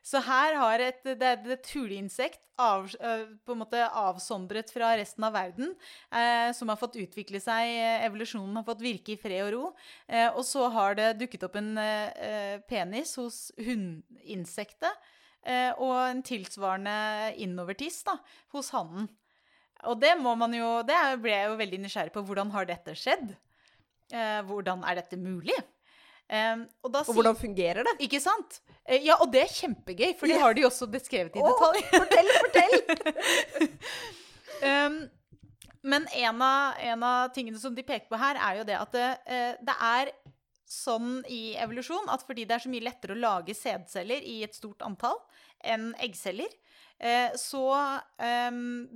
så 0.00 0.22
her 0.24 0.56
har 0.56 0.80
et, 0.80 1.02
det 1.04 1.28
er 1.28 1.50
et 1.52 1.70
huleinsekt 1.74 2.40
av, 2.56 2.86
eh, 2.96 3.26
på 3.44 3.52
en 3.52 3.60
måte 3.60 3.82
avsondret 3.84 4.72
fra 4.72 4.94
resten 4.96 5.26
av 5.28 5.34
verden, 5.36 5.74
eh, 6.08 6.52
som 6.56 6.72
har 6.72 6.80
fått 6.80 6.96
utvikle 7.02 7.40
seg, 7.42 7.68
eh, 7.68 8.06
evolusjonen 8.06 8.56
har 8.56 8.64
fått 8.64 8.80
virke 8.80 9.12
i 9.12 9.20
fred 9.20 9.44
og 9.44 9.52
ro. 9.52 9.64
Eh, 10.08 10.30
og 10.30 10.40
så 10.48 10.70
har 10.72 10.96
det 10.96 11.18
dukket 11.20 11.44
opp 11.44 11.56
en 11.60 11.76
eh, 11.76 12.58
penis 12.68 13.16
hos 13.20 13.52
hundinsektet, 13.60 14.96
eh, 15.44 15.72
og 15.76 15.96
en 16.08 16.22
tilsvarende 16.24 17.36
innovertiss 17.44 18.04
hos 18.56 18.72
hannen. 18.72 19.10
Og 19.90 19.98
det 20.00 20.12
må 20.20 20.36
man 20.38 20.52
jo 20.54 20.82
Det 20.86 20.94
er- 20.94 21.16
ble 21.16 21.30
jeg 21.30 21.48
jo 21.48 21.56
veldig 21.56 21.80
nysgjerrig 21.82 22.12
på. 22.12 22.24
Hvordan 22.24 22.50
har 22.50 22.64
dette 22.64 22.94
skjedd? 22.94 23.36
Eh, 24.12 24.42
hvordan 24.42 24.84
er 24.84 25.00
dette 25.00 25.16
mulig? 25.16 25.56
Eh, 26.28 26.56
og 26.84 26.92
da 26.92 27.00
Og 27.00 27.14
hvordan 27.16 27.36
fungerer 27.36 27.82
det? 27.84 27.96
Ikke 28.06 28.20
sant? 28.20 28.60
Eh, 28.86 29.02
ja, 29.04 29.16
og 29.20 29.32
det 29.32 29.42
er 29.42 29.48
kjempegøy, 29.52 30.16
for 30.18 30.26
det 30.26 30.40
har 30.40 30.54
de 30.54 30.62
også 30.62 30.86
beskrevet 30.90 31.34
i 31.36 31.40
detalj. 31.40 31.82
fortell, 31.92 32.30
fortell! 32.44 33.68
Um, 34.62 35.10
men 35.92 36.06
en 36.14 36.42
av, 36.42 36.74
en 36.78 37.02
av 37.02 37.32
tingene 37.34 37.58
som 37.58 37.74
de 37.74 37.82
peker 37.82 38.08
på 38.08 38.18
her, 38.18 38.36
er 38.36 38.60
jo 38.60 38.64
det 38.64 38.78
at 38.78 38.92
det, 38.92 39.08
det 39.66 39.76
er 39.80 40.12
sånn 40.72 41.20
i 41.28 41.54
evolusjon 41.60 42.08
at 42.12 42.24
fordi 42.24 42.46
det 42.48 42.56
er 42.56 42.64
så 42.64 42.72
mye 42.72 42.86
lettere 42.86 43.16
å 43.16 43.20
lage 43.20 43.54
sædceller 43.56 44.24
i 44.24 44.40
et 44.46 44.56
stort 44.56 44.84
antall 44.86 45.18
enn 45.62 45.92
eggceller, 46.02 46.48
så 47.38 47.62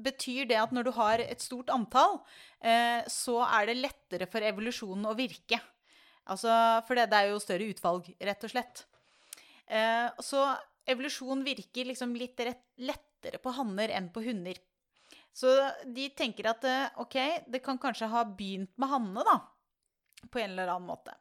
betyr 0.05 0.47
det 0.47 0.59
at 0.61 0.71
når 0.71 0.87
du 0.87 0.91
har 0.95 1.23
et 1.25 1.43
stort 1.43 1.73
antall, 1.75 2.21
eh, 2.63 3.03
så 3.11 3.41
er 3.47 3.67
det 3.67 3.81
lettere 3.81 4.29
for 4.31 4.47
evolusjonen 4.47 5.09
å 5.11 5.17
virke. 5.19 5.59
Altså, 6.27 6.51
for 6.87 6.99
det, 6.99 7.07
er 7.15 7.31
jo 7.31 7.43
større 7.43 7.69
utvalg, 7.71 8.09
rett 8.19 8.47
og 8.47 8.53
slett. 8.53 8.87
Eh, 9.67 10.07
så 10.23 10.47
evolusjon 10.87 11.45
virker 11.47 11.91
liksom 11.91 12.15
litt 12.19 12.41
rett, 12.43 12.65
lettere 12.79 13.39
på 13.43 13.55
hanner 13.55 13.95
enn 13.95 14.11
på 14.15 14.25
hunder. 14.27 14.59
Så 15.37 15.53
de 15.85 16.09
tenker 16.17 16.49
at 16.51 16.65
eh, 16.67 16.89
ok, 17.03 17.17
det 17.53 17.63
kan 17.63 17.79
kanskje 17.79 18.11
ha 18.11 18.25
begynt 18.27 18.73
med 18.81 18.91
hannene, 18.91 19.27
da. 19.27 19.39
På 20.33 20.41
en 20.43 20.55
eller 20.55 20.73
annen 20.73 20.89
måte. 20.89 21.15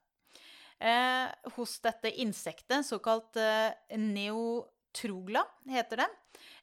Eh, 0.80 1.28
hos 1.56 1.78
dette 1.84 2.12
insektet, 2.24 2.86
såkalt 2.88 3.38
eh, 3.40 3.76
neotrogla, 4.96 5.43
heter 5.70 5.98
det. 5.98 6.08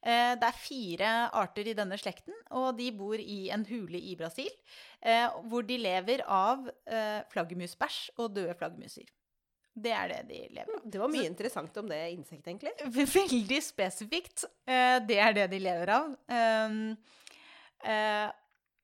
Eh, 0.03 0.35
det 0.39 0.49
er 0.49 0.59
fire 0.59 1.11
arter 1.33 1.69
i 1.69 1.75
denne 1.75 1.99
slekten, 1.99 2.35
og 2.51 2.77
de 2.79 2.91
bor 2.93 3.19
i 3.19 3.51
en 3.51 3.65
hule 3.65 3.99
i 3.99 4.17
Brasil. 4.17 4.51
Eh, 5.01 5.29
hvor 5.49 5.63
de 5.63 5.79
lever 5.79 6.23
av 6.27 6.69
eh, 6.87 7.23
flaggermusbæsj 7.33 8.19
og 8.19 8.35
døde 8.35 8.55
flaggermuser. 8.55 9.09
Det 9.75 9.93
er 9.93 10.09
det 10.09 10.21
de 10.29 10.41
lever 10.53 10.75
av. 10.75 10.85
Det 10.85 11.01
var 11.01 11.09
mye 11.09 11.29
interessant 11.31 11.77
om 11.81 11.89
det 11.89 12.01
insektet, 12.13 12.49
egentlig. 12.49 12.75
Veldig 12.93 13.63
spesifikt. 13.63 14.45
Det 14.67 15.17
er 15.17 15.33
det 15.33 15.49
de 15.49 15.61
lever 15.63 15.93
av. 15.95 16.11
Um, 16.29 16.91
eh, 17.81 18.29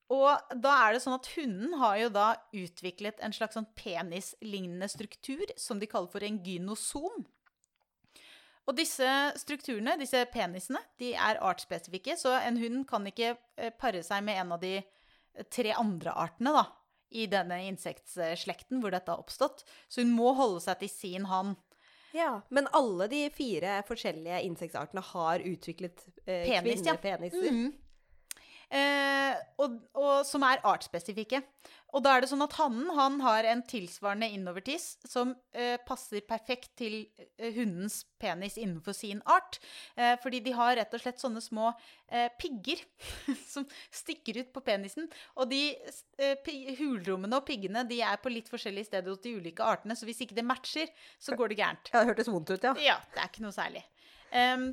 og 0.09 0.55
da 0.57 0.73
er 0.87 0.95
det 0.95 1.03
sånn 1.05 1.19
at 1.19 1.29
hunden 1.35 1.75
har 1.83 1.99
jo 2.01 2.09
da 2.09 2.29
utviklet 2.57 3.21
en 3.21 3.35
slags 3.37 3.59
sånn 3.59 3.69
penislignende 3.77 4.89
struktur 4.89 5.45
som 5.61 5.77
de 5.77 5.91
kaller 5.91 6.09
for 6.09 6.25
en 6.25 6.41
gynosom. 6.41 7.27
Og 8.69 8.77
disse 8.77 9.09
strukturene, 9.41 9.97
disse 10.01 10.21
penisene, 10.33 10.81
de 11.01 11.15
er 11.17 11.41
artsspesifikke, 11.45 12.19
så 12.21 12.35
en 12.43 12.59
hund 12.61 12.83
kan 12.91 13.07
ikke 13.09 13.33
eh, 13.57 13.73
pare 13.73 14.03
seg 14.05 14.27
med 14.27 14.43
en 14.43 14.53
av 14.59 14.61
de 14.61 14.75
tre 15.55 15.73
andre 15.73 16.13
artene 16.13 16.53
da, 16.53 16.67
i 17.17 17.25
denne 17.31 17.63
insektslekten 17.71 18.83
hvor 18.83 18.93
dette 18.93 19.09
har 19.09 19.23
oppstått. 19.23 19.65
Så 19.89 20.05
hun 20.05 20.13
må 20.13 20.35
holde 20.37 20.61
seg 20.67 20.83
til 20.83 20.93
sin 20.93 21.29
hann. 21.31 21.57
Ja, 22.17 22.41
Men 22.49 22.69
alle 22.77 23.09
de 23.09 23.27
fire 23.33 23.83
forskjellige 23.89 24.41
insektartene 24.47 25.03
har 25.11 25.45
utviklet 25.45 26.05
eh, 26.25 26.45
Penis, 26.49 26.85
ja. 26.85 26.97
kvinnepeniser. 26.97 27.53
Mhm. 27.53 27.77
Eh, 28.69 29.37
og, 29.63 29.79
og 29.97 30.27
som 30.29 30.45
er 30.45 30.61
artsspesifikke. 30.67 31.41
Og 31.97 32.03
da 32.05 32.13
er 32.15 32.21
det 32.21 32.29
sånn 32.29 32.45
at 32.45 32.53
hannen 32.59 32.91
han 32.93 33.15
har 33.25 33.47
en 33.49 33.63
tilsvarende 33.65 34.29
innovertiss 34.37 34.99
som 35.09 35.31
eh, 35.57 35.79
passer 35.89 36.21
perfekt 36.29 36.75
til 36.77 36.99
eh, 37.17 37.55
hundens 37.57 38.03
penis 38.21 38.59
innenfor 38.61 38.93
sin 38.97 39.23
art. 39.25 39.57
Eh, 39.97 40.19
fordi 40.21 40.43
de 40.45 40.53
har 40.59 40.77
rett 40.77 40.93
og 40.93 41.01
slett 41.01 41.23
sånne 41.23 41.41
små 41.41 41.71
eh, 42.13 42.29
pigger 42.41 42.83
som 43.55 43.65
stikker 43.89 44.43
ut 44.43 44.53
på 44.53 44.65
penisen. 44.69 45.09
Og 45.41 45.49
de 45.49 45.63
hulrommene 46.83 47.41
og 47.41 47.49
piggene 47.49 47.87
de 47.89 48.03
er 48.05 48.21
på 48.21 48.35
litt 48.35 48.53
forskjellige 48.53 48.91
steder 48.91 49.09
hos 49.09 49.25
de 49.25 49.39
ulike 49.39 49.65
artene, 49.65 49.97
så 49.97 50.05
hvis 50.09 50.21
ikke 50.27 50.37
det 50.37 50.45
matcher, 50.45 50.93
så 51.17 51.39
går 51.39 51.55
det 51.55 51.63
gærent. 51.63 51.93
Ja, 51.95 52.03
det 52.03 52.13
hørtes 52.13 52.29
vondt 52.29 52.53
ut, 52.53 52.69
ja. 52.69 52.77
Ja, 52.85 53.01
det 53.15 53.25
er 53.25 53.33
ikke 53.33 53.47
noe 53.47 53.57
særlig. 53.57 53.87
Um, 54.29 54.71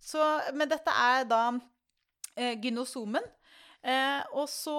så, 0.00 0.24
men 0.56 0.70
dette 0.70 0.92
er 0.92 1.26
da 1.28 1.42
gynosomen. 2.36 3.24
Eh, 3.86 4.22
og 4.34 4.48
så 4.50 4.74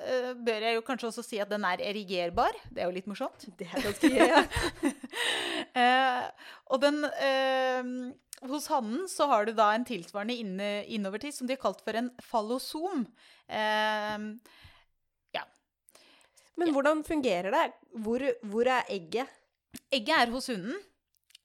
eh, 0.00 0.30
bør 0.40 0.64
jeg 0.64 0.78
jo 0.78 0.84
kanskje 0.86 1.10
også 1.10 1.24
si 1.26 1.40
at 1.42 1.50
den 1.50 1.66
er 1.68 1.82
erigerbar. 1.84 2.56
Det 2.70 2.80
er 2.80 2.88
jo 2.88 2.94
litt 2.96 3.10
morsomt. 3.10 3.44
Det 3.58 3.68
er 3.68 3.84
ganske 3.84 4.12
gøy, 4.14 4.26
ja. 4.30 4.44
Eh, 5.70 6.24
og 6.72 6.80
den 6.82 7.04
eh, 7.22 7.90
Hos 8.50 8.64
hannen 8.72 9.04
så 9.12 9.28
har 9.30 9.44
du 9.46 9.52
da 9.54 9.68
en 9.76 9.84
tilsvarende 9.86 10.34
inne, 10.34 10.70
innovertid 10.90 11.36
som 11.36 11.46
de 11.46 11.54
har 11.54 11.60
kalt 11.62 11.84
for 11.84 11.94
en 11.94 12.08
fallosom. 12.26 13.04
Eh, 13.46 14.16
Men 16.60 16.74
hvordan 16.74 17.04
fungerer 17.06 17.54
det? 17.54 17.66
Hvor, 18.04 18.24
hvor 18.50 18.68
er 18.68 18.88
egget? 18.92 19.30
Egget 19.92 20.16
er 20.16 20.32
hos 20.34 20.50
hunden, 20.50 20.76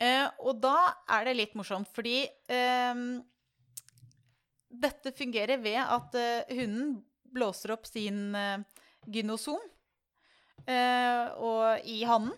eh, 0.01 0.25
og 0.43 0.57
da 0.63 0.75
er 1.15 1.29
det 1.29 1.35
litt 1.37 1.53
morsomt, 1.55 1.87
fordi 1.95 2.23
eh, 2.51 3.03
dette 4.81 5.13
fungerer 5.15 5.61
ved 5.61 5.79
at 5.81 6.15
eh, 6.19 6.55
hunden 6.57 6.97
blåser 7.35 7.75
opp 7.75 7.87
sin 7.89 8.35
eh, 8.35 8.63
gynosom 9.11 9.61
eh, 10.65 11.27
i 11.85 12.01
hannen, 12.07 12.33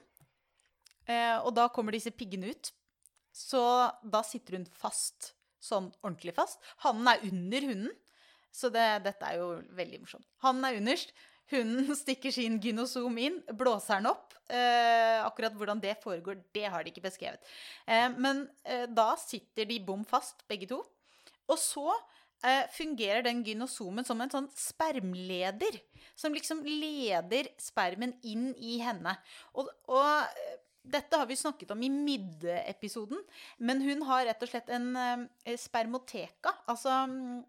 og 1.08 1.54
da 1.56 1.70
kommer 1.72 1.96
disse 1.96 2.12
piggene 2.12 2.50
ut. 2.52 2.70
Så 3.32 3.62
da 4.04 4.20
sitter 4.28 4.58
hun 4.58 4.66
fast, 4.68 5.30
sånn 5.64 5.86
ordentlig 6.02 6.34
fast. 6.36 6.60
Hannen 6.84 7.08
er 7.08 7.24
under 7.30 7.68
hunden, 7.70 7.94
så 8.52 8.68
det, 8.74 8.84
dette 9.06 9.30
er 9.30 9.40
jo 9.40 9.54
veldig 9.78 10.02
morsomt. 10.02 10.28
Hannen 10.44 10.68
er 10.68 10.82
underst, 10.82 11.14
hunden 11.54 11.96
stikker 12.02 12.34
sin 12.36 12.60
gynosom 12.64 13.16
inn, 13.24 13.40
blåser 13.56 14.02
den 14.02 14.12
opp. 14.12 14.36
Eh, 14.48 15.20
akkurat 15.26 15.56
hvordan 15.60 15.80
det 15.84 15.98
foregår, 16.04 16.40
det 16.56 16.68
har 16.72 16.84
de 16.84 16.92
ikke 16.92 17.04
beskrevet. 17.04 17.56
Eh, 17.88 18.08
men 18.16 18.46
eh, 18.64 18.86
da 18.88 19.10
sitter 19.20 19.68
de 19.68 19.80
bom 19.84 20.06
fast, 20.08 20.46
begge 20.48 20.70
to. 20.72 20.82
Og 21.48 21.60
så 21.60 21.92
fungerer 22.74 23.24
den 23.26 23.44
gynosomen 23.46 24.06
som 24.06 24.22
en 24.22 24.32
sånn 24.32 24.48
spermleder, 24.56 25.80
som 26.18 26.34
liksom 26.34 26.64
leder 26.66 27.50
spermen 27.62 28.16
inn 28.26 28.52
i 28.58 28.78
henne. 28.82 29.16
Og, 29.58 29.70
og 29.90 30.06
eh, 30.06 30.56
dette 30.88 31.20
har 31.20 31.28
vi 31.30 31.38
snakket 31.38 31.74
om 31.76 31.82
i 31.84 31.90
middeepisoden, 31.92 33.20
men 33.60 33.82
hun 33.84 34.06
har 34.08 34.26
rett 34.30 34.44
og 34.46 34.52
slett 34.52 34.70
en 34.74 34.92
eh, 34.98 35.58
spermoteka, 35.60 36.54
altså 36.72 37.04
mm, 37.12 37.42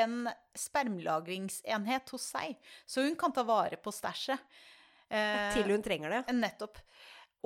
en 0.00 0.16
spermlagringsenhet 0.58 2.12
hos 2.14 2.30
seg, 2.34 2.56
så 2.86 3.04
hun 3.06 3.16
kan 3.18 3.34
ta 3.34 3.44
vare 3.46 3.78
på 3.80 3.92
stæsjet. 3.94 4.40
Eh, 5.10 5.46
Til 5.56 5.72
hun 5.72 5.82
trenger 5.82 6.12
det. 6.16 6.24
Nettopp. 6.36 6.80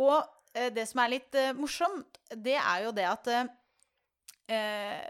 Og 0.01 0.19
eh, 0.55 0.71
det 0.75 0.87
som 0.91 1.03
er 1.05 1.15
litt 1.17 1.39
eh, 1.39 1.53
morsomt, 1.57 2.19
det 2.35 2.59
er 2.61 2.87
jo 2.87 2.95
det 2.97 3.07
at 3.09 3.31
eh, 3.33 3.53
eh, 4.53 5.05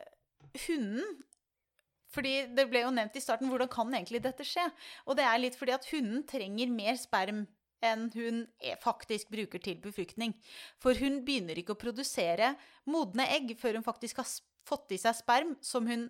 hunden 0.67 1.17
fordi 2.15 2.35
det 2.55 2.69
ble 2.71 2.85
jo 2.87 2.93
nevnt 2.95 3.19
i 3.19 3.23
starten, 3.25 3.51
hvordan 3.51 3.71
kan 3.73 3.91
egentlig 3.95 4.23
dette 4.25 4.47
skje? 4.47 4.65
Og 5.09 5.19
det 5.19 5.27
er 5.27 5.43
litt 5.43 5.59
fordi 5.59 5.75
at 5.77 5.87
hunden 5.91 6.23
trenger 6.31 6.71
mer 6.73 6.97
sperm 7.01 7.45
enn 7.85 8.07
hun 8.15 8.47
er- 8.65 8.79
faktisk 8.81 9.29
bruker 9.35 9.61
til 9.61 9.77
befruktning. 9.83 10.33
For 10.81 10.95
hun 10.97 11.19
begynner 11.27 11.59
ikke 11.61 11.75
å 11.75 11.81
produsere 11.83 12.55
modne 12.89 13.27
egg 13.35 13.57
før 13.61 13.75
hun 13.81 13.85
faktisk 13.85 14.23
har 14.23 14.31
fått 14.65 14.95
i 14.97 15.01
seg 15.03 15.19
sperm 15.19 15.57
som 15.61 15.85
hun 15.91 16.07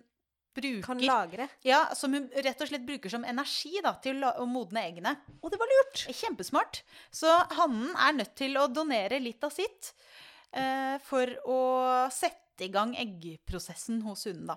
bruker 0.55 0.85
Kan 0.85 1.01
lagre. 1.03 1.49
ja, 1.67 1.81
som 1.93 2.13
hun 2.15 2.29
rett 2.31 2.61
og 2.63 2.69
slett 2.69 2.85
bruker 2.87 3.11
som 3.11 3.25
energi 3.27 3.81
da, 3.83 3.91
til 3.99 4.23
å 4.23 4.45
modne 4.47 4.85
eggene. 4.87 5.11
Og 5.43 5.51
det 5.51 5.59
var 5.59 5.67
lurt! 5.67 6.05
Kjempesmart. 6.15 6.79
Så 7.11 7.27
hannen 7.57 7.91
er 7.97 8.13
nødt 8.21 8.35
til 8.39 8.55
å 8.55 8.69
donere 8.71 9.19
litt 9.19 9.43
av 9.43 9.51
sitt 9.51 9.91
eh, 10.53 10.95
for 11.03 11.27
å 11.43 11.59
sette 12.09 12.63
i 12.63 12.71
gang 12.71 12.95
eggprosessen 12.95 13.99
hos 14.07 14.23
hunden, 14.29 14.47
da. 14.53 14.55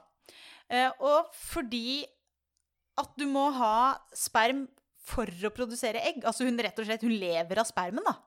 Eh, 0.69 0.91
og 1.01 1.31
fordi 1.33 2.03
at 2.99 3.15
du 3.19 3.27
må 3.31 3.49
ha 3.57 3.99
sperm 4.17 4.67
for 5.09 5.31
å 5.47 5.55
produsere 5.55 6.03
egg, 6.05 6.21
altså 6.27 6.49
hun 6.49 6.59
rett 6.61 6.79
og 6.79 6.89
slett 6.89 7.07
hun 7.07 7.15
lever 7.15 7.63
av 7.63 7.69
spermen, 7.69 8.05
da. 8.05 8.19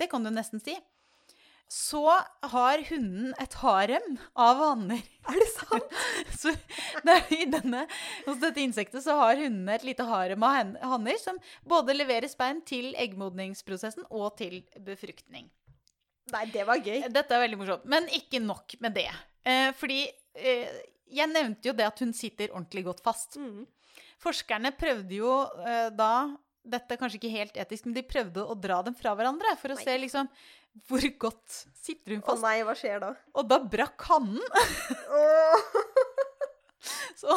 Det 0.00 0.08
kan 0.10 0.24
du 0.24 0.30
nesten 0.32 0.62
si. 0.62 0.76
Så 1.70 2.02
har 2.50 2.80
hunden 2.88 3.34
et 3.38 3.52
harem 3.60 4.16
av 4.34 4.58
hanner. 4.58 5.04
Er 5.30 5.36
det 5.38 5.50
sant? 5.52 5.92
Så 6.40 6.50
det 7.06 7.14
er 7.14 7.34
i 7.36 7.46
denne, 7.52 7.84
hos 8.24 8.40
dette 8.42 8.64
insektet 8.64 9.04
så 9.04 9.14
har 9.20 9.38
hundene 9.38 9.76
et 9.76 9.86
lite 9.86 10.02
harem 10.08 10.42
av 10.42 10.72
hanner 10.94 11.20
som 11.22 11.38
både 11.68 11.94
leverer 11.94 12.26
sperm 12.32 12.58
til 12.66 12.90
eggmodningsprosessen 12.98 14.08
og 14.10 14.34
til 14.40 14.64
befruktning. 14.82 15.46
Nei, 16.34 16.44
det 16.50 16.66
var 16.66 16.82
gøy. 16.82 17.04
Dette 17.10 17.36
er 17.36 17.44
veldig 17.44 17.60
morsomt. 17.60 17.86
Men 17.90 18.08
ikke 18.18 18.42
nok 18.42 18.74
med 18.82 18.98
det. 18.98 19.10
Eh, 19.46 19.70
fordi 19.78 20.02
eh, 20.36 20.70
jeg 21.10 21.30
nevnte 21.32 21.70
jo 21.70 21.74
det 21.76 21.86
at 21.88 22.00
hun 22.04 22.12
sitter 22.16 22.52
ordentlig 22.52 22.84
godt 22.86 23.02
fast. 23.04 23.38
Mm. 23.40 23.64
Forskerne 24.20 24.72
prøvde 24.76 25.16
jo 25.22 25.32
eh, 25.64 25.88
da 25.96 26.12
Dette 26.70 26.92
er 26.92 26.98
kanskje 27.00 27.16
ikke 27.16 27.30
helt 27.32 27.54
etisk, 27.56 27.86
men 27.88 27.94
de 27.96 28.02
prøvde 28.04 28.42
å 28.44 28.52
dra 28.52 28.82
dem 28.84 28.92
fra 28.94 29.14
hverandre 29.16 29.54
for 29.56 29.72
å 29.72 29.78
Nei. 29.78 29.84
se 29.86 29.94
liksom 30.02 30.26
hvor 30.86 31.06
godt 31.24 31.54
sitter 31.80 32.12
hun 32.14 32.20
fast. 32.22 32.36
Å 32.36 32.44
nei, 32.44 32.58
hva 32.68 32.74
skjer 32.76 33.00
da? 33.00 33.08
Og 33.32 33.48
da 33.48 33.56
brakk 33.64 34.04
hannen. 34.10 34.44
Så, 37.20 37.34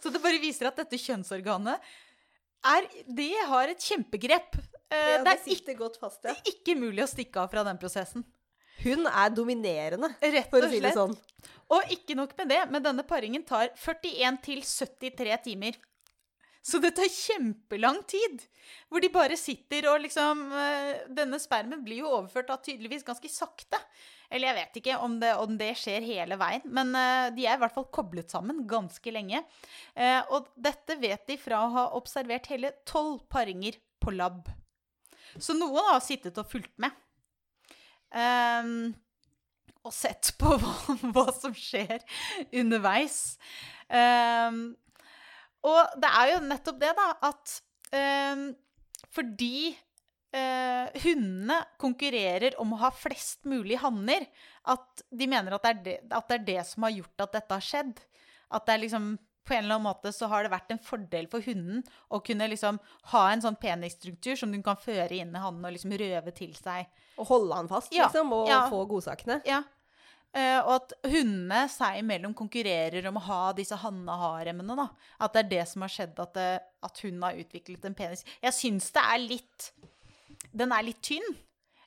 så 0.00 0.08
det 0.12 0.20
bare 0.24 0.38
viser 0.40 0.70
at 0.70 0.78
dette 0.80 0.96
kjønnsorganet 0.96 1.82
er, 2.66 2.86
det 3.04 3.32
har 3.50 3.68
et 3.68 3.82
kjempegrep. 3.84 4.56
Eh, 4.88 4.96
Ja, 4.96 5.18
det 5.20 5.24
det 5.26 5.32
er 5.34 5.50
ikke, 5.52 5.88
fast, 6.00 6.24
ja. 6.24 6.32
ikke 6.48 6.76
mulig 6.78 7.02
å 7.04 7.08
stikke 7.10 7.42
av 7.42 7.50
fra 7.52 7.64
den 7.66 7.76
prosessen. 7.80 8.24
Hun 8.84 9.08
er 9.08 9.32
dominerende, 9.34 10.12
Rett 10.20 10.50
for 10.52 10.64
å 10.64 10.70
si 10.70 10.80
det 10.84 10.92
sånn. 10.96 11.16
Og 11.72 11.92
ikke 11.94 12.14
nok 12.18 12.36
med 12.38 12.52
det, 12.52 12.62
men 12.70 12.84
denne 12.84 13.04
paringen 13.06 13.44
tar 13.46 13.72
41 13.74 14.40
til 14.44 14.62
73 14.62 15.38
timer. 15.48 15.78
Så 16.66 16.80
det 16.82 16.96
tar 16.98 17.06
kjempelang 17.10 18.00
tid. 18.10 18.42
Hvor 18.90 19.02
de 19.02 19.10
bare 19.14 19.38
sitter 19.38 19.86
og 19.92 20.00
liksom 20.02 20.48
eh, 20.50 21.04
Denne 21.14 21.38
spermen 21.38 21.84
blir 21.86 22.00
jo 22.02 22.10
overført 22.10 22.48
da 22.50 22.56
tydeligvis 22.58 23.06
ganske 23.06 23.30
sakte. 23.30 23.78
Eller 24.26 24.50
jeg 24.50 24.58
vet 24.58 24.80
ikke 24.80 24.96
om 25.06 25.14
det, 25.22 25.30
om 25.38 25.54
det 25.60 25.70
skjer 25.78 26.02
hele 26.02 26.38
veien, 26.40 26.64
men 26.66 26.90
eh, 26.98 27.28
de 27.36 27.46
er 27.46 27.54
i 27.54 27.62
hvert 27.62 27.74
fall 27.76 27.86
koblet 27.94 28.34
sammen 28.34 28.64
ganske 28.66 29.14
lenge. 29.14 29.44
Eh, 29.94 30.18
og 30.34 30.50
dette 30.58 30.98
vet 30.98 31.22
de 31.30 31.38
fra 31.38 31.62
å 31.62 31.72
ha 31.76 31.84
observert 31.98 32.50
hele 32.50 32.74
tolv 32.88 33.22
paringer 33.30 33.78
på 34.02 34.16
lab. 34.18 34.50
Så 35.38 35.54
noen 35.54 35.92
har 35.92 36.02
sittet 36.02 36.38
og 36.42 36.50
fulgt 36.50 36.74
med. 36.82 36.90
Ehm, 38.16 38.94
og 39.86 39.94
sett 39.94 40.32
på 40.40 40.56
hva, 40.60 40.96
hva 41.14 41.26
som 41.36 41.54
skjer 41.56 42.02
underveis. 42.56 43.36
Um, 43.86 44.74
og 45.66 45.98
det 46.02 46.10
er 46.10 46.32
jo 46.32 46.44
nettopp 46.46 46.78
det, 46.82 46.92
da, 46.98 47.08
at 47.28 47.54
um, 48.34 48.48
fordi 49.14 49.70
uh, 50.34 50.90
hundene 51.04 51.60
konkurrerer 51.80 52.58
om 52.62 52.74
å 52.74 52.80
ha 52.82 52.90
flest 52.94 53.46
mulig 53.48 53.78
hanner, 53.82 54.26
at 54.66 55.06
de 55.10 55.30
mener 55.30 55.56
at 55.56 55.68
det, 55.68 55.76
det, 55.86 55.96
at 56.10 56.28
det 56.30 56.40
er 56.40 56.46
det 56.50 56.60
som 56.70 56.86
har 56.86 56.96
gjort 56.96 57.26
at 57.26 57.38
dette 57.38 57.58
har 57.58 57.66
skjedd. 57.68 58.04
At 58.54 58.66
det 58.66 58.74
er 58.74 58.84
liksom 58.84 59.10
på 59.46 59.54
en 59.54 59.64
eller 59.64 59.78
annen 59.78 59.86
måte 59.86 60.12
så 60.14 60.28
har 60.30 60.44
det 60.44 60.52
vært 60.52 60.74
en 60.74 60.82
fordel 60.82 61.28
for 61.30 61.44
hunden 61.46 61.84
å 62.10 62.20
kunne 62.24 62.48
liksom 62.50 62.80
ha 63.12 63.22
en 63.30 63.44
sånn 63.44 63.58
penisstruktur 63.60 64.34
som 64.38 64.52
hun 64.54 64.64
kan 64.66 64.78
føre 64.80 65.20
inn 65.20 65.34
i 65.34 65.42
hannen 65.42 65.64
og 65.68 65.76
liksom 65.76 65.94
røve 66.02 66.34
til 66.36 66.52
seg. 66.58 66.90
Og 67.16 67.30
holde 67.30 67.62
han 67.62 67.70
fast, 67.70 67.94
Ja, 67.94 68.08
liksom, 68.08 68.34
og 68.36 68.50
ja. 68.50 68.64
få 68.72 68.82
godsakene. 68.90 69.40
Ja. 69.48 69.62
Uh, 70.36 70.60
og 70.66 70.72
at 70.74 70.92
hundene 71.08 71.62
seg 71.72 72.02
imellom 72.02 72.34
konkurrerer 72.36 73.06
om 73.08 73.16
å 73.16 73.24
ha 73.24 73.40
disse 73.56 73.78
hanneharemene. 73.80 74.76
da. 74.76 74.90
At 75.24 75.32
det 75.32 75.44
er 75.44 75.52
det 75.54 75.64
som 75.70 75.86
har 75.86 75.94
skjedd, 75.94 76.18
at, 76.20 76.34
det, 76.36 76.50
at 76.84 77.02
hun 77.06 77.22
har 77.24 77.38
utviklet 77.40 77.86
en 77.88 77.96
penis. 77.96 78.26
Jeg 78.42 78.56
syns 78.58 78.90
det 78.92 79.04
er 79.14 79.22
litt 79.22 79.70
Den 80.56 80.72
er 80.72 80.84
litt 80.84 81.00
tynn. 81.04 81.24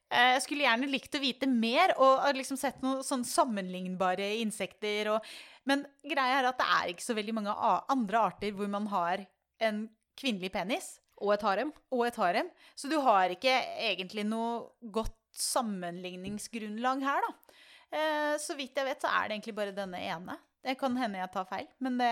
Eh, 0.10 0.32
jeg 0.34 0.42
skulle 0.46 0.66
gjerne 0.66 0.90
likt 0.90 1.14
å 1.14 1.22
vite 1.22 1.50
mer 1.50 1.94
og 2.02 2.26
liksom 2.38 2.58
sett 2.58 2.82
noen 2.82 3.04
sånn 3.06 3.26
sammenlignbare 3.28 4.32
insekter. 4.42 5.12
Og, 5.14 5.30
men 5.70 5.86
greia 6.02 6.40
er 6.40 6.50
at 6.50 6.60
det 6.60 6.68
er 6.80 6.92
ikke 6.94 7.06
så 7.06 7.16
veldig 7.18 7.36
mange 7.38 7.54
andre 7.94 8.26
arter 8.32 8.56
hvor 8.58 8.72
man 8.72 8.90
har 8.92 9.24
en 9.70 9.86
kvinnelig 10.20 10.52
penis 10.56 10.98
Og 11.20 11.34
et 11.34 11.42
harem. 11.44 11.72
og 11.92 12.06
et 12.08 12.16
harem. 12.16 12.50
Så 12.76 12.88
du 12.88 12.96
har 13.04 13.30
ikke 13.34 13.52
egentlig 13.76 14.24
noe 14.24 14.70
godt 14.80 15.18
sammenligningsgrunnlag 15.36 17.04
her, 17.04 17.26
da. 17.26 17.58
Eh, 17.90 18.36
så 18.40 18.56
vidt 18.56 18.78
jeg 18.78 18.88
vet, 18.88 19.02
så 19.04 19.12
er 19.12 19.28
det 19.28 19.36
egentlig 19.36 19.56
bare 19.58 19.76
denne 19.76 20.00
ene. 20.00 20.38
Det 20.64 20.78
kan 20.80 20.96
hende 21.00 21.20
jeg 21.20 21.32
tar 21.34 21.48
feil, 21.50 21.68
men 21.84 21.98
det, 22.00 22.12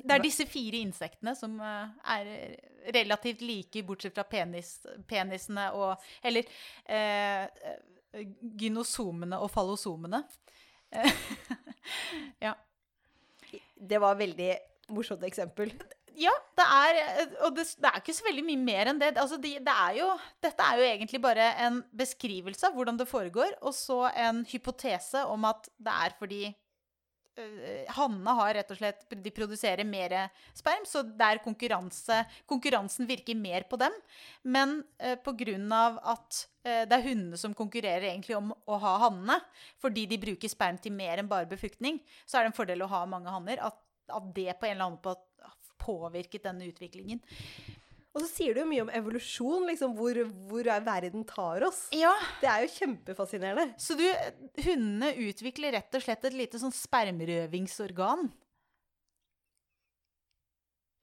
det 0.00 0.16
er 0.16 0.24
disse 0.24 0.46
fire 0.48 0.80
insektene 0.80 1.34
som 1.38 1.56
eh, 1.62 1.94
er 2.16 2.30
relativt 2.96 3.42
like, 3.44 3.82
bortsett 3.86 4.16
fra 4.16 4.24
penis, 4.24 4.78
penisene 5.08 5.68
og 5.76 6.02
Eller 6.22 6.46
eh, 6.86 7.44
eh, 7.46 8.28
gynosomene 8.58 9.38
og 9.38 9.50
fallosomene. 9.52 10.24
Ja. 12.44 12.54
Det 13.74 13.98
var 14.00 14.14
et 14.14 14.20
veldig 14.20 14.50
morsomt 14.94 15.24
eksempel. 15.26 15.72
Ja, 16.20 16.32
det 16.58 16.66
er 16.66 16.98
Og 17.46 17.54
det, 17.56 17.64
det 17.80 17.88
er 17.88 18.00
ikke 18.00 18.14
så 18.16 18.26
veldig 18.26 18.44
mye 18.44 18.60
mer 18.60 18.90
enn 18.90 19.00
det. 19.00 19.12
Altså, 19.18 19.38
det, 19.40 19.54
det 19.64 19.74
er 19.74 19.98
jo, 20.00 20.08
dette 20.42 20.66
er 20.66 20.80
jo 20.80 20.88
egentlig 20.88 21.20
bare 21.22 21.46
en 21.66 21.80
beskrivelse 21.96 22.68
av 22.68 22.76
hvordan 22.76 22.98
det 23.00 23.08
foregår, 23.08 23.54
og 23.62 23.74
så 23.76 24.02
en 24.10 24.42
hypotese 24.50 25.24
om 25.30 25.46
at 25.48 25.70
det 25.78 25.94
er 25.94 26.16
fordi 26.18 26.42
øh, 27.38 27.84
Hannene 27.96 28.34
har 28.38 28.54
rett 28.56 28.72
og 28.72 28.78
slett 28.80 29.04
De 29.24 29.32
produserer 29.34 29.86
mer 29.86 30.16
sperm, 30.56 30.86
så 30.88 31.02
det 31.06 31.26
er 31.26 31.42
konkurranse 31.44 32.22
Konkurransen 32.50 33.08
virker 33.08 33.38
mer 33.38 33.66
på 33.70 33.78
dem. 33.80 33.94
Men 34.42 34.80
eh, 34.98 35.18
av 35.76 36.00
at 36.14 36.40
eh, 36.64 36.84
det 36.88 36.96
er 36.96 37.06
hundene 37.06 37.38
som 37.40 37.54
konkurrerer 37.54 38.10
egentlig 38.10 38.36
om 38.36 38.52
å 38.52 38.80
ha 38.82 38.96
hannene, 39.06 39.40
fordi 39.80 40.06
de 40.06 40.18
bruker 40.18 40.48
sperm 40.48 40.78
til 40.78 40.92
mer 40.92 41.18
enn 41.18 41.30
bare 41.30 41.48
befruktning, 41.50 42.00
så 42.26 42.38
er 42.38 42.44
det 42.44 42.52
en 42.52 42.58
fordel 42.58 42.82
å 42.82 42.90
ha 42.90 43.04
mange 43.06 43.30
hanner. 43.30 43.62
At, 43.70 43.78
at 44.10 44.32
det 44.34 44.56
på 44.58 44.66
en 44.66 44.76
eller 44.76 44.90
annen 44.90 45.02
måte 45.04 45.28
påvirket 45.80 46.44
denne 46.44 46.68
utviklingen. 46.68 47.22
Og 48.10 48.24
så 48.24 48.26
sier 48.26 48.56
du 48.56 48.64
jo 48.64 48.66
mye 48.66 48.82
om 48.82 48.88
evolusjon, 48.90 49.68
liksom, 49.70 49.92
hvor, 49.94 50.18
hvor 50.50 50.66
er 50.66 50.82
verden 50.82 51.22
tar 51.28 51.62
oss. 51.68 51.84
Ja, 51.94 52.10
Det 52.40 52.48
er 52.50 52.64
jo 52.64 52.72
kjempefascinerende. 52.74 53.68
så 53.78 53.94
du, 53.98 54.02
hundene 54.64 55.12
utvikler 55.28 55.76
rett 55.78 55.94
og 55.94 56.02
slett 56.02 56.26
et 56.26 56.34
lite 56.34 56.58
sånn 56.58 56.74
spermrøvingsorgan. 56.74 58.26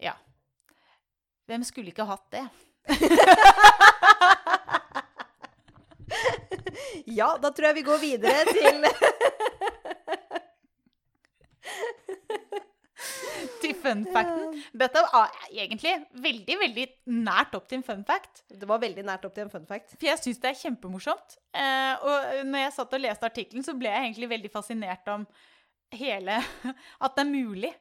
Ja. 0.04 0.18
Hvem 1.48 1.64
skulle 1.64 1.96
ikke 1.96 2.10
hatt 2.10 2.28
det? 2.36 2.44
Ja, 7.08 7.38
da 7.42 7.50
tror 7.56 7.68
jeg 7.70 7.76
vi 7.80 7.84
går 7.88 8.00
videre 8.00 8.44
Til 8.48 8.86
fun 13.88 14.06
facten. 14.14 14.62
Dette 14.84 15.04
var 15.08 15.34
egentlig 15.50 15.96
veldig, 16.28 16.60
veldig 16.62 16.88
nært 17.18 17.58
opp 17.58 17.68
til 17.70 17.80
en 17.80 17.88
fun 17.88 18.06
fact. 18.08 18.44
Det 18.52 18.70
var 18.70 18.84
veldig 18.84 19.06
nært 19.08 19.26
opp 19.28 19.36
til 19.36 19.48
en 19.48 19.54
fun 19.54 19.68
fact. 19.70 19.96
For 19.96 20.10
jeg 20.10 20.22
syns 20.22 20.42
det 20.44 20.52
er 20.52 20.62
kjempemorsomt. 20.62 21.38
Eh, 21.58 22.06
og 22.06 22.48
når 22.52 22.68
jeg 22.68 22.76
satt 22.78 22.98
og 23.00 23.04
leste 23.04 23.30
artikkelen, 23.32 23.66
så 23.66 23.76
ble 23.78 23.92
jeg 23.94 24.10
egentlig 24.10 24.32
veldig 24.36 24.54
fascinert 24.54 25.14
om 25.14 25.26
hele 25.96 26.42
At 27.04 27.16
det 27.16 27.24
er 27.24 27.30
mulig. 27.32 27.74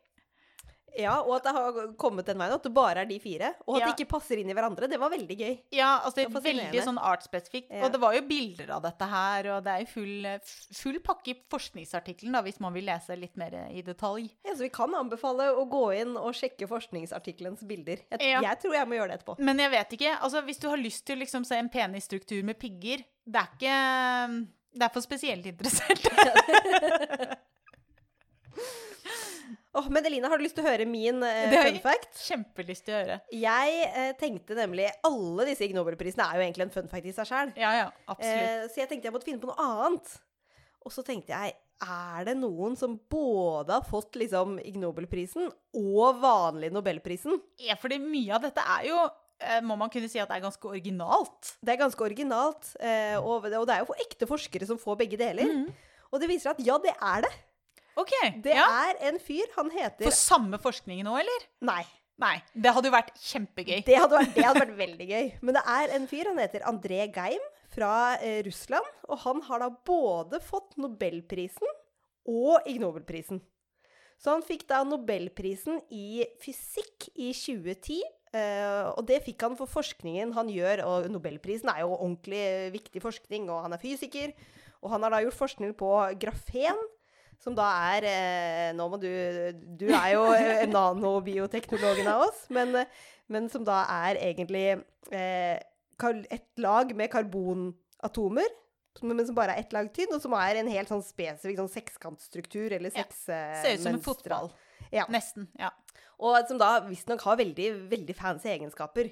Ja, 0.99 1.19
og 1.21 1.37
at 1.37 1.45
det 1.45 1.53
har 1.53 1.79
kommet 2.01 2.27
den 2.27 2.39
veien, 2.41 2.53
at 2.57 2.63
det 2.65 2.73
bare 2.75 3.03
er 3.03 3.09
de 3.11 3.19
fire. 3.21 3.51
Og 3.67 3.77
at 3.77 3.81
Ja. 3.83 3.87
de 3.93 3.93
ikke 4.05 4.09
passer 4.15 4.39
inn 4.41 4.49
i 4.51 4.55
hverandre. 4.57 4.89
Det 4.89 4.99
var 4.99 5.11
veldig 5.13 5.37
gøy. 5.39 5.59
Ja, 5.77 6.01
altså 6.05 6.17
Det 6.23 6.27
er 6.35 6.41
veldig 6.47 6.83
sånn 6.87 6.99
artsspesifikt. 6.99 7.71
Ja. 7.71 7.85
Og 7.85 7.93
det 7.93 8.01
var 8.01 8.15
jo 8.15 8.23
bilder 8.23 8.71
av 8.77 8.83
dette 8.83 9.05
her, 9.11 9.47
og 9.57 9.65
det 9.65 9.73
er 9.75 9.81
jo 9.85 9.87
full, 9.93 10.41
full 10.73 10.99
pakke 11.01 11.29
i 11.35 11.37
forskningsartikkelen, 11.53 12.33
da, 12.33 12.43
hvis 12.43 12.61
man 12.61 12.73
vil 12.73 12.85
lese 12.89 13.17
litt 13.19 13.37
mer 13.37 13.53
i 13.71 13.83
detalj. 13.83 14.31
Ja, 14.47 14.55
så 14.55 14.65
vi 14.65 14.69
kan 14.71 14.95
anbefale 14.95 15.51
å 15.55 15.69
gå 15.69 15.85
inn 16.01 16.17
og 16.17 16.33
sjekke 16.35 16.67
forskningsartikkelens 16.71 17.63
bilder. 17.67 17.99
Jeg, 18.11 18.21
Ja. 18.21 18.41
jeg 18.41 18.61
tror 18.61 18.73
jeg 18.75 18.87
må 18.89 18.95
gjøre 18.97 19.09
det 19.13 19.19
etterpå. 19.25 19.39
Men 19.39 19.59
jeg 19.59 19.71
vet 19.71 19.91
ikke, 19.99 20.19
altså 20.21 20.43
hvis 20.45 20.59
du 20.61 20.69
har 20.69 20.77
lyst 20.79 21.05
til 21.05 21.17
å 21.17 21.21
liksom 21.21 21.45
se 21.45 21.57
en 21.57 21.69
penisstruktur 21.69 22.43
med 22.43 22.59
pigger, 22.59 23.05
det 23.27 23.37
er 23.37 23.49
ikke 23.59 24.47
Det 24.77 24.83
er 24.83 24.89
for 24.93 25.01
spesielt 25.01 25.47
interesserte. 25.47 26.11
Åh, 29.77 29.89
men 29.93 30.07
Elina, 30.09 30.29
har 30.33 30.41
du 30.41 30.45
lyst 30.47 30.57
til 30.57 30.65
å 30.65 30.71
høre 30.71 30.87
min 30.89 31.21
eh, 31.27 31.51
Det 31.53 31.59
har 31.59 31.67
fun 31.69 31.77
jeg- 31.77 32.07
Kjempelyst 32.23 32.87
til 32.87 32.95
å 32.95 33.01
høre. 33.03 33.19
Jeg 33.37 33.91
uh, 33.93 34.13
tenkte 34.21 34.57
nemlig 34.57 34.87
Alle 35.05 35.45
disse 35.51 35.67
Ig 35.67 35.75
Nobelprisene 35.77 36.25
er 36.25 36.39
jo 36.39 36.47
egentlig 36.47 36.67
en 36.67 36.73
fun 36.73 36.89
fact 36.89 37.11
i 37.11 37.13
seg 37.17 37.29
sjøl. 37.29 37.53
Ja, 37.61 37.75
ja, 37.83 37.91
absolutt. 38.09 38.49
Eh, 38.49 38.65
så 38.73 38.81
jeg 38.83 38.91
tenkte 38.93 39.11
jeg 39.11 39.17
måtte 39.17 39.29
finne 39.29 39.43
på 39.43 39.51
noe 39.51 39.67
annet. 39.67 40.15
Og 40.87 40.95
så 40.95 41.05
tenkte 41.05 41.35
jeg 41.35 41.57
Er 41.85 42.25
det 42.25 42.37
noen 42.41 42.77
som 42.81 42.95
både 43.13 43.75
har 43.75 43.85
fått 43.85 44.17
liksom 44.17 44.57
Ig 44.65 44.79
Nobelprisen 44.81 45.51
og 45.77 46.23
vanlig 46.23 46.71
Nobelprisen? 46.73 47.37
Ja, 47.61 47.77
fordi 47.77 47.99
mye 48.01 48.33
av 48.39 48.47
dette 48.49 48.65
er 48.79 48.89
jo 48.89 49.05
må 49.69 49.75
man 49.77 49.91
kunne 49.93 50.09
si 50.09 50.17
at 50.17 50.31
det 50.31 50.39
er 50.39 50.47
ganske 50.47 50.65
originalt. 50.65 51.51
Det 51.61 51.75
er 51.75 51.83
ganske 51.83 52.01
originalt. 52.01 52.71
Og 53.21 53.45
det 53.45 53.53
er 53.75 53.83
jo 53.83 53.91
for 53.91 54.01
ekte 54.01 54.25
forskere 54.25 54.65
som 54.65 54.81
får 54.81 54.97
begge 55.03 55.19
deler. 55.21 55.45
Mm. 55.45 55.67
Og 56.09 56.23
det 56.23 56.31
viser 56.31 56.55
at 56.55 56.63
ja, 56.65 56.79
det 56.81 56.95
er 56.97 57.27
det. 57.27 57.33
OK. 57.97 58.15
Det 58.45 58.57
ja. 58.57 58.67
er 58.87 58.99
en 59.09 59.21
fyr. 59.23 59.47
Han 59.57 59.71
heter 59.73 60.05
For 60.05 60.17
samme 60.17 60.61
forskning 60.61 61.03
nå, 61.07 61.17
eller? 61.23 61.47
Nei. 61.65 61.83
Nei. 62.21 62.37
Det 62.53 62.73
hadde 62.73 62.89
jo 62.89 62.95
vært 62.95 63.17
kjempegøy. 63.21 63.81
Det 63.85 63.97
hadde, 63.97 64.21
vært, 64.21 64.33
det 64.37 64.45
hadde 64.47 64.63
vært 64.63 64.79
veldig 64.79 65.09
gøy. 65.11 65.27
Men 65.45 65.59
det 65.59 65.65
er 65.73 65.97
en 65.99 66.07
fyr, 66.09 66.31
han 66.31 66.41
heter 66.41 66.65
André 66.69 67.03
Geim 67.13 67.51
fra 67.73 67.91
eh, 68.21 68.41
Russland. 68.47 68.89
Og 69.11 69.21
han 69.25 69.43
har 69.49 69.65
da 69.65 69.69
både 69.91 70.41
fått 70.45 70.79
Nobelprisen 70.81 71.77
og 72.27 72.65
Ig 72.69 72.81
Nobelprisen. 72.83 73.43
Så 74.17 74.33
han 74.33 74.45
fikk 74.45 74.65
da 74.71 74.81
Nobelprisen 74.87 75.83
i 75.93 76.25
fysikk 76.41 77.11
i 77.15 77.33
2010. 77.37 78.01
Uh, 78.37 78.93
og 78.99 79.05
det 79.09 79.23
fikk 79.25 79.45
han 79.47 79.55
for 79.57 79.71
forskningen 79.71 80.33
han 80.37 80.49
gjør. 80.53 80.85
Og 80.89 81.09
Nobelprisen 81.13 81.71
er 81.73 81.85
jo 81.85 81.95
ordentlig 81.95 82.73
viktig 82.75 83.05
forskning, 83.05 83.51
og 83.53 83.67
han 83.67 83.77
er 83.77 83.83
fysiker. 83.83 84.33
Og 84.81 84.93
han 84.93 85.05
har 85.05 85.13
da 85.13 85.23
gjort 85.25 85.41
forskning 85.41 85.77
på 85.77 85.93
grafen. 86.21 86.81
Som 87.43 87.55
da 87.55 87.67
er 87.93 88.07
eh, 88.09 88.69
Nå 88.77 88.87
må 88.91 88.99
du 89.01 89.09
Du 89.79 89.87
er 89.93 90.13
jo 90.15 90.25
eh, 90.35 90.65
nanobioteknologen 90.71 92.09
av 92.11 92.27
oss, 92.29 92.47
men, 92.51 92.75
men 93.33 93.49
som 93.53 93.65
da 93.67 93.83
er 94.07 94.19
egentlig 94.31 94.69
eh, 95.13 95.59
et 96.03 96.47
lag 96.61 96.95
med 96.97 97.11
karbonatomer. 97.13 98.49
Men 99.05 99.27
som 99.29 99.37
bare 99.37 99.53
er 99.53 99.61
ett 99.65 99.75
lag 99.77 99.89
tynn, 99.93 100.15
og 100.17 100.23
som 100.25 100.33
er 100.39 100.57
en 100.63 100.71
helt 100.73 100.89
sånn 100.89 101.05
spesifikk 101.05 101.59
sånn 101.61 101.73
sekskantstruktur, 101.73 102.73
eller 102.73 102.89
Ja. 102.95 103.03
seks 103.05 103.29
eh, 103.29 103.59
Ser 103.63 103.75
ut 103.77 103.85
som 103.85 103.95
en 103.95 104.05
fotball. 104.05 104.51
Ja. 104.93 105.05
Nesten. 105.13 105.49
Ja. 105.61 105.71
Og 106.17 106.39
som 106.49 106.57
da 106.61 106.79
visstnok 106.87 107.21
har 107.27 107.37
veldig, 107.37 107.67
veldig 107.91 108.17
fancy 108.17 108.49
egenskaper. 108.49 109.11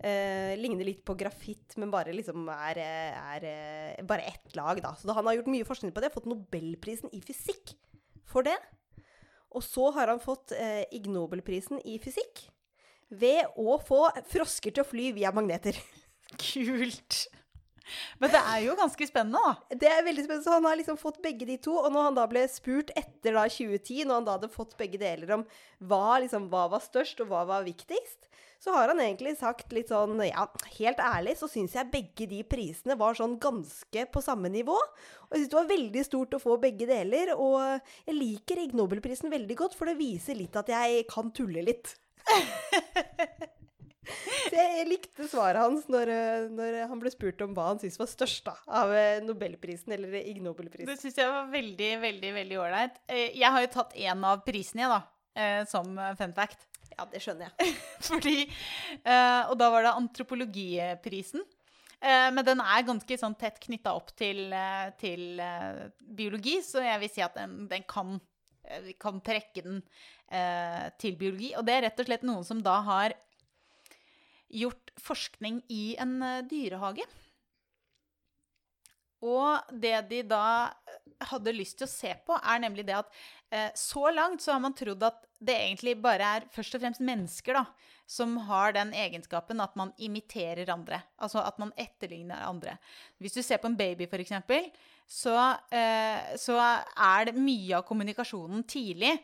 Eh, 0.00 0.56
ligner 0.56 0.86
litt 0.86 1.02
på 1.04 1.12
grafitt, 1.18 1.74
men 1.76 1.90
bare 1.92 2.14
liksom 2.16 2.46
er, 2.54 2.78
er 2.80 3.44
eh, 3.44 4.04
bare 4.08 4.30
ett 4.30 4.54
lag, 4.56 4.78
da. 4.80 4.94
Så 4.96 5.10
da 5.10 5.16
han 5.18 5.26
har 5.28 5.36
gjort 5.36 5.50
mye 5.52 5.66
forskning 5.68 5.92
på 5.92 6.00
det. 6.00 6.12
Fått 6.14 6.28
Nobelprisen 6.30 7.12
i 7.12 7.20
fysikk 7.24 7.74
for 8.30 8.46
det. 8.46 8.56
Og 9.52 9.64
så 9.66 9.90
har 9.96 10.08
han 10.08 10.22
fått 10.22 10.54
eh, 10.56 10.86
Ig 10.96 11.10
Nobelprisen 11.12 11.82
i 11.84 11.98
fysikk 12.00 12.46
ved 13.10 13.58
å 13.58 13.76
få 13.82 14.06
frosker 14.30 14.72
til 14.72 14.86
å 14.86 14.88
fly 14.88 15.10
via 15.18 15.34
magneter. 15.36 15.76
Kult. 16.40 17.26
Men 18.22 18.32
det 18.32 18.40
er 18.40 18.64
jo 18.64 18.78
ganske 18.78 19.08
spennende, 19.10 19.40
da. 19.42 19.76
Det 19.82 19.90
er 19.90 20.06
veldig 20.06 20.24
spennende, 20.24 20.46
så 20.46 20.56
Han 20.56 20.68
har 20.70 20.78
liksom 20.80 20.96
fått 21.00 21.20
begge 21.20 21.44
de 21.44 21.58
to. 21.60 21.74
Og 21.76 21.92
når 21.92 22.08
han 22.08 22.16
da 22.22 22.26
ble 22.30 22.46
spurt 22.48 22.94
etter 22.96 23.36
da 23.36 23.44
2010, 23.50 24.06
når 24.06 24.14
han 24.14 24.28
da 24.30 24.38
hadde 24.38 24.52
fått 24.54 24.78
begge 24.80 25.02
deler 25.02 25.36
om 25.36 25.46
hva, 25.90 26.20
liksom, 26.22 26.48
hva 26.48 26.70
var 26.72 26.84
størst 26.84 27.20
og 27.20 27.34
hva 27.34 27.44
var 27.50 27.66
viktigst, 27.68 28.29
så 28.60 28.74
har 28.74 28.90
han 28.92 29.00
egentlig 29.00 29.32
sagt 29.40 29.72
litt 29.72 29.88
sånn 29.88 30.18
Ja, 30.26 30.44
helt 30.76 30.98
ærlig 31.00 31.36
så 31.40 31.48
syns 31.48 31.72
jeg 31.78 31.88
begge 31.92 32.26
de 32.28 32.42
prisene 32.44 32.96
var 33.00 33.16
sånn 33.16 33.38
ganske 33.40 34.04
på 34.12 34.20
samme 34.24 34.50
nivå. 34.52 34.76
Og 34.76 35.32
jeg 35.32 35.46
syns 35.46 35.52
det 35.54 35.58
var 35.62 35.70
veldig 35.70 36.02
stort 36.04 36.36
å 36.36 36.42
få 36.42 36.58
begge 36.60 36.88
deler. 36.90 37.32
Og 37.40 37.56
jeg 38.04 38.18
liker 38.18 38.60
Ig 38.60 38.76
Nobelprisen 38.76 39.32
veldig 39.32 39.56
godt, 39.62 39.78
for 39.78 39.88
det 39.88 39.96
viser 40.00 40.36
litt 40.36 40.58
at 40.60 40.68
jeg 40.68 41.06
kan 41.08 41.32
tulle 41.32 41.64
litt. 41.64 41.94
Så 44.50 44.56
jeg 44.56 44.86
likte 44.88 45.26
svaret 45.30 45.60
hans 45.60 45.84
når, 45.92 46.10
når 46.50 46.78
han 46.90 47.00
ble 47.02 47.12
spurt 47.12 47.42
om 47.44 47.52
hva 47.54 47.68
han 47.68 47.80
syntes 47.80 48.00
var 48.00 48.08
størst 48.10 48.48
da, 48.48 48.54
av 48.80 48.92
eh, 48.96 49.20
Nobelprisen 49.22 49.94
eller 49.94 50.16
Ig 50.20 50.40
Nobelprisen. 50.42 50.88
Det 50.88 50.98
syns 50.98 51.20
jeg 51.20 51.30
var 51.30 51.50
veldig, 51.52 51.90
veldig 52.02 52.32
veldig 52.40 52.58
ålreit. 52.64 52.98
Eh, 53.12 53.28
Jeg 53.38 53.52
har 53.54 53.64
jo 53.64 53.70
tatt 53.76 53.94
én 54.00 54.24
av 54.26 54.42
prisene, 54.46 54.82
jeg, 54.86 54.90
da, 54.90 55.00
eh, 55.44 55.62
som 55.70 55.94
fun 56.18 56.34
fact. 56.36 56.66
Ja, 56.96 57.06
det 57.10 57.22
skjønner 57.22 57.48
jeg. 57.48 57.74
Fordi 58.10 58.36
eh, 58.44 59.42
Og 59.50 59.56
da 59.60 59.70
var 59.72 59.86
det 59.86 59.94
antropologiprisen. 59.96 61.44
Eh, 62.00 62.28
Men 62.34 62.44
den 62.46 62.60
er 62.64 62.86
ganske 62.88 63.20
sånn 63.20 63.36
tett 63.40 63.60
knytta 63.62 63.94
opp 63.96 64.12
til, 64.18 64.46
eh, 64.52 64.90
til 65.00 65.40
biologi, 66.00 66.58
så 66.66 66.84
jeg 66.84 67.02
vil 67.04 67.12
si 67.14 67.24
at 67.26 67.38
den, 67.38 67.64
den 67.70 67.86
kan 67.88 68.18
Vi 68.84 68.92
kan 69.00 69.16
trekke 69.24 69.62
den 69.64 69.80
til 71.00 71.16
biologi. 71.18 71.48
Og 71.58 71.64
det 71.66 71.74
er 71.74 71.82
rett 71.88 71.98
og 71.98 72.06
slett 72.06 72.22
noen 72.22 72.44
som 72.46 72.60
da 72.62 72.76
har 72.86 73.16
gjort 74.50 74.90
forskning 75.00 75.62
i 75.70 75.96
en 76.00 76.20
eh, 76.22 76.42
dyrehage. 76.50 77.06
Og 79.26 79.72
det 79.82 79.96
de 80.10 80.22
da 80.28 80.70
hadde 81.30 81.52
lyst 81.52 81.78
til 81.80 81.88
å 81.88 81.92
se 81.92 82.14
på, 82.24 82.36
er 82.38 82.62
nemlig 82.62 82.86
det 82.88 82.96
at 82.96 83.10
eh, 83.52 83.68
så 83.76 84.08
langt 84.14 84.40
så 84.42 84.54
har 84.54 84.62
man 84.64 84.76
trodd 84.76 85.02
at 85.04 85.26
det 85.40 85.56
egentlig 85.56 85.96
bare 86.00 86.34
er 86.36 86.46
først 86.54 86.76
og 86.76 86.82
fremst 86.84 87.04
mennesker 87.04 87.58
da, 87.58 87.64
som 88.10 88.38
har 88.48 88.74
den 88.76 88.94
egenskapen 88.96 89.60
at 89.62 89.76
man 89.78 89.92
imiterer 90.00 90.72
andre. 90.72 91.02
Altså 91.20 91.44
at 91.44 91.60
man 91.60 91.74
etterligner 91.80 92.46
andre. 92.46 92.78
Hvis 93.20 93.36
du 93.36 93.42
ser 93.44 93.60
på 93.60 93.70
en 93.70 93.78
baby, 93.78 94.08
f.eks., 94.08 94.34
så, 95.10 95.36
eh, 95.74 96.34
så 96.38 96.56
er 96.60 97.28
det 97.28 97.38
mye 97.40 97.80
av 97.80 97.86
kommunikasjonen 97.88 98.64
tidlig 98.70 99.16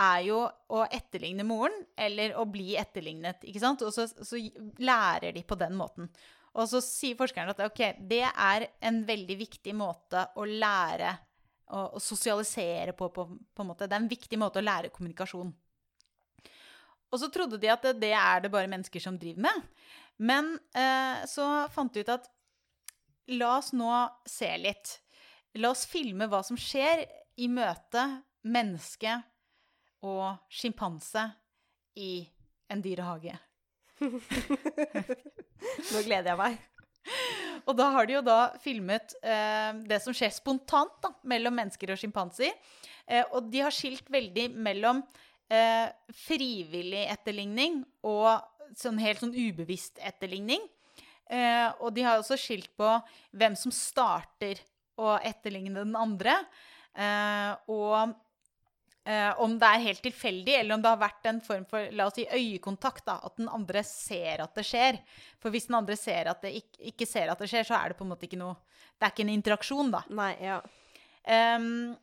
er 0.00 0.20
jo 0.24 0.44
å 0.72 0.84
etterligne 0.86 1.44
moren, 1.44 1.74
eller 1.98 2.36
å 2.40 2.46
bli 2.48 2.76
etterlignet. 2.80 3.42
ikke 3.44 3.60
sant? 3.60 3.82
Og 3.84 3.92
så, 3.92 4.06
så 4.08 4.40
lærer 4.80 5.34
de 5.36 5.42
på 5.44 5.58
den 5.60 5.76
måten. 5.76 6.08
Og 6.52 6.68
så 6.68 6.82
sier 6.84 7.16
forskerne 7.16 7.54
at 7.54 7.62
ok, 7.64 7.82
det 8.08 8.24
er 8.28 8.66
en 8.84 9.02
veldig 9.08 9.36
viktig 9.40 9.72
måte 9.76 10.26
å 10.36 10.44
lære 10.44 11.14
å, 11.72 12.00
sosialisere 12.02 12.92
på, 12.96 13.08
på, 13.08 13.24
på 13.24 13.64
en 13.64 13.70
måte. 13.70 13.88
Det 13.88 13.96
er 13.96 14.02
en 14.04 14.10
viktig 14.10 14.38
måte 14.40 14.60
å 14.60 14.64
lære 14.64 14.92
kommunikasjon. 14.92 15.52
Og 17.12 17.20
så 17.20 17.28
trodde 17.32 17.60
de 17.60 17.70
at 17.72 17.84
det, 18.00 18.12
er 18.16 18.44
det 18.44 18.52
bare 18.52 18.70
mennesker 18.72 19.00
som 19.00 19.18
driver 19.20 19.48
med. 19.48 19.64
Men 20.20 20.54
eh, 20.76 21.24
så 21.28 21.46
fant 21.72 21.92
de 21.92 22.04
ut 22.04 22.12
at 22.12 22.28
la 23.32 23.56
oss 23.58 23.72
nå 23.76 23.90
se 24.28 24.48
litt. 24.60 24.98
La 25.60 25.72
oss 25.72 25.84
filme 25.88 26.28
hva 26.28 26.40
som 26.44 26.56
skjer 26.56 27.04
i 27.40 27.48
møte 27.52 28.04
menneske 28.48 29.18
og 30.04 30.40
sjimpanse 30.52 31.28
i 32.00 32.24
en 32.72 32.82
dyrehage. 32.82 33.36
Nå 35.92 36.02
gleder 36.04 36.32
jeg 36.32 36.38
meg. 36.40 36.60
Og 37.66 37.76
da 37.78 37.88
har 37.94 38.06
de 38.06 38.16
jo 38.16 38.22
da 38.26 38.38
filmet 38.62 39.14
eh, 39.22 39.72
det 39.86 40.00
som 40.02 40.14
skjer 40.16 40.32
spontant 40.34 40.94
da, 41.02 41.12
mellom 41.28 41.54
mennesker 41.58 41.92
og 41.94 42.00
sjimpanser. 42.00 42.50
Eh, 43.06 43.24
og 43.30 43.50
de 43.52 43.62
har 43.62 43.74
skilt 43.74 44.08
veldig 44.10 44.48
mellom 44.54 45.02
eh, 45.52 45.88
frivillig 46.24 47.04
etterligning 47.12 47.82
og 48.08 48.42
sånn 48.78 49.00
helt 49.02 49.22
sånn 49.22 49.36
ubevisst 49.36 50.00
etterligning. 50.02 50.64
Eh, 51.32 51.68
og 51.80 51.94
de 51.96 52.04
har 52.06 52.18
også 52.18 52.38
skilt 52.40 52.72
på 52.78 52.90
hvem 53.38 53.56
som 53.58 53.74
starter 53.74 54.60
å 55.00 55.16
etterligne 55.22 55.84
den 55.84 55.96
andre. 55.98 56.34
Eh, 56.92 57.52
og 57.72 58.14
Eh, 59.02 59.40
om 59.42 59.56
det 59.58 59.66
er 59.66 59.82
helt 59.82 60.02
tilfeldig, 60.04 60.52
eller 60.60 60.76
om 60.76 60.82
det 60.82 60.90
har 60.92 61.00
vært 61.00 61.24
en 61.26 61.40
form 61.42 61.64
for 61.66 61.88
la 61.98 62.06
oss 62.06 62.14
si, 62.20 62.26
øyekontakt. 62.26 63.02
Da, 63.08 63.16
at 63.26 63.40
den 63.40 63.50
andre 63.50 63.82
ser 63.86 64.44
at 64.44 64.54
det 64.54 64.64
skjer. 64.68 65.00
For 65.42 65.54
hvis 65.54 65.66
den 65.70 65.78
andre 65.80 65.96
ser 65.98 66.30
at 66.30 66.44
det 66.44 66.54
ikke, 66.60 66.78
ikke, 66.92 67.08
ser 67.10 67.32
at 67.32 67.42
det 67.42 67.50
skjer, 67.50 67.66
så 67.66 67.80
er 67.80 67.90
det 67.90 67.98
på 67.98 68.06
en 68.06 68.12
måte 68.14 68.28
ikke 68.28 68.40
noe 68.40 68.54
Det 68.94 69.08
er 69.08 69.14
ikke 69.14 69.26
en 69.26 69.34
interaksjon, 69.34 69.90
da. 69.90 70.04
Nei, 70.14 70.32
ja. 70.44 70.60
Um, 71.26 71.96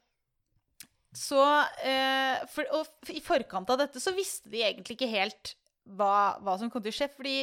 så 1.16 1.40
uh, 1.40 2.36
for, 2.52 2.68
Og 2.76 3.12
i 3.12 3.24
forkant 3.24 3.72
av 3.72 3.80
dette 3.82 4.00
så 4.04 4.14
visste 4.16 4.52
de 4.52 4.62
egentlig 4.64 4.96
ikke 4.96 5.10
helt 5.12 5.56
hva, 5.84 6.38
hva 6.44 6.58
som 6.60 6.72
kom 6.72 6.84
til 6.84 6.92
å 6.92 6.98
skje. 7.00 7.08
Fordi 7.16 7.38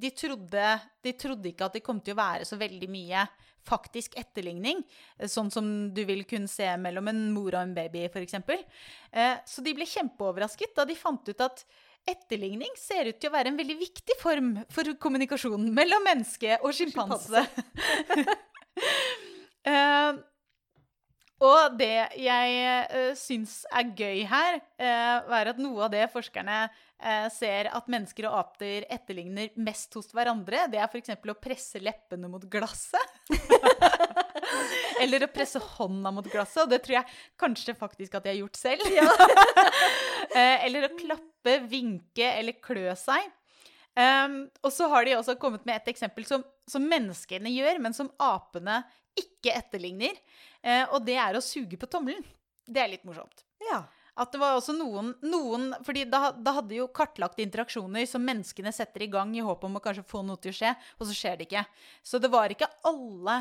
de 0.00 0.10
trodde, 0.16 0.72
de 1.02 1.12
trodde 1.18 1.50
ikke 1.50 1.68
at 1.68 1.78
det 1.78 1.84
kom 1.84 2.00
til 2.04 2.16
å 2.16 2.20
være 2.20 2.48
så 2.48 2.58
veldig 2.60 2.88
mye 2.90 3.26
faktisk 3.66 4.16
etterligning, 4.18 4.80
sånn 5.28 5.50
som 5.52 5.66
du 5.94 6.00
vil 6.08 6.24
kunne 6.28 6.50
se 6.50 6.66
mellom 6.80 7.10
en 7.12 7.20
mor 7.34 7.52
og 7.52 7.60
en 7.62 7.76
baby, 7.76 8.06
f.eks. 8.08 8.38
Eh, 8.40 9.36
så 9.46 9.64
de 9.64 9.74
ble 9.76 9.86
kjempeoverrasket 9.88 10.74
da 10.76 10.86
de 10.88 10.96
fant 10.98 11.28
ut 11.28 11.44
at 11.44 11.64
etterligning 12.08 12.72
ser 12.80 13.10
ut 13.10 13.20
til 13.20 13.30
å 13.30 13.34
være 13.34 13.52
en 13.52 13.60
veldig 13.60 13.76
viktig 13.80 14.16
form 14.20 14.54
for 14.72 14.88
kommunikasjon 15.02 15.68
mellom 15.76 16.04
menneske 16.06 16.56
og 16.64 16.72
sjimpanse. 16.76 17.44
uh, 19.68 20.16
og 21.50 21.76
det 21.80 21.96
jeg 22.24 22.86
uh, 22.88 23.12
syns 23.18 23.60
er 23.68 23.92
gøy 23.92 24.24
her, 24.30 24.62
uh, 24.80 25.36
er 25.40 25.52
at 25.52 25.60
noe 25.60 25.86
av 25.86 25.92
det 25.92 26.06
forskerne 26.14 26.62
ser 27.32 27.70
at 27.72 27.86
mennesker 27.88 28.26
og 28.28 28.34
aper 28.42 28.84
etterligner 28.92 29.54
mest 29.56 29.94
hos 29.96 30.10
hverandre, 30.12 30.66
det 30.68 30.80
er 30.80 30.88
f.eks. 30.90 31.14
å 31.16 31.36
presse 31.40 31.80
leppene 31.80 32.28
mot 32.28 32.44
glasset. 32.52 33.14
Eller 35.00 35.24
å 35.24 35.30
presse 35.32 35.60
hånda 35.64 36.12
mot 36.12 36.26
glasset, 36.28 36.64
og 36.64 36.72
det 36.72 36.82
tror 36.84 36.98
jeg 36.98 37.18
kanskje 37.40 37.76
faktisk 37.78 38.18
at 38.18 38.28
jeg 38.28 38.36
har 38.36 38.42
gjort 38.42 38.60
selv. 38.60 38.84
Ja. 38.92 39.06
eller 40.66 40.86
å 40.86 40.94
klappe, 40.98 41.54
vinke 41.70 42.26
eller 42.36 42.58
klø 42.62 42.92
seg. 42.98 43.30
Um, 43.98 44.44
og 44.62 44.72
så 44.72 44.86
har 44.92 45.06
de 45.06 45.16
også 45.18 45.34
kommet 45.40 45.64
med 45.66 45.80
et 45.80 45.90
eksempel 45.92 46.26
som, 46.28 46.44
som 46.70 46.84
menneskene 46.86 47.50
gjør, 47.52 47.80
men 47.82 47.96
som 47.96 48.10
apene 48.22 48.80
ikke 49.18 49.54
etterligner. 49.56 50.20
Uh, 50.62 50.84
og 50.94 51.00
det 51.08 51.16
er 51.20 51.36
å 51.36 51.44
suge 51.44 51.80
på 51.80 51.88
tommelen. 51.90 52.22
Det 52.70 52.82
er 52.82 52.92
litt 52.92 53.06
morsomt. 53.08 53.44
Ja. 53.66 53.82
At 54.20 54.34
det 54.34 54.40
var 54.42 54.58
også 54.58 54.74
noen, 54.76 55.14
noen 55.24 55.70
fordi 55.86 56.04
da, 56.10 56.28
da, 56.36 56.58
hadde 56.58 56.76
jo 56.76 56.90
kartlagt 56.92 57.40
interaksjoner 57.40 58.04
som 58.08 58.24
menneskene 58.26 58.72
setter 58.74 59.06
i 59.06 59.08
gang 59.12 59.32
i 59.36 59.44
håp 59.44 59.64
om 59.64 59.78
å 59.78 59.82
kanskje 59.82 60.04
få 60.10 60.20
noe 60.26 60.40
til 60.42 60.52
å 60.52 60.58
skje, 60.58 60.74
og 60.98 61.08
så 61.08 61.16
skjer 61.16 61.40
det 61.40 61.48
ikke. 61.48 61.64
Så 62.04 62.20
det 62.20 62.28
var 62.32 62.52
ikke 62.52 62.68
alle 62.90 63.40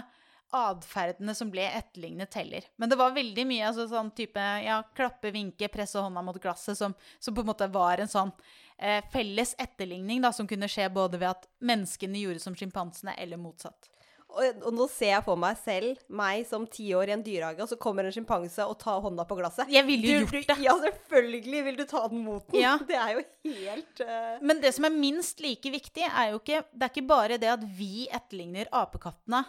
atferdene 0.55 1.35
som 1.37 1.51
ble 1.51 1.67
etterlignet, 1.67 2.33
heller. 2.39 2.65
Men 2.79 2.89
det 2.89 2.97
var 2.97 3.13
veldig 3.13 3.45
mye 3.49 3.67
altså, 3.67 3.85
sånn 3.91 4.09
type 4.17 4.45
ja, 4.63 4.79
klappe, 4.97 5.33
vinke, 5.35 5.69
presse 5.69 6.01
hånda 6.01 6.23
mot 6.25 6.39
glasset, 6.41 6.77
som, 6.79 6.95
som 7.19 7.35
på 7.35 7.43
en 7.43 7.51
måte 7.51 7.67
var 7.69 8.01
en 8.01 8.09
sånn 8.09 8.31
eh, 8.77 9.03
felles 9.13 9.53
etterligning 9.59 10.23
da, 10.23 10.33
som 10.33 10.49
kunne 10.49 10.69
skje 10.71 10.87
både 10.93 11.21
ved 11.21 11.29
at 11.35 11.45
menneskene 11.59 12.23
gjorde 12.23 12.41
som 12.41 12.57
sjimpansene, 12.57 13.13
eller 13.19 13.41
motsatt. 13.41 13.91
Og, 14.29 14.59
og, 14.61 14.73
nå 14.77 14.85
ser 14.93 15.15
jeg 15.15 15.25
for 15.25 15.39
meg 15.41 15.57
selv, 15.57 16.01
meg 16.13 16.43
som 16.45 16.67
ti 16.69 16.85
år 16.93 17.09
i 17.09 17.15
en 17.15 17.23
dyrehage, 17.25 17.63
og 17.63 17.71
så 17.71 17.77
kommer 17.81 18.05
en 18.05 18.13
sjimpanse 18.13 18.61
og 18.69 18.77
tar 18.81 19.01
hånda 19.01 19.25
på 19.25 19.39
glasset. 19.39 19.71
Jeg 19.73 19.87
ville 19.87 20.05
jo 20.05 20.19
gjort 20.21 20.51
det. 20.51 20.57
Ja, 20.61 20.75
selvfølgelig 20.83 21.63
vil 21.65 21.79
du 21.79 21.85
ta 21.89 22.03
den 22.11 22.21
mot 22.27 22.45
den. 22.51 22.61
Ja. 22.61 22.75
Det 22.89 22.97
er 22.97 23.15
jo 23.17 23.23
helt 23.49 24.03
uh... 24.05 24.37
Men 24.45 24.61
det 24.61 24.73
som 24.77 24.85
er 24.85 24.93
minst 24.93 25.41
like 25.43 25.73
viktig, 25.73 26.05
er 26.05 26.33
jo 26.33 26.39
ikke 26.39 26.61
Det 26.69 26.85
er 26.85 26.93
ikke 26.93 27.09
bare 27.09 27.41
det 27.41 27.49
at 27.51 27.65
vi 27.77 28.07
etterligner 28.13 28.69
apekattene 28.75 29.43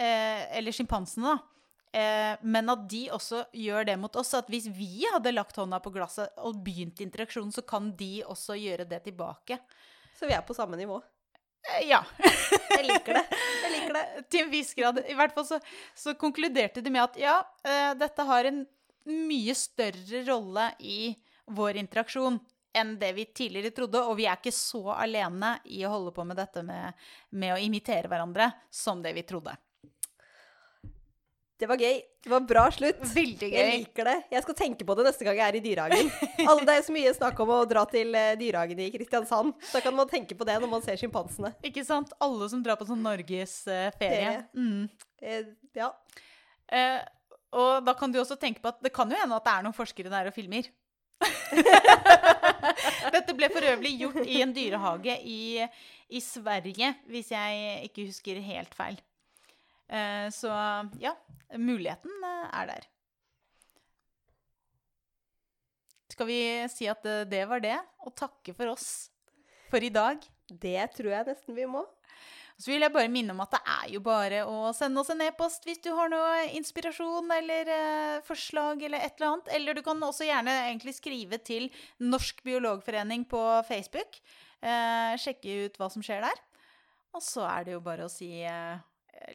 eh, 0.00 0.44
eller 0.58 0.74
sjimpansene, 0.74 1.34
da. 1.34 1.54
Eh, 1.94 2.34
men 2.42 2.70
at 2.72 2.86
de 2.90 3.04
også 3.14 3.44
gjør 3.54 3.86
det 3.86 3.96
mot 4.02 4.16
oss. 4.18 4.34
At 4.34 4.50
hvis 4.50 4.66
vi 4.74 5.06
hadde 5.12 5.34
lagt 5.34 5.58
hånda 5.60 5.78
på 5.82 5.94
glasset 5.94 6.34
og 6.42 6.58
begynt 6.66 7.02
interaksjonen, 7.04 7.54
så 7.54 7.62
kan 7.66 7.92
de 7.98 8.16
også 8.26 8.58
gjøre 8.58 8.88
det 8.90 9.04
tilbake. 9.06 9.60
Så 10.18 10.26
vi 10.26 10.34
er 10.34 10.42
på 10.46 10.56
samme 10.56 10.78
nivå? 10.78 10.98
Eh, 11.72 11.88
ja. 11.88 12.04
Jeg 12.76 12.86
liker 12.86 13.20
det. 13.20 13.24
Jeg 13.62 13.72
liker 13.72 13.96
det. 13.96 14.04
Til 14.28 14.44
en 14.44 14.50
viss 14.52 14.72
grad. 14.76 15.00
I 15.08 15.16
hvert 15.16 15.34
fall 15.36 15.46
så, 15.48 15.60
så 15.96 16.16
konkluderte 16.18 16.82
de 16.84 16.92
med 16.92 17.04
at 17.04 17.20
ja, 17.20 17.36
eh, 17.64 17.92
dette 17.98 18.26
har 18.28 18.50
en 18.50 18.64
mye 19.04 19.54
større 19.56 20.24
rolle 20.26 20.70
i 20.80 21.14
vår 21.54 21.80
interaksjon 21.80 22.38
enn 22.74 22.96
det 22.98 23.12
vi 23.16 23.26
tidligere 23.30 23.74
trodde. 23.76 24.02
Og 24.02 24.18
vi 24.18 24.26
er 24.26 24.40
ikke 24.40 24.54
så 24.54 24.96
alene 24.96 25.56
i 25.70 25.84
å 25.86 25.92
holde 25.94 26.14
på 26.16 26.26
med 26.26 26.40
dette 26.40 26.64
med, 26.66 27.06
med 27.30 27.54
å 27.54 27.60
imitere 27.62 28.10
hverandre 28.10 28.50
som 28.72 29.02
det 29.04 29.14
vi 29.16 29.24
trodde. 29.28 29.54
Det 31.60 31.68
var 31.70 31.78
gøy. 31.78 32.00
Det 32.24 32.30
var 32.32 32.42
bra 32.48 32.64
slutt. 32.74 33.02
Veldig 33.14 33.48
gøy. 33.48 33.54
Jeg 33.54 33.78
liker 33.84 34.08
det. 34.08 34.14
Jeg 34.34 34.42
skal 34.42 34.56
tenke 34.58 34.86
på 34.86 34.96
det 34.98 35.04
neste 35.06 35.26
gang 35.26 35.38
jeg 35.38 35.46
er 35.46 35.58
i 35.58 35.62
dyrehagen. 35.62 36.10
Alle, 36.48 36.64
det 36.66 36.74
er 36.74 36.86
så 36.86 36.94
mye 36.96 37.12
snakk 37.14 37.42
om 37.44 37.52
å 37.54 37.58
dra 37.70 37.84
til 37.90 38.10
uh, 38.16 38.32
dyrehagen 38.40 38.80
i 38.82 38.88
Kristiansand. 38.94 39.54
Da 39.70 39.82
kan 39.84 39.94
man 39.94 40.10
tenke 40.10 40.34
på 40.38 40.48
det 40.48 40.56
når 40.58 40.72
man 40.72 40.82
ser 40.84 40.98
sjimpansene. 40.98 41.52
Ikke 41.66 41.84
sant? 41.86 42.10
Alle 42.24 42.50
som 42.50 42.64
drar 42.64 42.80
på 42.80 42.88
sånn 42.88 43.04
norgesferie. 43.06 43.92
Uh, 43.94 43.98
ferie. 44.00 44.34
Mm. 44.58 44.88
Eh, 45.22 45.52
ja. 45.78 45.92
Eh, 46.74 46.98
og 47.54 47.86
da 47.86 47.94
kan 47.98 48.10
du 48.10 48.18
også 48.18 48.38
tenke 48.40 48.62
på 48.64 48.72
at 48.72 48.82
det 48.82 48.92
kan 48.94 49.10
jo 49.10 49.20
hende 49.20 49.38
at 49.38 49.46
det 49.46 49.54
er 49.54 49.66
noen 49.68 49.76
forskere 49.76 50.10
der 50.12 50.32
og 50.32 50.34
filmer. 50.34 50.66
Dette 53.14 53.36
ble 53.38 53.48
for 53.54 53.62
øvrig 53.70 53.94
gjort 54.00 54.24
i 54.26 54.42
en 54.42 54.52
dyrehage 54.56 55.14
i, 55.22 55.62
i 56.10 56.20
Sverige, 56.24 56.90
hvis 57.06 57.30
jeg 57.30 57.84
ikke 57.88 58.08
husker 58.10 58.42
helt 58.42 58.74
feil. 58.74 58.98
Eh, 59.88 60.28
så 60.32 60.50
ja, 61.02 61.14
muligheten 61.56 62.24
eh, 62.24 62.46
er 62.60 62.70
der. 62.72 62.86
Skal 66.14 66.28
vi 66.30 66.40
si 66.70 66.88
at 66.90 67.04
eh, 67.08 67.26
det 67.28 67.44
var 67.50 67.62
det, 67.64 67.76
og 68.06 68.14
takke 68.16 68.54
for 68.56 68.74
oss 68.76 69.10
for 69.72 69.82
i 69.82 69.92
dag? 69.92 70.22
Det 70.48 70.78
tror 70.94 71.10
jeg 71.10 71.28
nesten 71.32 71.56
vi 71.56 71.66
må. 71.68 71.84
Så 72.54 72.70
vil 72.70 72.84
jeg 72.84 72.94
bare 72.94 73.10
minne 73.10 73.34
om 73.34 73.42
at 73.42 73.56
det 73.56 73.60
er 73.66 73.86
jo 73.96 74.00
bare 74.04 74.44
å 74.46 74.70
sende 74.76 75.02
oss 75.02 75.10
en 75.10 75.24
e-post 75.24 75.64
hvis 75.66 75.80
du 75.82 75.88
har 75.96 76.10
noe 76.12 76.44
inspirasjon 76.54 77.32
eller 77.34 77.70
eh, 77.74 78.20
forslag 78.26 78.84
eller 78.86 79.02
et 79.02 79.16
eller 79.18 79.32
annet. 79.32 79.50
Eller 79.56 79.74
du 79.74 79.82
kan 79.82 79.98
også 80.06 80.28
gjerne 80.28 80.54
egentlig 80.68 80.94
skrive 80.94 81.40
til 81.42 81.66
Norsk 81.98 82.44
biologforening 82.46 83.26
på 83.26 83.42
Facebook. 83.66 84.20
Eh, 84.62 85.18
sjekke 85.18 85.64
ut 85.66 85.80
hva 85.80 85.90
som 85.90 86.04
skjer 86.04 86.22
der. 86.22 86.44
Og 87.14 87.26
så 87.26 87.42
er 87.48 87.66
det 87.66 87.74
jo 87.74 87.82
bare 87.82 88.06
å 88.06 88.12
si 88.12 88.30
eh, 88.46 88.78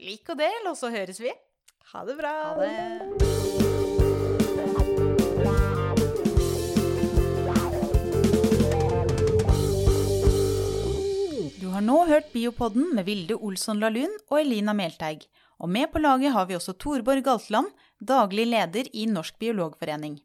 lik 0.04 0.30
og 0.32 0.38
del, 0.40 0.68
og 0.70 0.78
så 0.80 0.92
høres 0.94 1.20
vi. 1.22 1.32
Ha 1.94 2.06
det 2.06 2.16
bra. 2.20 2.34
Ha 2.44 2.56
det. 2.62 3.30
Du 11.60 11.68
har 11.74 11.84
nå 11.86 11.98
hørt 12.10 12.32
Biopodden 12.34 12.94
med 12.96 13.06
Vilde 13.08 13.36
Olsson 13.36 13.80
Lahlun 13.82 14.16
og 14.30 14.40
Elina 14.42 14.74
Melteig. 14.74 15.26
Og 15.60 15.70
med 15.70 15.92
på 15.92 16.00
laget 16.00 16.32
har 16.34 16.48
vi 16.48 16.56
også 16.56 16.74
Torborg 16.80 17.24
Galtland, 17.24 17.68
daglig 18.00 18.46
leder 18.48 18.88
i 18.96 19.06
Norsk 19.12 19.36
biologforening. 19.40 20.20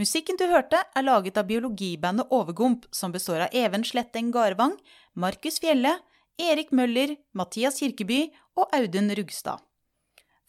Musikken 0.00 0.38
du 0.40 0.46
hørte, 0.48 0.80
er 0.96 1.04
laget 1.04 1.36
av 1.38 1.46
biologibandet 1.46 2.32
Overgump, 2.32 2.86
som 2.90 3.12
består 3.12 3.44
av 3.44 3.54
Even 3.54 3.84
Sletteng 3.84 4.32
Garvang, 4.34 4.72
Markus 5.14 5.60
Fjelle, 5.60 5.98
Erik 6.42 6.72
Møller, 6.74 7.14
Mathias 7.38 7.78
Kirkeby 7.78 8.24
og 8.58 8.72
Audun 8.74 9.12
Rugstad. 9.14 9.62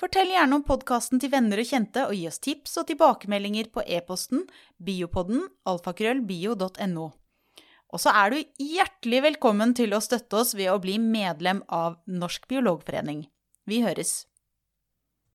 Fortell 0.02 0.34
gjerne 0.34 0.58
om 0.58 0.64
podkasten 0.66 1.22
til 1.22 1.32
venner 1.32 1.62
og 1.62 1.70
kjente, 1.70 2.08
og 2.10 2.18
gi 2.18 2.26
oss 2.28 2.42
tips 2.44 2.80
og 2.82 2.88
tilbakemeldinger 2.90 3.70
på 3.72 3.86
e-posten 3.86 4.42
biopodden 4.82 5.46
alfakrøllbio.no. 5.70 7.06
Og 7.94 8.02
så 8.02 8.12
er 8.24 8.34
du 8.34 8.40
hjertelig 8.58 9.22
velkommen 9.28 9.76
til 9.78 9.94
å 9.94 10.02
støtte 10.02 10.42
oss 10.42 10.56
ved 10.58 10.74
å 10.74 10.80
bli 10.82 10.98
medlem 10.98 11.62
av 11.70 12.00
Norsk 12.10 12.50
biologforening. 12.50 13.28
Vi 13.70 13.84
høres. 13.86 14.24